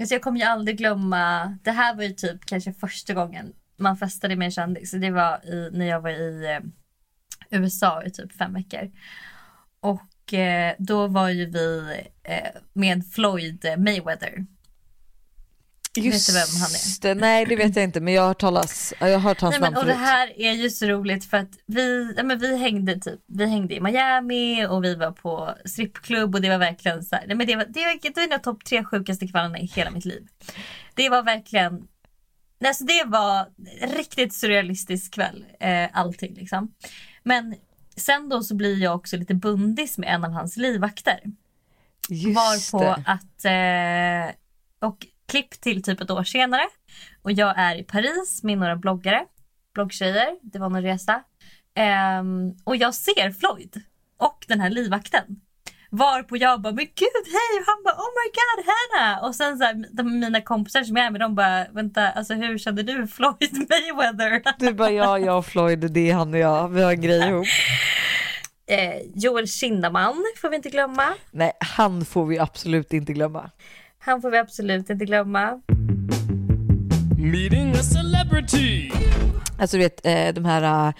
alltså 0.00 0.14
jag 0.14 0.22
kommer 0.22 0.38
ju 0.40 0.44
aldrig 0.46 0.78
glömma. 0.78 1.58
Det 1.62 1.70
här 1.70 1.94
var 1.94 2.02
ju 2.02 2.10
typ 2.12 2.44
kanske 2.44 2.72
första 2.72 3.14
gången 3.14 3.52
man 3.76 3.96
festade 3.96 4.36
med 4.36 4.46
en 4.46 4.50
kändis. 4.52 4.90
Det 4.90 5.10
var 5.10 5.44
i, 5.46 5.70
när 5.72 5.86
jag 5.86 6.00
var 6.00 6.10
i 6.10 6.44
eh, 6.52 6.60
USA 7.50 8.02
i 8.04 8.10
typ 8.10 8.32
fem 8.32 8.54
veckor. 8.54 8.90
Och 9.80 10.34
eh, 10.34 10.74
då 10.78 11.06
var 11.06 11.28
ju 11.28 11.46
vi 11.46 12.00
eh, 12.22 12.60
med 12.72 13.06
Floyd 13.06 13.64
Mayweather. 13.78 14.46
Just 15.96 16.26
du 16.26 16.32
vem 16.32 16.60
han 16.60 16.70
är? 16.70 17.00
Det, 17.00 17.20
nej 17.20 17.46
det 17.46 17.56
vet 17.56 17.76
jag 17.76 17.84
inte 17.84 18.00
men 18.00 18.14
jag 18.14 18.22
har 18.22 18.28
hört, 18.28 18.40
talas, 18.40 18.94
jag 19.00 19.08
har 19.08 19.18
hört 19.18 19.40
hans 19.40 19.52
Nej, 19.52 19.60
men, 19.60 19.72
namn 19.72 19.76
och 19.76 19.86
det 19.86 19.92
förut. 19.92 20.06
här 20.06 20.40
är 20.40 20.52
ju 20.52 20.70
så 20.70 20.86
roligt 20.86 21.24
för 21.24 21.36
att 21.36 21.50
vi, 21.66 22.14
ja, 22.16 22.22
men 22.22 22.38
vi 22.38 22.56
hängde 22.56 23.00
typ, 23.00 23.20
vi 23.26 23.46
hängde 23.46 23.74
i 23.74 23.80
Miami 23.80 24.66
och 24.66 24.84
vi 24.84 24.94
var 24.94 25.12
på 25.12 25.54
strippklubb 25.64 26.34
och 26.34 26.40
det 26.40 26.48
var 26.48 26.58
verkligen 26.58 27.04
så 27.04 27.16
här, 27.16 27.24
nej, 27.26 27.36
men 27.36 27.46
det 27.46 27.56
var, 27.56 27.64
det 27.64 27.80
var, 27.80 28.14
det 28.14 28.20
var 28.20 28.28
nog 28.28 28.42
topp 28.42 28.64
tre 28.64 28.84
sjukaste 28.84 29.26
kvällarna 29.26 29.58
i 29.58 29.66
hela 29.66 29.90
mitt 29.90 30.04
liv. 30.04 30.26
Det 30.94 31.08
var 31.08 31.22
verkligen, 31.22 31.72
nej, 32.58 32.68
alltså 32.68 32.84
det 32.84 33.04
var 33.06 33.46
riktigt 33.96 34.34
surrealistisk 34.34 35.14
kväll, 35.14 35.44
eh, 35.60 35.88
allting 35.92 36.34
liksom. 36.34 36.74
Men 37.22 37.54
sen 37.96 38.28
då 38.28 38.42
så 38.42 38.54
blir 38.54 38.82
jag 38.82 38.94
också 38.94 39.16
lite 39.16 39.34
bundis 39.34 39.98
med 39.98 40.14
en 40.14 40.24
av 40.24 40.30
hans 40.30 40.56
livvakter. 40.56 41.20
Just 42.08 42.72
Varpå 42.72 42.84
det. 42.84 43.04
att, 43.06 43.44
eh, 43.44 44.88
och 44.88 45.06
klipp 45.26 45.50
till 45.50 45.82
typ 45.82 46.00
ett 46.00 46.10
år 46.10 46.24
senare. 46.24 46.62
Och 47.22 47.32
jag 47.32 47.54
är 47.58 47.76
i 47.76 47.82
Paris 47.82 48.42
med 48.42 48.58
några 48.58 48.76
bloggare, 48.76 49.24
bloggtjejer, 49.74 50.38
det 50.42 50.58
var 50.58 50.70
någon 50.70 50.82
resa. 50.82 51.22
Ehm, 51.74 52.54
och 52.64 52.76
jag 52.76 52.94
ser 52.94 53.30
Floyd 53.30 53.82
och 54.16 54.44
den 54.48 54.60
här 54.60 54.70
livvakten. 54.70 55.40
Varpå 55.92 56.36
jag 56.36 56.60
bara, 56.60 56.72
men 56.72 56.84
gud 56.84 57.24
hej! 57.26 57.60
Och 57.60 57.66
han 57.66 57.82
bara, 57.84 57.94
oh 57.94 58.10
my 58.18 58.30
god 58.38 58.64
Hanna! 58.70 59.28
Och 59.28 59.34
sen 59.34 59.58
så 59.58 59.64
här, 59.64 59.84
de, 59.92 60.20
mina 60.20 60.40
kompisar 60.40 60.82
som 60.82 60.96
jag 60.96 61.06
är 61.06 61.10
med, 61.10 61.20
de 61.20 61.34
bara, 61.34 61.66
vänta, 61.72 62.10
alltså 62.10 62.34
hur 62.34 62.58
kände 62.58 62.82
du 62.82 63.06
Floyd 63.06 63.66
Mayweather? 63.70 64.42
Du 64.58 64.72
bara 64.72 64.90
ja, 64.90 65.18
jag 65.18 65.38
och 65.38 65.46
Floyd, 65.46 65.92
det 65.92 66.10
är 66.10 66.14
han 66.14 66.34
och 66.34 66.38
jag, 66.38 66.68
vi 66.68 66.82
har 66.82 66.92
en 66.92 67.00
grej 67.00 67.28
ihop. 67.28 67.46
Eh, 68.66 69.02
Joel 69.14 69.48
Kinnaman 69.48 70.24
får 70.40 70.50
vi 70.50 70.56
inte 70.56 70.70
glömma. 70.70 71.04
Nej, 71.30 71.52
han 71.60 72.04
får 72.04 72.26
vi 72.26 72.38
absolut 72.38 72.92
inte 72.92 73.12
glömma. 73.12 73.50
Han 73.98 74.22
får 74.22 74.30
vi 74.30 74.38
absolut 74.38 74.90
inte 74.90 75.04
glömma. 75.04 75.60
Meeting 77.18 77.70
a 77.70 77.82
celebrity. 77.82 78.92
Alltså 79.58 79.76
du 79.76 79.82
vet 79.82 80.06
eh, 80.06 80.28
de 80.34 80.44
här 80.44 80.94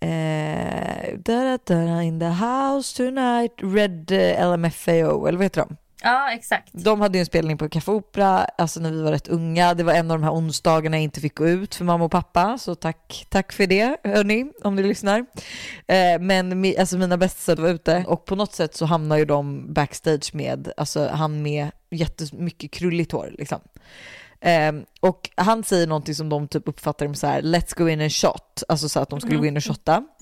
eh, 0.00 1.18
da, 1.18 1.58
da, 1.64 2.02
in 2.02 2.20
the 2.20 2.26
house 2.26 2.96
tonight, 2.96 3.52
Red 3.62 4.10
eh, 4.10 4.52
LMFAO, 4.52 5.26
eller 5.26 5.38
vad 5.38 5.44
heter 5.44 5.60
de? 5.60 5.76
Ja, 6.02 6.32
exakt. 6.32 6.68
De 6.72 7.00
hade 7.00 7.18
ju 7.18 7.20
en 7.20 7.26
spelning 7.26 7.58
på 7.58 7.68
Café 7.68 7.90
Opera, 7.92 8.44
alltså 8.44 8.80
när 8.80 8.90
vi 8.90 9.02
var 9.02 9.12
rätt 9.12 9.28
unga. 9.28 9.74
Det 9.74 9.84
var 9.84 9.92
en 9.92 10.10
av 10.10 10.18
de 10.18 10.24
här 10.24 10.32
onsdagarna 10.32 10.96
jag 10.96 11.04
inte 11.04 11.20
fick 11.20 11.34
gå 11.34 11.48
ut 11.48 11.74
för 11.74 11.84
mamma 11.84 12.04
och 12.04 12.10
pappa, 12.10 12.58
så 12.58 12.74
tack, 12.74 13.26
tack 13.28 13.52
för 13.52 13.66
det 13.66 13.96
hörni, 14.04 14.52
om 14.62 14.76
ni 14.76 14.82
lyssnar. 14.82 15.18
Eh, 15.86 16.20
men 16.20 16.60
mi, 16.60 16.76
alltså 16.76 16.98
mina 16.98 17.16
bästisar 17.16 17.56
var 17.56 17.68
ute 17.68 18.04
och 18.06 18.24
på 18.24 18.36
något 18.36 18.52
sätt 18.52 18.74
så 18.74 18.86
hamnar 18.86 19.16
ju 19.16 19.24
de 19.24 19.72
backstage 19.72 20.34
med, 20.34 20.72
alltså 20.76 21.08
han 21.08 21.42
med 21.42 21.70
jättemycket 21.90 22.70
krulligt 22.70 23.12
hår 23.12 23.34
liksom. 23.38 23.60
Ehm, 24.40 24.84
och 25.00 25.30
han 25.36 25.64
säger 25.64 25.86
någonting 25.86 26.14
som 26.14 26.28
de 26.28 26.48
typ 26.48 26.68
uppfattar 26.68 27.06
som 27.06 27.14
så 27.14 27.26
här, 27.26 27.42
let's 27.42 27.78
go 27.78 27.88
in 27.88 28.00
and 28.00 28.12
shot, 28.12 28.62
alltså 28.68 28.88
så 28.88 29.00
att 29.00 29.10
de 29.10 29.20
skulle 29.20 29.36
gå 29.36 29.46
in 29.46 29.56
och 29.56 29.64
shotta. 29.64 30.04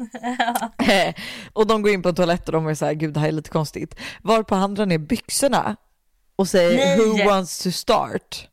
Eh, 0.88 1.14
och 1.52 1.66
de 1.66 1.83
går 1.83 1.92
in 1.92 2.02
på 2.02 2.09
en 2.09 2.14
toalett 2.14 2.46
och 2.48 2.52
de 2.52 2.66
är 2.66 2.74
så 2.74 2.87
här, 2.87 2.92
gud 2.92 3.14
det 3.14 3.20
här 3.20 3.28
är 3.28 3.33
lite 3.33 3.50
konstigt. 3.50 3.94
Varpå 4.22 4.54
han 4.54 4.74
drar 4.74 4.87
ner 4.87 4.98
byxorna 4.98 5.76
och 6.37 6.48
säger 6.48 6.76
Nej. 6.76 6.98
who 6.98 7.31
wants 7.31 7.62
to 7.62 7.70
start? 7.70 8.48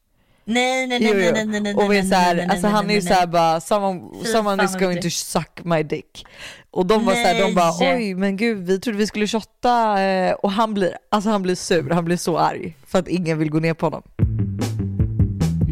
Nej, 0.45 0.87
nej, 0.87 0.99
nej, 0.99 1.09
Jo, 1.13 1.19
jo. 1.19 1.31
nej, 1.33 1.45
nej, 1.45 1.61
nej, 1.61 1.75
Och 1.75 1.91
vi 1.91 1.97
är 1.97 2.03
så 2.03 2.15
här, 2.15 2.47
alltså 2.49 2.67
han 2.67 2.89
är 2.89 2.93
ju 2.93 3.01
så 3.01 3.13
här 3.13 3.27
bara, 3.27 3.61
someone, 3.61 4.25
someone 4.25 4.63
is 4.63 4.75
going 4.75 5.01
to 5.01 5.09
suck 5.09 5.63
my 5.63 5.83
dick. 5.83 6.25
Och 6.71 6.85
de 6.85 7.05
var 7.05 7.13
så 7.13 7.19
här, 7.19 7.41
de 7.41 7.55
bara 7.55 7.95
oj 7.95 8.13
men 8.15 8.37
gud 8.37 8.65
vi 8.67 8.79
trodde 8.79 8.97
vi 8.97 9.07
skulle 9.07 9.27
shotta 9.27 10.01
eh, 10.03 10.33
och 10.33 10.51
han 10.51 10.73
blir, 10.73 10.97
alltså 11.09 11.29
han 11.29 11.41
blir 11.41 11.55
sur, 11.55 11.89
han 11.89 12.05
blir 12.05 12.17
så 12.17 12.37
arg 12.37 12.77
för 12.87 12.99
att 12.99 13.07
ingen 13.07 13.37
vill 13.37 13.49
gå 13.49 13.59
ner 13.59 13.73
på 13.73 13.85
honom. 13.85 14.03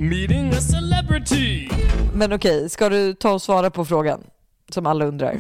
Meeting 0.09 0.49
a 0.49 0.61
celebrity. 0.61 1.69
Men 2.13 2.33
okej, 2.33 2.69
ska 2.69 2.89
du 2.89 3.13
ta 3.13 3.31
och 3.31 3.41
svara 3.41 3.69
på 3.69 3.85
frågan? 3.85 4.23
Som 4.69 4.85
alla 4.85 5.05
undrar. 5.05 5.31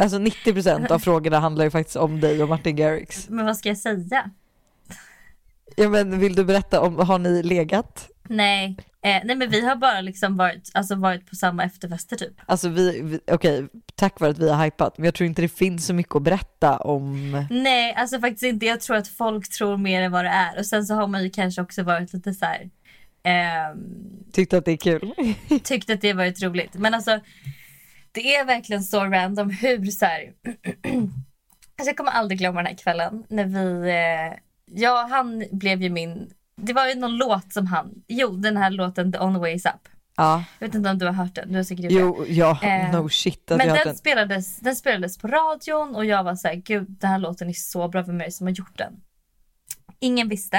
Alltså 0.00 0.18
90% 0.18 0.92
av 0.92 0.98
frågorna 0.98 1.40
handlar 1.40 1.64
ju 1.64 1.70
faktiskt 1.70 1.96
om 1.96 2.20
dig 2.20 2.42
och 2.42 2.48
Martin 2.48 2.76
Garrix. 2.76 3.28
Men 3.28 3.46
vad 3.46 3.56
ska 3.56 3.68
jag 3.68 3.78
säga? 3.78 4.30
Ja 5.76 5.88
men 5.88 6.18
vill 6.18 6.34
du 6.34 6.44
berätta 6.44 6.80
om, 6.80 6.98
har 6.98 7.18
ni 7.18 7.42
legat? 7.42 8.08
Nej, 8.28 8.76
eh, 9.02 9.20
nej 9.24 9.36
men 9.36 9.50
vi 9.50 9.66
har 9.66 9.76
bara 9.76 10.00
liksom 10.00 10.36
varit, 10.36 10.70
alltså 10.74 10.94
varit 10.94 11.30
på 11.30 11.36
samma 11.36 11.64
efterfester 11.64 12.16
typ. 12.16 12.34
Alltså 12.46 12.68
vi, 12.68 13.00
vi 13.02 13.20
okej, 13.26 13.66
tack 13.94 14.20
vare 14.20 14.30
att 14.30 14.38
vi 14.38 14.50
har 14.50 14.64
hypat, 14.64 14.98
men 14.98 15.04
jag 15.04 15.14
tror 15.14 15.26
inte 15.26 15.42
det 15.42 15.48
finns 15.48 15.86
så 15.86 15.94
mycket 15.94 16.16
att 16.16 16.22
berätta 16.22 16.76
om. 16.76 17.30
Nej, 17.50 17.94
alltså 17.94 18.20
faktiskt 18.20 18.42
inte. 18.42 18.66
Jag 18.66 18.80
tror 18.80 18.96
att 18.96 19.08
folk 19.08 19.48
tror 19.48 19.76
mer 19.76 20.02
än 20.02 20.12
vad 20.12 20.24
det 20.24 20.30
är. 20.30 20.58
Och 20.58 20.66
sen 20.66 20.86
så 20.86 20.94
har 20.94 21.06
man 21.06 21.22
ju 21.22 21.30
kanske 21.30 21.62
också 21.62 21.82
varit 21.82 22.12
lite 22.12 22.34
så 22.34 22.44
här. 22.44 22.70
Ehm, 23.24 23.78
Tyckte 24.32 24.58
att 24.58 24.64
det 24.64 24.72
är 24.72 24.76
kul. 24.76 25.14
tyckt 25.64 25.90
att 25.90 26.00
det 26.00 26.12
varit 26.12 26.42
roligt. 26.42 26.74
Men 26.74 26.94
alltså 26.94 27.20
det 28.12 28.34
är 28.36 28.44
verkligen 28.44 28.82
så 28.84 29.04
random 29.04 29.50
hur 29.50 29.86
så 29.86 30.04
här. 30.06 30.20
alltså 31.78 31.86
jag 31.86 31.96
kommer 31.96 32.10
aldrig 32.10 32.38
glömma 32.38 32.56
den 32.58 32.66
här 32.66 32.76
kvällen 32.76 33.24
när 33.28 33.44
vi, 33.44 33.90
eh, 33.90 34.38
ja 34.70 35.08
han 35.10 35.44
blev 35.50 35.82
ju 35.82 35.90
min, 35.90 36.30
det 36.56 36.72
var 36.72 36.88
ju 36.88 36.94
någon 36.94 37.16
låt 37.16 37.52
som 37.52 37.66
han, 37.66 37.94
jo 38.08 38.36
den 38.36 38.56
här 38.56 38.70
låten 38.70 39.12
The 39.12 39.18
On 39.18 39.38
Ways 39.38 39.66
Up. 39.66 39.88
Ja, 40.16 40.44
Jag 40.58 40.66
vet 40.66 40.74
inte 40.74 40.90
om 40.90 40.98
du 40.98 41.06
har 41.06 41.12
hört 41.12 41.34
den, 41.34 41.52
du 41.52 41.56
har 41.56 41.62
säkert 41.64 41.88
det. 41.88 41.94
jo, 41.94 42.24
ja, 42.28 42.58
Eh, 42.62 42.92
no 43.00 43.08
shit 43.08 43.44
Men 43.48 43.58
den, 43.58 43.78
den. 43.84 43.96
spelades, 43.96 44.56
den 44.56 44.76
spelades 44.76 45.18
på 45.18 45.28
radion 45.28 45.96
och 45.96 46.04
jag 46.04 46.24
var 46.24 46.34
så 46.34 46.48
här, 46.48 46.54
gud 46.54 46.86
den 46.88 47.10
här 47.10 47.18
låten 47.18 47.48
är 47.48 47.52
så 47.52 47.88
bra 47.88 48.04
för 48.04 48.12
mig 48.12 48.32
som 48.32 48.46
har 48.46 48.54
gjort 48.54 48.78
den. 48.78 48.92
Ingen 50.04 50.28
visste. 50.28 50.56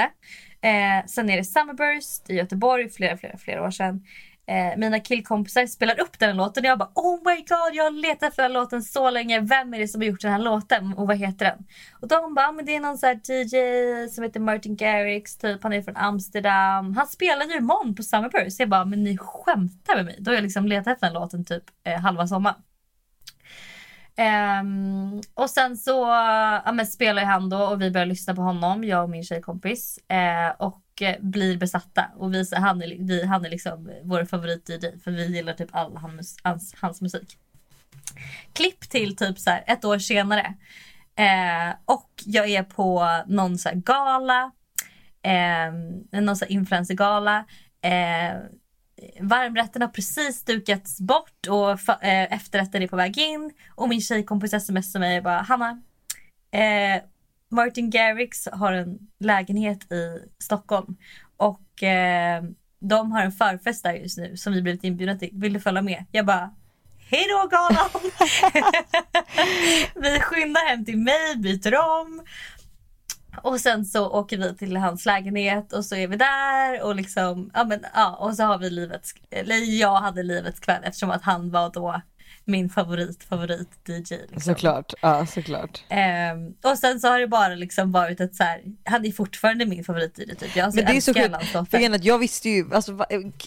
Eh, 0.60 1.06
sen 1.06 1.30
är 1.30 1.36
det 1.36 1.44
Summerburst 1.44 2.30
i 2.30 2.34
Göteborg 2.34 2.90
flera, 2.90 3.16
flera, 3.16 3.38
flera 3.38 3.66
år 3.66 3.70
sedan. 3.70 4.04
Eh, 4.48 4.78
mina 4.78 5.00
killkompisar 5.00 5.66
spelar 5.66 6.00
upp 6.00 6.18
den 6.18 6.28
här 6.28 6.36
låten 6.36 6.64
och 6.64 6.68
jag 6.70 6.78
bara 6.78 6.90
oh 6.94 7.16
my 7.24 7.36
god 7.36 7.74
jag 7.74 7.84
har 7.84 7.90
letat 7.90 8.22
efter 8.22 8.42
den 8.42 8.52
här 8.52 8.60
låten 8.60 8.82
så 8.82 9.10
länge. 9.10 9.40
Vem 9.40 9.74
är 9.74 9.78
det 9.78 9.88
som 9.88 10.00
har 10.00 10.06
gjort 10.06 10.20
den 10.20 10.32
här 10.32 10.38
låten 10.38 10.94
och 10.94 11.06
vad 11.06 11.16
heter 11.16 11.44
den? 11.44 11.66
Och 12.00 12.08
de 12.08 12.34
bara, 12.34 12.48
ah, 12.48 12.52
men 12.52 12.66
det 12.66 12.76
är 12.76 12.80
någon 12.80 12.98
sån 12.98 13.08
här 13.08 13.16
DJ 13.16 14.08
som 14.08 14.24
heter 14.24 14.40
Martin 14.40 14.76
Garrix 14.76 15.36
typ. 15.36 15.62
Han 15.62 15.72
är 15.72 15.82
från 15.82 15.96
Amsterdam. 15.96 16.96
Han 16.96 17.06
spelar 17.06 17.46
ju 17.46 17.56
imorgon 17.56 17.94
på 17.94 18.02
Summerburst. 18.02 18.60
Jag 18.60 18.68
bara, 18.68 18.84
men 18.84 19.04
ni 19.04 19.18
skämtar 19.18 19.96
med 19.96 20.04
mig. 20.04 20.16
Då 20.18 20.30
har 20.30 20.34
jag 20.34 20.42
liksom 20.42 20.66
letat 20.66 20.86
efter 20.92 21.06
den 21.06 21.14
låten 21.14 21.44
typ 21.44 21.64
eh, 21.84 22.00
halva 22.00 22.26
sommaren. 22.26 22.56
Um, 24.60 25.22
och 25.34 25.50
sen 25.50 25.76
så 25.76 26.00
ja, 26.64 26.72
men 26.72 26.86
spelar 26.86 27.22
ju 27.22 27.26
han 27.28 27.48
då 27.48 27.58
och 27.58 27.82
vi 27.82 27.90
börjar 27.90 28.06
lyssna 28.06 28.34
på 28.34 28.42
honom, 28.42 28.84
jag 28.84 29.02
och 29.02 29.10
min 29.10 29.24
tjejkompis. 29.24 29.98
Uh, 30.12 30.62
och 30.66 30.82
blir 31.20 31.56
besatta. 31.56 32.04
Och 32.16 32.34
vi, 32.34 32.44
han, 32.52 32.82
är, 32.82 32.96
vi, 32.98 33.26
han 33.26 33.44
är 33.44 33.50
liksom 33.50 33.90
vår 34.02 34.24
favorit-DJ 34.24 34.98
för 35.04 35.10
vi 35.10 35.26
gillar 35.26 35.52
typ 35.52 35.68
all 35.72 35.96
hans, 35.96 36.36
hans, 36.42 36.74
hans 36.80 37.00
musik. 37.00 37.38
Klipp 38.52 38.80
till 38.80 39.16
typ 39.16 39.38
så 39.38 39.50
här 39.50 39.64
ett 39.66 39.84
år 39.84 39.98
senare. 39.98 40.54
Uh, 41.20 41.74
och 41.84 42.10
jag 42.24 42.48
är 42.48 42.62
på 42.62 43.08
någon 43.26 43.58
så 43.58 43.68
här 43.68 43.76
gala. 43.76 44.52
Eh, 45.26 46.20
någon 46.20 46.36
så 46.36 46.44
här 46.44 46.52
influencergala. 46.52 47.44
Eh, 47.82 48.36
varmrätten 49.20 49.82
har 49.82 49.88
precis 49.88 50.44
dukats 50.44 51.00
bort 51.00 51.46
och 51.48 51.76
fa- 51.78 52.02
eh, 52.02 52.32
efterrätten 52.34 52.82
är 52.82 52.88
på 52.88 52.96
väg 52.96 53.18
in. 53.18 53.52
Och 53.74 53.88
min 53.88 54.00
tjejkompis 54.00 54.66
smsar 54.66 55.00
mig 55.00 55.18
och 55.18 55.24
bara 55.24 55.40
Hanna. 55.42 55.82
Eh, 56.50 57.02
Martin 57.48 57.90
Garrix 57.90 58.48
har 58.52 58.72
en 58.72 58.98
lägenhet 59.20 59.92
i 59.92 60.18
Stockholm. 60.44 60.96
Och 61.36 61.82
eh, 61.82 62.42
de 62.80 63.12
har 63.12 63.22
en 63.22 63.32
förfest 63.32 63.82
där 63.82 63.92
just 63.92 64.18
nu 64.18 64.36
som 64.36 64.52
vi 64.52 64.62
blivit 64.62 64.84
inbjudna 64.84 65.18
till. 65.18 65.30
Vill 65.32 65.52
du 65.52 65.60
följa 65.60 65.82
med? 65.82 66.04
Jag 66.12 66.26
bara 66.26 66.50
Hej 67.10 67.26
då 67.28 67.48
galan! 67.48 67.90
vi 69.94 70.20
skyndar 70.20 70.68
hem 70.68 70.84
till 70.84 70.98
mig, 70.98 71.36
byter 71.36 71.74
om. 71.74 72.22
Och 73.42 73.60
sen 73.60 73.84
så 73.84 74.10
åker 74.10 74.38
vi 74.38 74.56
till 74.56 74.76
hans 74.76 75.06
lägenhet 75.06 75.72
och 75.72 75.84
så 75.84 75.96
är 75.96 76.08
vi 76.08 76.16
där 76.16 76.82
och 76.82 76.94
liksom, 76.94 77.50
ja 77.54 77.64
men 77.64 77.80
ja 77.94 78.16
och 78.16 78.34
så 78.34 78.42
har 78.42 78.58
vi 78.58 78.70
livets, 78.70 79.14
eller 79.30 79.78
jag 79.80 79.96
hade 79.96 80.22
livets 80.22 80.60
kväll 80.60 80.82
eftersom 80.84 81.10
att 81.10 81.22
han 81.22 81.50
var 81.50 81.70
då 81.70 82.00
min 82.48 82.70
favorit, 82.70 83.24
favorit 83.24 83.68
DJ. 83.88 84.14
Liksom. 84.14 84.40
Såklart, 84.40 84.92
ja 85.02 85.26
såklart. 85.26 85.84
Ehm, 85.88 86.54
och 86.64 86.78
sen 86.78 87.00
så 87.00 87.08
har 87.08 87.20
det 87.20 87.28
bara 87.28 87.54
liksom 87.54 87.92
varit 87.92 88.20
ett 88.20 88.34
så 88.34 88.42
här, 88.42 88.60
han 88.84 89.04
är 89.04 89.12
fortfarande 89.12 89.66
min 89.66 89.84
favorit 89.84 90.18
DJ 90.18 90.34
typ. 90.34 90.56
Jag 90.56 90.64
alltså, 90.64 90.76
Men 90.76 90.92
det 90.92 90.96
är 90.96 91.00
så 91.00 91.14
sjukt, 91.14 91.70
för 91.70 91.94
att 91.94 92.04
jag 92.04 92.18
visste 92.18 92.48
ju, 92.48 92.74
alltså, 92.74 93.06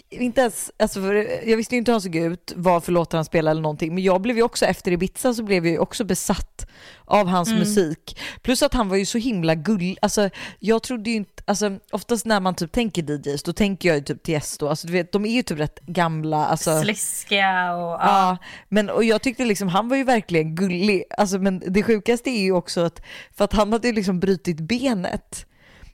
inte 0.10 0.42
ens, 0.42 0.72
alltså, 0.80 1.14
jag 1.44 1.58
visste 1.58 1.76
ju 1.76 1.80
inte 1.80 1.92
hur 1.92 1.94
han 1.94 2.02
såg 2.02 2.16
ut, 2.16 2.54
vad 2.56 2.84
för 2.84 2.92
låtar 2.92 3.18
han 3.18 3.26
spelade 3.26 3.52
eller 3.52 3.62
någonting, 3.62 3.96
men 3.96 4.04
jag 4.04 4.22
blev 4.22 4.38
ju 4.38 4.44
också 4.44 4.66
efter 4.66 4.92
Ibiza 4.92 5.34
så 5.34 5.44
blev 5.44 5.66
jag 5.66 5.72
ju 5.72 5.80
också 5.80 6.04
besatt 6.04 6.68
av 7.10 7.28
hans 7.28 7.48
Mm. 7.50 7.60
musik. 7.60 8.18
Plus 8.42 8.64
att 8.64 8.74
han 8.74 8.90
var 8.90 8.98
ju 8.98 9.06
så 9.06 9.18
himla 9.18 9.56
gull, 9.56 9.98
alltså 10.02 10.30
jag 10.60 10.84
trodde 10.84 11.10
ju 11.10 11.16
inte, 11.16 11.44
alltså 11.46 11.78
oftast 11.92 12.26
när 12.26 12.40
man 12.40 12.56
typ 12.56 12.72
tänker 12.72 13.02
DJs, 13.02 13.44
då 13.44 13.54
tänker 13.54 13.90
jag 13.90 13.96
ju 13.98 14.04
typ 14.04 14.24
Tiesto, 14.24 14.68
alltså 14.68 14.88
du 14.88 14.94
vet, 14.94 15.12
de 15.12 15.26
är 15.26 15.30
ju 15.32 15.44
typ 15.44 15.60
rätt 15.60 15.80
gamla. 15.86 16.46
Alltså, 16.46 16.82
Sliskiga 16.82 17.74
och... 17.74 17.92
Ja. 17.92 18.00
Ja, 18.02 18.38
men 18.70 18.90
och 18.90 19.04
jag 19.04 19.22
tyckte 19.22 19.46
liksom 19.46 19.68
han 19.68 19.90
var 19.90 19.98
ju 19.98 20.04
verkligen 20.04 20.56
gullig. 20.56 21.04
Alltså, 21.18 21.38
men 21.40 21.64
det 21.68 21.84
sjukaste 21.84 22.30
är 22.30 22.42
ju 22.42 22.52
också 22.52 22.82
att, 22.82 23.02
för 23.38 23.46
att 23.46 23.54
han 23.54 23.74
hade 23.74 23.88
ju 23.88 23.94
liksom 23.94 24.20
brutit 24.20 24.60
benet. 24.60 25.46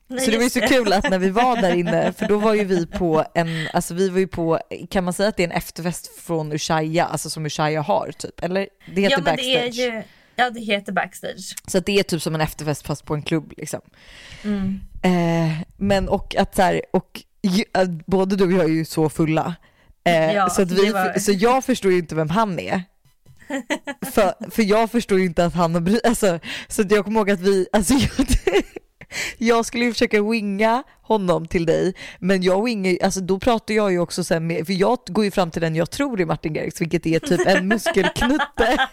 Så 0.08 0.32
det 0.32 0.38
var 0.38 0.44
ju 0.44 0.50
så 0.50 0.62
kul 0.62 0.94
att 0.94 1.10
när 1.10 1.20
vi 1.20 1.30
var 1.30 1.62
där 1.62 1.76
inne, 1.76 2.14
för 2.18 2.28
då 2.28 2.38
var 2.38 2.54
ju 2.54 2.64
vi 2.64 2.86
på 2.88 3.26
en, 3.36 3.48
alltså 3.74 3.94
vi 3.94 4.10
var 4.10 4.20
ju 4.20 4.28
på, 4.28 4.60
kan 4.90 5.04
man 5.04 5.14
säga 5.14 5.30
att 5.30 5.38
det 5.38 5.44
är 5.44 5.48
en 5.48 5.52
efterfest 5.58 6.22
från 6.22 6.54
Ushuaia, 6.54 7.06
alltså 7.06 7.30
som 7.30 7.46
Ushuaia 7.46 7.82
har 7.82 8.12
typ? 8.18 8.44
Eller 8.44 8.68
det 8.96 9.02
heter 9.02 9.12
ja, 9.12 9.18
men 9.18 9.24
backstage. 9.36 9.76
det 9.76 9.84
är 9.84 9.96
ju... 9.96 10.04
Ja, 10.36 10.50
det 10.50 10.60
heter 10.60 10.92
backstage. 10.92 11.56
Så 11.68 11.80
det 11.80 12.00
är 12.00 12.04
typ 12.04 12.22
som 12.22 12.36
en 12.36 12.42
efterfest 12.42 12.88
fast 12.88 13.06
på 13.06 13.14
en 13.16 13.22
klubb 13.22 13.54
liksom. 13.58 13.82
Mm. 14.44 14.80
Eh, 15.04 15.58
men 15.78 16.10
och 16.10 16.36
att 16.36 16.56
så 16.56 16.62
här, 16.62 16.82
och 16.94 17.22
äh, 17.78 17.88
både 18.06 18.36
du 18.36 18.44
och 18.44 18.52
jag 18.52 18.64
är 18.64 18.68
ju 18.70 18.86
så 18.86 19.10
fulla. 19.10 19.56
Eh, 20.04 20.34
Ja, 20.34 20.50
så, 20.50 20.62
att 20.62 20.72
vi, 20.72 20.92
var- 20.92 21.20
så 21.20 21.32
jag 21.32 21.66
förstår 21.66 21.92
ju 21.92 21.98
inte 21.98 22.16
vem 22.16 22.30
han 22.30 22.60
är. 22.60 22.84
för, 24.12 24.50
för 24.52 24.64
jag 24.64 24.92
förstår 24.92 25.20
ju 25.20 25.26
inte 25.26 25.46
att 25.46 25.54
han 25.54 25.74
har 25.74 25.82
bry- 25.82 26.00
alltså, 26.08 26.40
Så 26.68 26.84
jag 26.90 27.06
kommer 27.06 27.20
ihåg 27.20 27.32
att 27.32 27.40
vi, 27.40 27.68
alltså 27.74 27.94
jag, 28.18 28.28
jag 29.38 29.66
skulle 29.66 29.86
ju 29.86 29.92
försöka 29.92 30.24
winga 30.24 30.84
honom 31.02 31.48
till 31.48 31.66
dig, 31.66 31.94
men 32.20 32.44
jag 32.44 32.64
wingar 32.64 32.98
alltså 33.04 33.22
då 33.22 33.40
pratar 33.40 33.74
jag 33.74 33.92
ju 33.92 34.00
också 34.00 34.24
sen 34.24 34.48
med, 34.48 34.66
för 34.66 34.74
jag 34.74 34.98
går 35.08 35.26
ju 35.26 35.32
fram 35.32 35.52
till 35.52 35.62
den 35.62 35.76
jag 35.76 35.92
tror 35.92 36.22
är 36.22 36.26
Martin 36.26 36.54
Garrix, 36.54 36.82
vilket 36.82 37.06
är 37.06 37.20
typ 37.20 37.48
en 37.48 37.68
muskelknutte. 37.68 38.88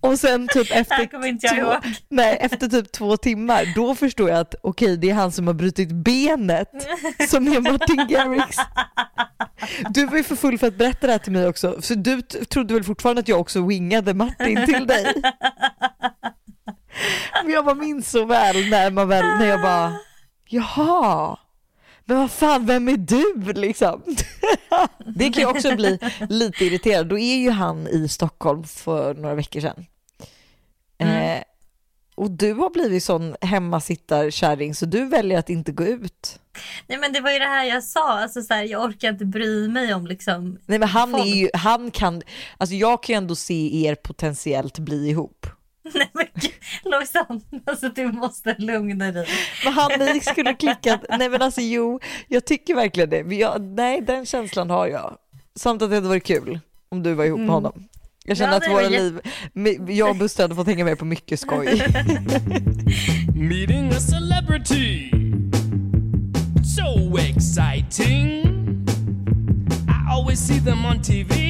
Och 0.00 0.18
sen 0.18 0.48
typ 0.48 0.70
efter 0.70 1.10
kommer 1.10 1.26
inte 1.26 1.46
jag 1.46 1.82
två, 1.82 1.90
nej, 2.08 2.38
efter 2.40 2.68
typ 2.68 2.92
två 2.92 3.16
timmar, 3.16 3.72
då 3.74 3.94
förstår 3.94 4.28
jag 4.28 4.38
att 4.38 4.54
okej, 4.62 4.96
det 4.96 5.10
är 5.10 5.14
han 5.14 5.32
som 5.32 5.46
har 5.46 5.54
brutit 5.54 5.92
benet 5.92 6.70
som 7.28 7.48
är 7.48 7.60
Martin 7.60 8.06
Garrix. 8.08 8.56
Du 9.90 10.06
var 10.06 10.16
ju 10.16 10.22
för 10.22 10.36
full 10.36 10.58
för 10.58 10.66
att 10.66 10.78
berätta 10.78 11.06
det 11.06 11.12
här 11.12 11.18
till 11.18 11.32
mig 11.32 11.46
också, 11.48 11.82
så 11.82 11.94
du 11.94 12.22
trodde 12.22 12.74
väl 12.74 12.84
fortfarande 12.84 13.20
att 13.20 13.28
jag 13.28 13.40
också 13.40 13.66
wingade 13.66 14.14
Martin 14.14 14.66
till 14.66 14.86
dig? 14.86 15.14
Men 17.44 17.52
jag 17.52 17.64
bara 17.64 17.74
minns 17.74 18.10
så 18.10 18.24
väl 18.24 18.68
när 18.70 18.90
man 18.90 19.08
väl, 19.08 19.24
när 19.24 19.46
jag 19.46 19.62
bara, 19.62 19.96
jaha, 20.44 21.38
men 22.04 22.18
vad 22.18 22.30
fan, 22.30 22.66
vem 22.66 22.88
är 22.88 22.96
du 22.96 23.52
liksom? 23.52 24.02
Det 25.06 25.30
kan 25.30 25.42
jag 25.42 25.50
också 25.50 25.76
bli 25.76 25.98
lite 26.28 26.64
irriterad, 26.64 27.06
då 27.06 27.18
är 27.18 27.36
ju 27.36 27.50
han 27.50 27.86
i 27.88 28.08
Stockholm 28.08 28.64
för 28.64 29.14
några 29.14 29.34
veckor 29.34 29.60
sedan. 29.60 29.86
Mm. 30.98 31.38
Eh, 31.38 31.42
och 32.14 32.30
du 32.30 32.52
har 32.52 32.70
blivit 32.70 33.04
sån 33.04 33.36
hemmasittarkärring 33.40 34.74
så 34.74 34.86
du 34.86 35.04
väljer 35.04 35.38
att 35.38 35.50
inte 35.50 35.72
gå 35.72 35.84
ut. 35.84 36.40
Nej 36.86 36.98
men 36.98 37.12
det 37.12 37.20
var 37.20 37.30
ju 37.30 37.38
det 37.38 37.44
här 37.44 37.64
jag 37.64 37.84
sa, 37.84 38.20
alltså 38.20 38.42
så 38.42 38.54
här, 38.54 38.64
jag 38.64 38.84
orkar 38.84 39.08
inte 39.08 39.24
bry 39.24 39.68
mig 39.68 39.94
om 39.94 40.06
liksom 40.06 40.58
Nej 40.66 40.78
men 40.78 40.88
han 40.88 41.10
Folk. 41.10 41.26
är 41.26 41.28
ju, 41.28 41.50
han 41.54 41.90
kan, 41.90 42.22
alltså 42.58 42.76
jag 42.76 43.02
kan 43.02 43.12
ju 43.14 43.16
ändå 43.16 43.34
se 43.34 43.86
er 43.86 43.94
potentiellt 43.94 44.78
bli 44.78 45.08
ihop. 45.08 45.46
Nej 45.94 46.10
men 46.14 46.26
Lojsan, 46.84 47.40
alltså 47.66 47.88
du 47.88 48.06
måste 48.12 48.54
lugna 48.58 49.12
dig. 49.12 49.28
Men 49.64 49.72
han 49.72 49.90
ni 49.98 50.20
skulle 50.20 50.54
klicka, 50.54 51.00
nej 51.18 51.28
men 51.28 51.42
alltså 51.42 51.60
jo, 51.60 52.00
jag 52.28 52.44
tycker 52.44 52.74
verkligen 52.74 53.10
det. 53.10 53.34
Jag, 53.34 53.62
nej 53.62 54.00
den 54.00 54.26
känslan 54.26 54.70
har 54.70 54.86
jag. 54.86 55.16
Samt 55.56 55.82
att 55.82 55.90
det 55.90 55.96
hade 55.96 56.08
varit 56.08 56.24
kul 56.26 56.60
om 56.88 57.02
du 57.02 57.14
var 57.14 57.24
ihop 57.24 57.40
med 57.40 57.48
honom. 57.48 57.88
Jag 58.24 58.36
känner 58.36 58.52
Ja, 58.52 58.56
att 58.56 58.70
våra 58.70 58.88
liv, 58.88 59.20
jag 59.88 60.10
och 60.10 60.16
Buster 60.16 60.42
hade 60.44 60.54
fått 60.54 60.66
hänga 60.66 60.84
med 60.84 60.98
på 60.98 61.04
mycket 61.04 61.40
skoj. 61.40 61.66
Meeting 63.34 63.88
a 63.88 64.00
celebrity. 64.00 65.10
So 66.76 67.16
exciting. 67.18 68.42
I 69.88 70.12
always 70.12 70.46
see 70.46 70.60
them 70.60 70.84
on 70.84 71.02
TV. 71.02 71.45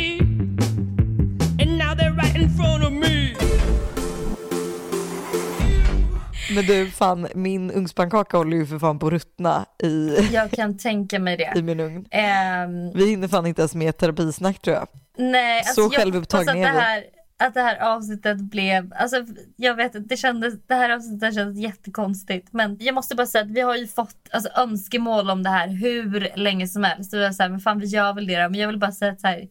Men 6.56 6.64
du 6.66 6.90
fan, 6.90 7.28
min 7.34 7.70
ugnspannkaka 7.70 8.36
håller 8.36 8.56
ju 8.56 8.66
för 8.66 8.78
fan 8.78 8.98
på 8.98 9.06
att 9.06 9.12
ruttna 9.12 9.66
i, 9.82 10.16
Jag 10.32 10.50
kan 10.50 10.78
tänka 10.78 11.18
mig 11.18 11.34
i 11.40 11.48
det. 11.54 11.62
min 11.62 11.80
ugn. 11.80 12.06
Ehm, 12.10 12.92
Vi 12.94 13.10
hinner 13.10 13.28
fan 13.28 13.46
inte 13.46 13.60
ens 13.62 13.74
med 13.74 13.96
terapisnack 13.96 14.58
tror 14.62 14.76
jag. 14.76 14.88
nej, 15.18 15.64
Så 15.64 15.80
jag 15.80 15.92
självupptagna 15.94 16.52
att 16.52 16.56
är 16.58 16.60
vi. 16.60 16.78
här, 16.78 17.04
att 17.38 17.54
det 17.54 17.60
här 17.60 17.78
avsnittet 17.96 18.38
blev, 18.40 18.92
alltså 18.96 19.16
jag 19.56 19.74
vet 19.74 19.96
att 19.96 20.08
det 20.08 20.16
kändes, 20.16 20.54
det 20.66 20.74
här 20.74 20.90
avsnittet 20.90 21.34
kändes 21.34 21.58
jättekonstigt 21.58 22.48
men 22.52 22.76
jag 22.80 22.94
måste 22.94 23.14
bara 23.14 23.26
säga 23.26 23.44
att 23.44 23.50
vi 23.50 23.60
har 23.60 23.76
ju 23.76 23.86
fått 23.86 24.16
alltså, 24.30 24.50
önskemål 24.56 25.30
om 25.30 25.42
det 25.42 25.50
här 25.50 25.68
hur 25.68 26.28
länge 26.36 26.66
som 26.68 26.84
helst. 26.84 27.10
Så 27.10 27.16
jag 27.16 27.34
säger 27.34 27.50
men 27.50 27.60
fan 27.60 27.78
vi 27.78 27.86
gör 27.86 28.12
väl 28.12 28.26
det 28.26 28.42
då. 28.42 28.48
Men 28.50 28.60
jag 28.60 28.68
vill 28.68 28.78
bara 28.78 28.92
säga 28.92 29.12
att 29.12 29.20
så 29.20 29.26
här, 29.26 29.48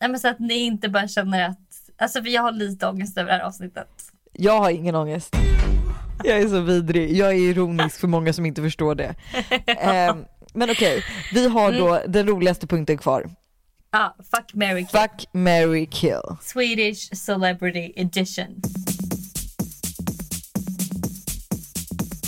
nej, 0.00 0.10
men 0.10 0.20
så 0.20 0.28
att 0.28 0.38
ni 0.38 0.54
inte 0.54 0.88
bara 0.88 1.08
känner 1.08 1.48
att, 1.48 1.58
alltså 1.98 2.22
för 2.22 2.28
jag 2.28 2.42
har 2.42 2.52
lite 2.52 2.86
ångest 2.86 3.18
över 3.18 3.30
det 3.30 3.36
här 3.36 3.44
avsnittet. 3.44 3.88
Jag 4.32 4.58
har 4.60 4.70
ingen 4.70 4.94
ångest. 4.94 5.36
Jag 6.22 6.38
är 6.38 6.48
så 6.48 6.60
vidrig. 6.60 7.16
Jag 7.16 7.30
är 7.30 7.38
ironisk 7.38 8.00
för 8.00 8.08
många 8.08 8.32
som 8.32 8.46
inte 8.46 8.62
förstår 8.62 8.94
det. 8.94 9.14
Ehm, 9.66 10.24
men 10.54 10.70
okej, 10.70 11.04
vi 11.32 11.48
har 11.48 11.72
då 11.72 12.02
den 12.08 12.26
roligaste 12.26 12.66
punkten 12.66 12.98
kvar. 12.98 13.30
Ja, 13.90 14.16
fuck, 14.18 14.54
marry, 14.54 14.86
kill. 14.86 15.00
Fuck, 15.00 15.28
marry, 15.32 15.86
kill. 15.86 16.36
Swedish 16.42 17.14
Celebrity 17.14 17.92
Edition. 17.96 18.60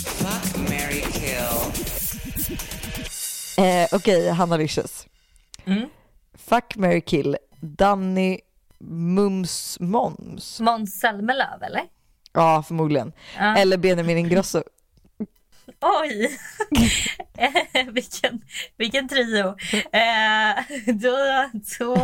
Fuck, 0.05 0.57
marry, 0.69 1.01
kill. 1.01 1.73
Eh, 3.65 3.87
okej, 3.91 4.29
Hanna 4.29 4.57
Licious. 4.57 5.07
Mm. 5.65 5.89
Fuck, 6.37 6.75
marry, 6.75 7.01
kill. 7.01 7.37
Danny 7.61 8.39
Mums 8.79 9.77
Moms. 9.79 10.59
Måns 10.59 10.99
Zelmerlöw 10.99 11.65
eller? 11.65 11.81
Ja, 12.37 12.63
förmodligen. 12.67 13.13
Ja. 13.37 13.57
Eller 13.57 13.77
Benjamin 13.77 14.17
Ingrosso. 14.17 14.63
Oj! 15.81 16.39
Vilken, 17.91 18.41
vilken 18.77 19.07
trio. 19.07 19.55
Eh, 19.91 20.55
då, 20.93 21.49
då. 21.79 21.95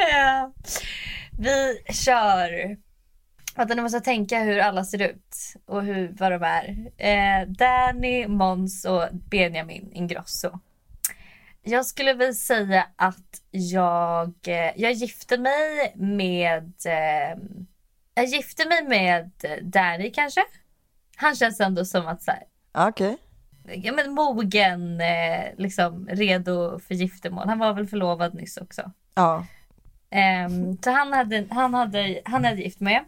eh, 0.00 0.48
vi 1.38 1.82
kör. 1.92 2.76
Vänta, 3.56 3.74
nu 3.74 3.82
måste 3.82 3.96
jag 3.96 4.04
tänka 4.04 4.40
hur 4.40 4.58
alla 4.58 4.84
ser 4.84 5.02
ut 5.02 5.36
och 5.66 5.82
hur, 5.82 6.08
vad 6.18 6.32
de 6.32 6.42
är. 6.42 6.76
Eh, 6.98 7.48
Danny, 7.48 8.26
Måns 8.28 8.84
och 8.84 9.08
Benjamin 9.12 9.90
Ingrosso. 9.92 10.60
Jag 11.62 11.86
skulle 11.86 12.14
väl 12.14 12.34
säga 12.34 12.86
att 12.96 13.42
jag, 13.50 14.34
eh, 14.46 14.72
jag 14.76 14.92
gifte 14.92 15.38
mig 15.38 15.92
med 15.96 16.72
eh, 16.86 17.38
jag 18.14 18.24
gifte 18.24 18.68
mig 18.68 18.84
med 18.84 19.30
Danny 19.62 20.10
kanske. 20.12 20.44
Han 21.16 21.34
känns 21.34 21.60
ändå 21.60 21.84
som 21.84 22.06
att 22.06 22.22
så 22.22 22.30
här, 22.30 22.42
Okej. 22.88 23.16
ja, 23.64 23.92
men 23.92 24.14
mogen, 24.14 25.00
eh, 25.00 25.44
liksom 25.56 26.08
redo 26.08 26.78
för 26.78 26.94
giftermål. 26.94 27.48
Han 27.48 27.58
var 27.58 27.72
väl 27.72 27.86
förlovad 27.86 28.34
nyss 28.34 28.56
också. 28.56 28.92
Ja. 29.14 29.46
Ehm, 30.10 30.78
så 30.82 30.90
han 30.90 31.12
hade, 31.12 31.46
han, 31.50 31.74
hade, 31.74 32.20
han 32.24 32.44
hade 32.44 32.62
gift 32.62 32.80
med. 32.80 33.04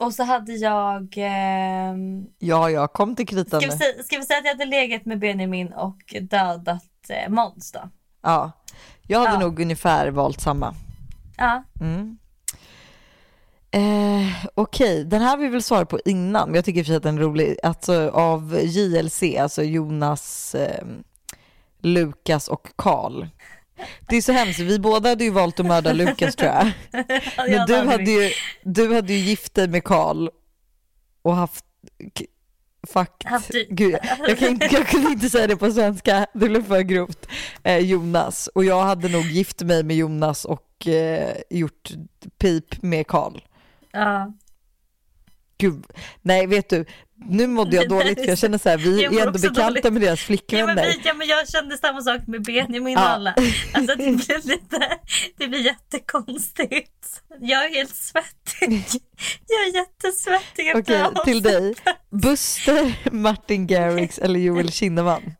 Och 0.00 0.14
så 0.14 0.22
hade 0.24 0.52
jag... 0.52 1.14
ehm, 1.16 2.24
Ja, 2.38 2.70
ja, 2.70 2.86
kom 2.88 3.16
till 3.16 3.26
kritan 3.26 3.60
ska, 3.60 3.70
vi 3.70 4.02
ska 4.02 4.18
vi 4.18 4.24
säga 4.24 4.38
att 4.38 4.44
jag 4.44 4.52
hade 4.54 4.64
legat 4.64 5.04
med 5.06 5.18
Benjamin 5.18 5.72
och 5.72 6.14
dödat 6.20 6.84
eh, 7.08 7.28
Måns 7.30 7.72
då? 7.72 7.80
Ja. 8.22 8.52
Jag 9.02 9.18
hade 9.18 9.32
Ja. 9.32 9.38
nog 9.38 9.60
ungefär 9.60 10.08
valt 10.10 10.40
samma. 10.40 10.74
Ja. 11.36 11.64
Mm. 11.80 12.18
Eh, 13.70 14.46
Okej, 14.54 15.04
den 15.04 15.20
här 15.22 15.28
har 15.30 15.36
vi 15.36 15.48
väl 15.48 15.62
svarat 15.62 15.88
på 15.88 15.98
innan, 16.04 16.48
men 16.48 16.54
jag 16.54 16.64
tycker 16.64 16.84
för 16.84 16.94
att 16.96 17.02
den 17.02 17.18
är 17.18 17.22
rolig. 17.22 17.56
Alltså 17.62 18.08
av 18.10 18.58
JLC, 18.62 19.22
alltså 19.40 19.62
Jonas, 19.62 20.54
eh, 20.54 20.84
Lukas 21.78 22.48
och 22.48 22.68
Karl. 22.76 23.26
Det 24.08 24.16
är 24.16 24.20
så 24.22 24.32
hemskt, 24.32 24.58
vi 24.58 24.78
båda 24.78 25.08
hade 25.08 25.24
ju 25.24 25.30
valt 25.30 25.60
att 25.60 25.66
mörda 25.66 25.92
Lukas 25.92 26.36
tror 26.36 26.50
jag. 26.50 26.70
Men 27.50 27.66
du 27.66 27.74
hade, 27.74 28.10
ju, 28.10 28.30
du 28.62 28.94
hade 28.94 29.12
ju 29.12 29.18
gift 29.18 29.54
dig 29.54 29.68
med 29.68 29.84
Karl 29.84 30.28
och 31.22 31.36
haft 31.36 31.64
k- 32.18 32.24
fakt, 32.88 33.24
Haft 33.24 33.54
i- 33.54 33.66
gud, 33.70 33.96
jag, 34.28 34.38
kan 34.38 34.58
jag 34.70 34.86
kunde 34.88 35.10
inte 35.10 35.30
säga 35.30 35.46
det 35.46 35.56
på 35.56 35.72
svenska, 35.72 36.26
det 36.34 36.48
blev 36.48 36.66
för 36.66 36.80
grovt. 36.80 37.26
Eh, 37.62 37.78
Jonas, 37.78 38.46
och 38.46 38.64
jag 38.64 38.82
hade 38.82 39.08
nog 39.08 39.22
gift 39.22 39.62
mig 39.62 39.82
med 39.82 39.96
Jonas 39.96 40.44
och 40.44 40.86
eh, 40.88 41.36
gjort 41.50 41.90
pip 42.38 42.82
med 42.82 43.06
Karl. 43.06 43.40
Ja. 43.92 44.32
Gud. 45.60 45.84
Nej 46.22 46.46
vet 46.46 46.68
du, 46.68 46.84
nu 47.26 47.46
mådde 47.46 47.76
jag 47.76 47.88
dåligt 47.88 48.18
för 48.20 48.26
jag 48.28 48.38
känner 48.38 48.58
så 48.58 48.68
här, 48.68 48.76
vi 48.78 49.04
är 49.04 49.26
ändå 49.26 49.38
bekanta 49.38 49.62
dåligt. 49.68 49.92
med 49.92 50.02
deras 50.02 50.04
Ja 50.04 50.12
men, 50.12 50.16
flickvänner. 50.16 50.94
ja 51.04 51.14
men 51.14 51.28
jag 51.28 51.48
kände 51.48 51.76
samma 51.78 52.02
sak 52.02 52.20
med 52.26 52.42
Benjamin 52.44 52.96
och 52.98 53.02
Ja. 53.02 53.08
alla. 53.08 53.34
Alltså 53.74 53.94
det 53.96 54.04
blir 54.26 54.48
lite, 54.48 54.98
det 55.36 55.48
blir 55.48 55.60
jättekonstigt. 55.60 57.22
Jag 57.40 57.64
är 57.64 57.74
helt 57.74 57.94
svettig. 57.96 58.84
Jag 59.48 59.60
är 59.68 59.74
jättesvettig 59.74 60.66
efter 60.68 60.80
Okej, 60.82 61.00
allt. 61.00 61.24
till 61.24 61.42
dig. 61.42 61.74
Buster, 62.10 63.10
Martin 63.12 63.66
Garrix 63.66 64.18
eller 64.18 64.40
Joel 64.40 64.72
Kinnaman? 64.72 65.34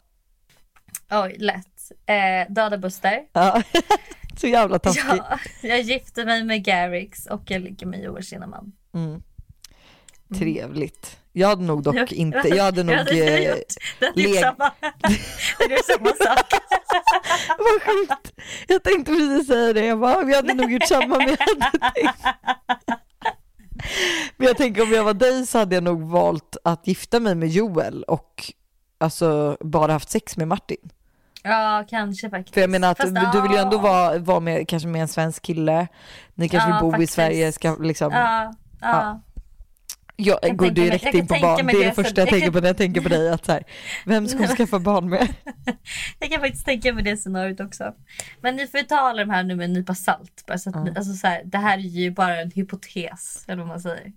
Oj, 1.11 1.37
lätt. 1.39 1.67
Eh, 2.07 2.53
döda 2.53 2.79
Buster. 2.79 3.19
Ja. 3.33 3.63
Så 4.37 4.47
jävla 4.47 4.79
taskig. 4.79 5.05
Ja, 5.09 5.39
jag 5.63 5.81
gifte 5.81 6.25
mig 6.25 6.45
med 6.45 6.65
Garrix 6.65 7.27
och 7.27 7.43
jag 7.47 7.63
ligger 7.63 7.87
med 7.87 8.03
Joel 8.03 8.25
Kinnaman. 8.25 8.73
Mm. 8.95 9.23
Trevligt. 10.39 11.17
Jag 11.33 11.49
hade 11.49 11.63
nog 11.63 11.83
dock 11.83 12.13
inte, 12.13 12.49
jag 12.49 12.65
hade 12.65 12.83
nog... 12.83 12.95
Jag 12.95 12.99
hade 12.99 13.13
eh, 13.13 13.49
gjort 13.49 13.59
det 13.99 14.07
är 14.07 14.29
leg- 14.29 14.41
samma. 14.41 14.71
Det 15.59 15.75
är 15.75 15.93
samma 15.97 16.09
sak. 16.11 16.47
Vad 17.59 17.83
sjukt. 17.83 18.33
Jag 18.69 18.83
tänkte 18.83 19.13
precis 19.13 19.47
säga 19.47 19.73
det, 19.73 19.85
jag 19.85 20.01
bara, 20.01 20.25
vi 20.25 20.35
hade 20.37 20.55
nog 20.55 20.73
gjort 20.73 20.89
samma 20.89 21.19
men 21.19 21.29
jag 21.29 21.39
hade 21.39 21.93
tänkt. 21.95 22.19
Men 24.37 24.47
jag 24.47 24.57
tänker 24.57 24.83
om 24.83 24.93
jag 24.93 25.05
var 25.05 25.15
dig 25.15 25.47
så 25.47 25.59
hade 25.59 25.75
jag 25.75 25.85
nog 25.85 26.03
valt 26.03 26.57
att 26.65 26.87
gifta 26.87 27.21
mig 27.21 27.35
med 27.35 27.49
Joel 27.49 28.03
och 28.03 28.53
alltså 28.99 29.57
bara 29.61 29.93
haft 29.93 30.11
sex 30.11 30.37
med 30.37 30.49
Martin. 30.49 30.91
Ja, 31.43 31.85
kanske 31.91 32.31
faktiskt. 32.31 32.55
För 32.55 32.61
jag 32.61 32.71
menar 32.71 32.91
att 32.91 32.99
Fast, 32.99 33.15
du 33.33 33.41
vill 33.43 33.51
ju 33.51 33.57
ändå 33.57 33.77
ja. 33.77 33.81
vara, 33.81 34.19
vara 34.19 34.41
med, 34.41 34.69
kanske 34.69 34.89
med 34.89 35.03
en 35.03 35.09
svensk 35.09 35.43
kille, 35.43 35.89
ni 36.35 36.49
kanske 36.49 36.69
Ja, 36.71 36.75
vill 36.75 36.83
bo 36.83 36.89
i 36.89 36.93
faktiskt. 36.93 37.13
Sverige, 37.13 37.53
ska 37.53 37.77
liksom, 37.81 38.13
Ja, 38.13 38.55
ja. 38.81 39.23
Jag 40.27 40.43
kan 40.43 40.57
går 40.57 40.67
mig- 40.67 40.75
direkt 40.75 41.05
jag 41.05 41.15
in 41.15 41.27
på 41.27 41.35
barn, 41.41 41.67
det 41.67 41.73
är 41.73 41.85
det 41.85 41.93
första 41.93 42.21
jag 42.21 42.27
jag 42.27 42.33
tänker 42.33 42.51
på 42.51 42.61
när 42.61 42.67
jag 42.69 42.77
tänker 42.77 43.01
på 43.01 43.09
dig, 43.09 43.31
att 43.31 43.45
så 43.45 43.53
här, 43.53 43.65
vem 44.07 44.29
ska 44.29 44.39
hon 44.39 44.49
skaffa 44.49 44.79
barn 44.79 45.09
med? 45.11 45.35
Jag 46.19 46.31
kan 46.31 46.41
faktiskt 46.41 46.65
tänka 46.65 46.93
mig 46.95 47.05
det 47.05 47.17
scenariot 47.17 47.61
också. 47.61 47.95
Men 48.41 48.57
ni 48.57 48.67
får 48.67 48.79
ta 48.83 48.97
alla 48.97 49.25
de 49.25 49.31
här 49.31 49.43
nu 49.43 49.57
med 49.57 49.65
en 49.65 49.73
nypa 49.73 49.95
salt. 49.95 50.45
Bara 50.47 50.59
så 50.59 50.71
att 50.71 50.85
ni, 50.85 50.91
alltså 50.97 51.13
så 51.15 51.27
här, 51.27 51.43
det 51.45 51.59
här 51.59 51.79
är 51.79 51.83
ju 51.83 52.11
bara 52.11 52.41
en 52.41 52.51
hypotes, 52.51 53.45
eller 53.47 53.57
vad 53.59 53.67
man 53.67 53.81
säger. 53.81 54.13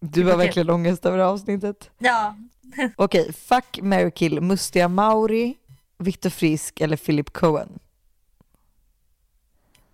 Du 0.00 0.24
har 0.24 0.36
verkligen 0.36 0.70
ångest 0.70 1.06
över 1.06 1.18
avsnittet. 1.18 1.90
Ja, 1.98 2.36
Okej, 2.96 3.32
fuck, 3.32 3.78
marry, 3.82 4.10
kill, 4.10 4.40
Mustiga 4.40 4.88
Mauri, 4.88 5.54
Viktor 5.98 6.30
Frisk 6.30 6.80
eller 6.80 6.96
Philip 6.96 7.32
Cohen? 7.32 7.78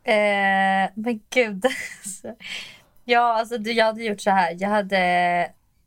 eh, 0.04 0.90
men 0.94 1.20
gud. 1.30 1.64
Ja, 3.10 3.38
alltså 3.38 3.56
jag 3.56 3.86
hade 3.86 4.04
gjort 4.04 4.20
så 4.20 4.30
här. 4.30 4.56
Jag 4.58 4.68
hade 4.68 4.98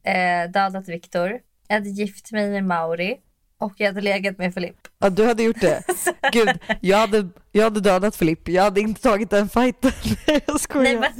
eh, 0.03 0.51
dödat 0.51 0.87
Viktor. 0.87 1.39
Jag 1.67 1.75
hade 1.75 1.89
gift 1.89 2.31
mig 2.31 2.49
med 2.49 2.63
Mauri. 2.63 3.17
Och 3.59 3.73
jag 3.77 3.87
hade 3.87 4.01
legat 4.01 4.37
med 4.37 4.53
Filip. 4.53 4.75
Ja, 4.99 5.09
du 5.09 5.25
hade 5.25 5.43
gjort 5.43 5.61
det. 5.61 5.83
Gud, 6.31 6.59
jag 6.81 6.97
hade, 6.97 7.29
jag 7.51 7.63
hade 7.63 7.79
dödat 7.79 8.15
Filip, 8.15 8.47
jag 8.47 8.63
hade 8.63 8.81
inte 8.81 9.01
tagit 9.01 9.29
den 9.29 9.49
fighten. 9.49 9.91
jag 10.45 10.59
skojar. 10.59 10.83
Nej, 10.83 10.97
men, 10.97 11.11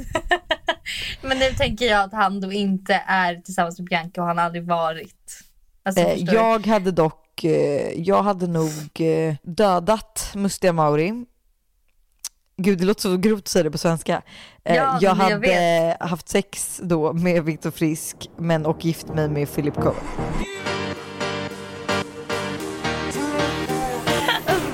men 1.28 1.38
nu 1.38 1.50
tänker 1.50 1.86
jag 1.86 2.00
att 2.02 2.12
han 2.12 2.40
då 2.40 2.52
inte 2.52 3.02
är 3.06 3.34
tillsammans 3.36 3.78
med 3.78 3.88
Bianca 3.88 4.20
och 4.20 4.26
han 4.26 4.38
har 4.38 4.44
aldrig 4.44 4.66
varit. 4.66 5.38
Alltså, 5.82 6.02
Eh, 6.02 6.16
jag 6.16 6.66
hade 6.66 6.90
dock, 6.90 7.44
eh, 7.44 7.92
jag 8.00 8.22
hade 8.22 8.46
nog 8.46 9.00
eh, 9.00 9.34
dödat 9.42 10.32
Mustiga 10.34 10.72
Mauri. 10.72 11.24
Gud 12.62 12.78
det 12.78 12.84
låter 12.84 13.00
så 13.00 13.16
grovt 13.16 13.38
att 13.42 13.48
säga 13.48 13.62
det 13.62 13.70
på 13.70 13.78
svenska. 13.78 14.22
Eh, 14.64 14.76
Ja, 14.76 14.98
jag 15.00 15.16
men 15.16 15.28
jag 15.28 15.36
hade 15.36 15.96
haft 16.00 16.28
sex 16.28 16.80
då 16.82 17.12
med 17.12 17.44
Viktor 17.44 17.70
Frisk 17.70 18.30
men 18.38 18.66
och 18.66 18.84
gift 18.84 19.08
mig 19.08 19.28
med 19.28 19.54
Philip 19.54 19.74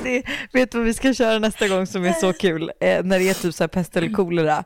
det, 0.03 0.23
vet 0.53 0.73
du 0.73 0.79
vad 0.79 0.87
vi 0.87 0.95
ska 0.95 1.15
köra 1.15 1.39
nästa 1.39 1.69
gång 1.69 1.87
som 1.87 2.05
är 2.05 2.13
så 2.13 2.33
kul? 2.33 2.73
Eh, 2.81 3.05
när 3.05 3.19
det 3.19 3.29
är 3.29 3.35
typ 3.35 3.55
så 3.55 3.63
här 3.63 3.69
pest 3.69 3.97
eller 3.97 4.13
kolera. 4.13 4.65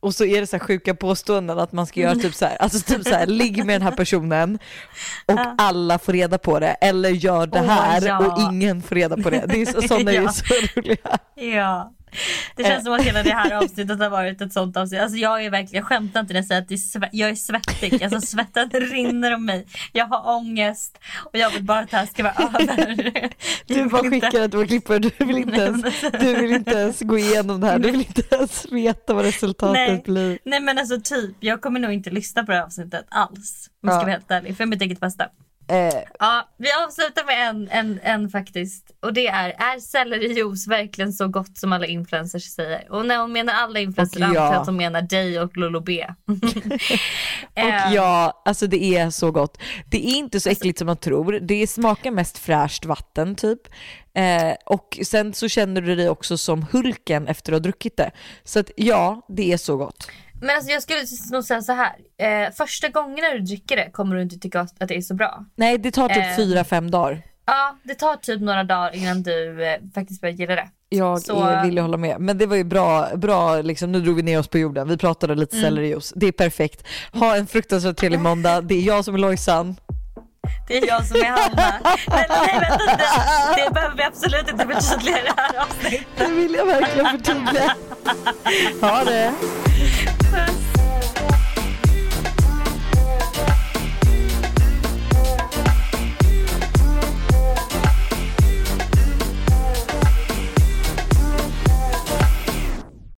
Och 0.00 0.14
så 0.14 0.24
är 0.24 0.40
det 0.40 0.46
så 0.46 0.56
här 0.56 0.64
sjuka 0.64 0.94
påståenden 0.94 1.58
att 1.58 1.72
man 1.72 1.86
ska 1.86 2.00
göra 2.00 2.14
typ 2.14 2.34
så 2.34 2.44
här, 2.44 2.56
alltså 2.56 2.94
typ 2.94 3.04
så 3.04 3.14
här, 3.14 3.26
ligg 3.26 3.64
med 3.64 3.74
den 3.74 3.82
här 3.82 3.96
personen 3.96 4.58
och 5.26 5.38
alla 5.58 5.98
får 5.98 6.12
reda 6.12 6.38
på 6.38 6.58
det, 6.58 6.68
eller 6.68 7.10
gör 7.10 7.46
det 7.46 7.58
här 7.58 8.06
ja. 8.06 8.18
och 8.18 8.52
ingen 8.52 8.82
får 8.82 8.94
reda 8.94 9.16
på 9.16 9.30
det. 9.30 9.44
Det 9.48 9.62
är 9.62 9.66
så, 9.66 9.88
sådana 9.88 10.12
är 10.12 10.22
Ja. 10.22 10.32
så 10.32 10.44
roliga. 10.74 11.18
Ja. 11.34 11.92
Det 12.56 12.64
känns 12.64 12.84
som 12.84 12.92
att 12.92 13.02
hela 13.02 13.22
det 13.22 13.30
här 13.34 13.52
avsnittet 13.64 13.98
har 13.98 14.10
varit 14.10 14.40
ett 14.40 14.52
sånt 14.52 14.76
avsnitt. 14.76 15.00
Alltså 15.00 15.16
jag 15.18 15.44
är 15.44 15.50
verkligen, 15.50 15.82
jag 15.82 15.84
skämtar 15.88 16.20
inte 16.20 16.32
när 16.32 16.40
jag 16.40 16.46
säger 16.46 16.62
att 16.62 16.68
det 16.68 16.74
är 16.74 17.08
jag 17.12 17.30
är 17.30 17.34
svettig. 17.34 18.02
Alltså 18.04 18.20
svetten 18.20 18.70
rinner 18.74 19.34
om 19.34 19.44
mig. 19.44 19.66
Jag 19.92 20.06
har 20.06 20.36
ångest 20.36 20.98
och 21.24 21.38
jag 21.38 21.50
vill 21.50 21.64
bara 21.64 21.78
att 21.78 21.90
det 21.90 21.96
här 21.96 22.06
ska 22.06 22.22
vara 22.22 22.34
över. 22.34 23.30
Du 23.66 23.88
bara 23.88 24.04
inte- 24.04 24.10
skickar 24.10 24.42
att 24.44 24.50
du 24.50 24.56
var 24.56 24.64
klippare, 24.66 24.98
du 24.98 25.10
vill 25.18 25.36
inte 25.38 25.56
ens, 25.60 26.00
du 26.20 26.34
vill 26.36 26.52
inte 26.52 26.70
ens 26.70 27.00
gå 27.00 27.18
igenom 27.18 27.60
det 27.60 27.66
här, 27.66 27.78
du 27.78 27.90
vill 27.90 28.00
inte 28.00 28.36
ens 28.36 28.72
veta 28.72 29.14
vad 29.14 29.24
resultatet 29.24 29.72
Nej. 29.72 30.02
blir. 30.04 30.38
Nej 30.44 30.60
men 30.60 30.78
alltså 30.78 31.00
typ, 31.00 31.36
jag 31.40 31.60
kommer 31.60 31.80
nog 31.80 31.92
inte 31.92 32.10
lyssna 32.10 32.44
på 32.44 32.52
det 32.52 32.58
här 32.58 32.64
avsnittet 32.64 33.04
alls. 33.08 33.70
Om 33.82 33.88
jag 33.88 33.92
ska 33.92 34.00
vara 34.02 34.10
helt 34.12 34.30
ärlig, 34.30 34.56
för 34.56 34.66
mitt 34.66 34.82
eget 34.82 35.00
bästa. 35.00 35.28
Eh, 35.70 36.02
Ja, 36.18 36.48
vi 36.56 36.68
avslutar 36.86 37.24
med 37.24 37.48
en, 37.48 37.68
en, 37.68 38.00
en 38.02 38.30
faktiskt. 38.30 38.90
Och 39.00 39.12
det 39.12 39.26
är, 39.26 39.48
är 39.48 39.80
sellerijuice 39.80 40.68
verkligen 40.68 41.12
så 41.12 41.28
gott 41.28 41.58
som 41.58 41.72
alla 41.72 41.86
influencers 41.86 42.44
säger? 42.44 42.92
Och 42.92 43.06
när 43.06 43.18
hon 43.18 43.32
menar 43.32 43.52
alla 43.54 43.80
influencers 43.80 44.22
antar 44.22 44.34
jag 44.34 44.54
att 44.54 44.66
hon 44.66 44.76
menar 44.76 45.02
dig 45.02 45.40
och 45.40 45.56
Lolo 45.56 45.80
B. 45.80 46.06
Och 46.26 47.62
Eh, 47.62 47.94
ja, 47.94 48.42
alltså 48.44 48.66
det 48.66 48.84
är 48.96 49.10
så 49.10 49.30
gott. 49.30 49.58
Det 49.90 50.08
är 50.08 50.16
inte 50.16 50.40
så 50.40 50.50
äckligt 50.50 50.78
som 50.78 50.86
man 50.86 50.96
tror. 50.96 51.38
Det 51.40 51.66
smakar 51.66 52.10
mest 52.10 52.38
fräscht 52.38 52.84
vatten 52.84 53.34
typ. 53.34 53.60
Eh, 54.14 54.54
och 54.66 54.98
sen 55.02 55.34
så 55.34 55.48
känner 55.48 55.80
du 55.80 55.96
dig 55.96 56.08
också 56.08 56.38
som 56.38 56.66
Hulken 56.72 57.28
efter 57.28 57.52
att 57.52 57.54
ha 57.56 57.60
druckit 57.60 57.96
det. 57.96 58.10
Så 58.44 58.60
att 58.60 58.70
ja, 58.76 59.26
det 59.28 59.52
är 59.52 59.56
så 59.56 59.76
gott. 59.76 60.08
Men 60.40 60.56
alltså 60.56 60.70
jag 60.72 60.82
skulle 60.82 61.00
nog 61.32 61.44
säga 61.44 61.62
så 61.62 61.72
här. 61.72 61.92
Eh, 62.46 62.52
första 62.52 62.88
gången 62.88 63.18
när 63.20 63.34
du 63.34 63.40
dricker 63.40 63.76
det 63.76 63.90
kommer 63.92 64.16
du 64.16 64.22
inte 64.22 64.38
tycka 64.38 64.60
att 64.60 64.88
det 64.88 64.96
är 64.96 65.00
så 65.00 65.14
bra. 65.14 65.44
Nej, 65.56 65.78
det 65.78 65.90
tar 65.90 66.08
typ 66.08 66.16
Eh. 66.18 66.36
fyra 66.36 66.64
fem 66.64 66.90
dagar. 66.90 67.22
Ja, 67.46 67.76
det 67.82 67.94
tar 67.94 68.16
typ 68.16 68.40
några 68.40 68.64
dagar 68.64 68.94
innan 68.96 69.22
du 69.22 69.66
eh, 69.66 69.76
faktiskt 69.94 70.20
börjar 70.20 70.34
gilla 70.34 70.54
det. 70.54 70.68
Jag 70.88 71.22
Så- 71.22 71.42
är 71.44 71.64
villig 71.64 71.80
att 71.80 71.84
hålla 71.86 71.96
med. 71.96 72.20
Men 72.20 72.38
det 72.38 72.46
var 72.46 72.56
ju 72.56 72.64
bra, 72.64 73.08
bra 73.16 73.62
liksom, 73.62 73.92
nu 73.92 74.00
drog 74.00 74.16
vi 74.16 74.22
ner 74.22 74.38
oss 74.38 74.48
på 74.48 74.58
jorden. 74.58 74.88
Vi 74.88 74.96
pratade 74.96 75.34
lite 75.34 75.56
Mm. 75.56 75.68
sellerijuice. 75.70 76.12
Det 76.16 76.26
är 76.26 76.32
perfekt. 76.32 76.86
Ha 77.12 77.36
en 77.36 77.46
fruktansvärt 77.46 77.96
trevlig 77.96 78.20
måndag. 78.28 78.60
Det 78.60 78.74
är 78.74 78.82
jag 78.82 79.04
som 79.04 79.14
är 79.14 79.18
Lojsan. 79.18 79.76
Det 80.68 80.78
är 80.78 80.86
jag 80.86 81.06
som 81.06 81.16
är 81.16 81.24
Hanna. 81.24 81.80
Men 82.06 82.24
nej 82.28 82.60
vänta, 82.68 82.96
det, 82.96 83.64
det 83.64 83.70
behöver 83.74 83.96
vi 83.96 84.02
absolut 84.02 84.50
inte 84.50 84.66
förtydliga 84.66 85.18
i 85.18 85.22
det 85.22 85.34
här 85.36 85.62
avsnittet. 85.62 86.06
Det 86.16 86.26
vill 86.26 86.54
jag 86.54 86.66
verkligen 86.66 87.06
förtydliga. 87.10 87.74
Ha 88.80 89.04
det. 89.04 89.32
Puss. 90.32 90.69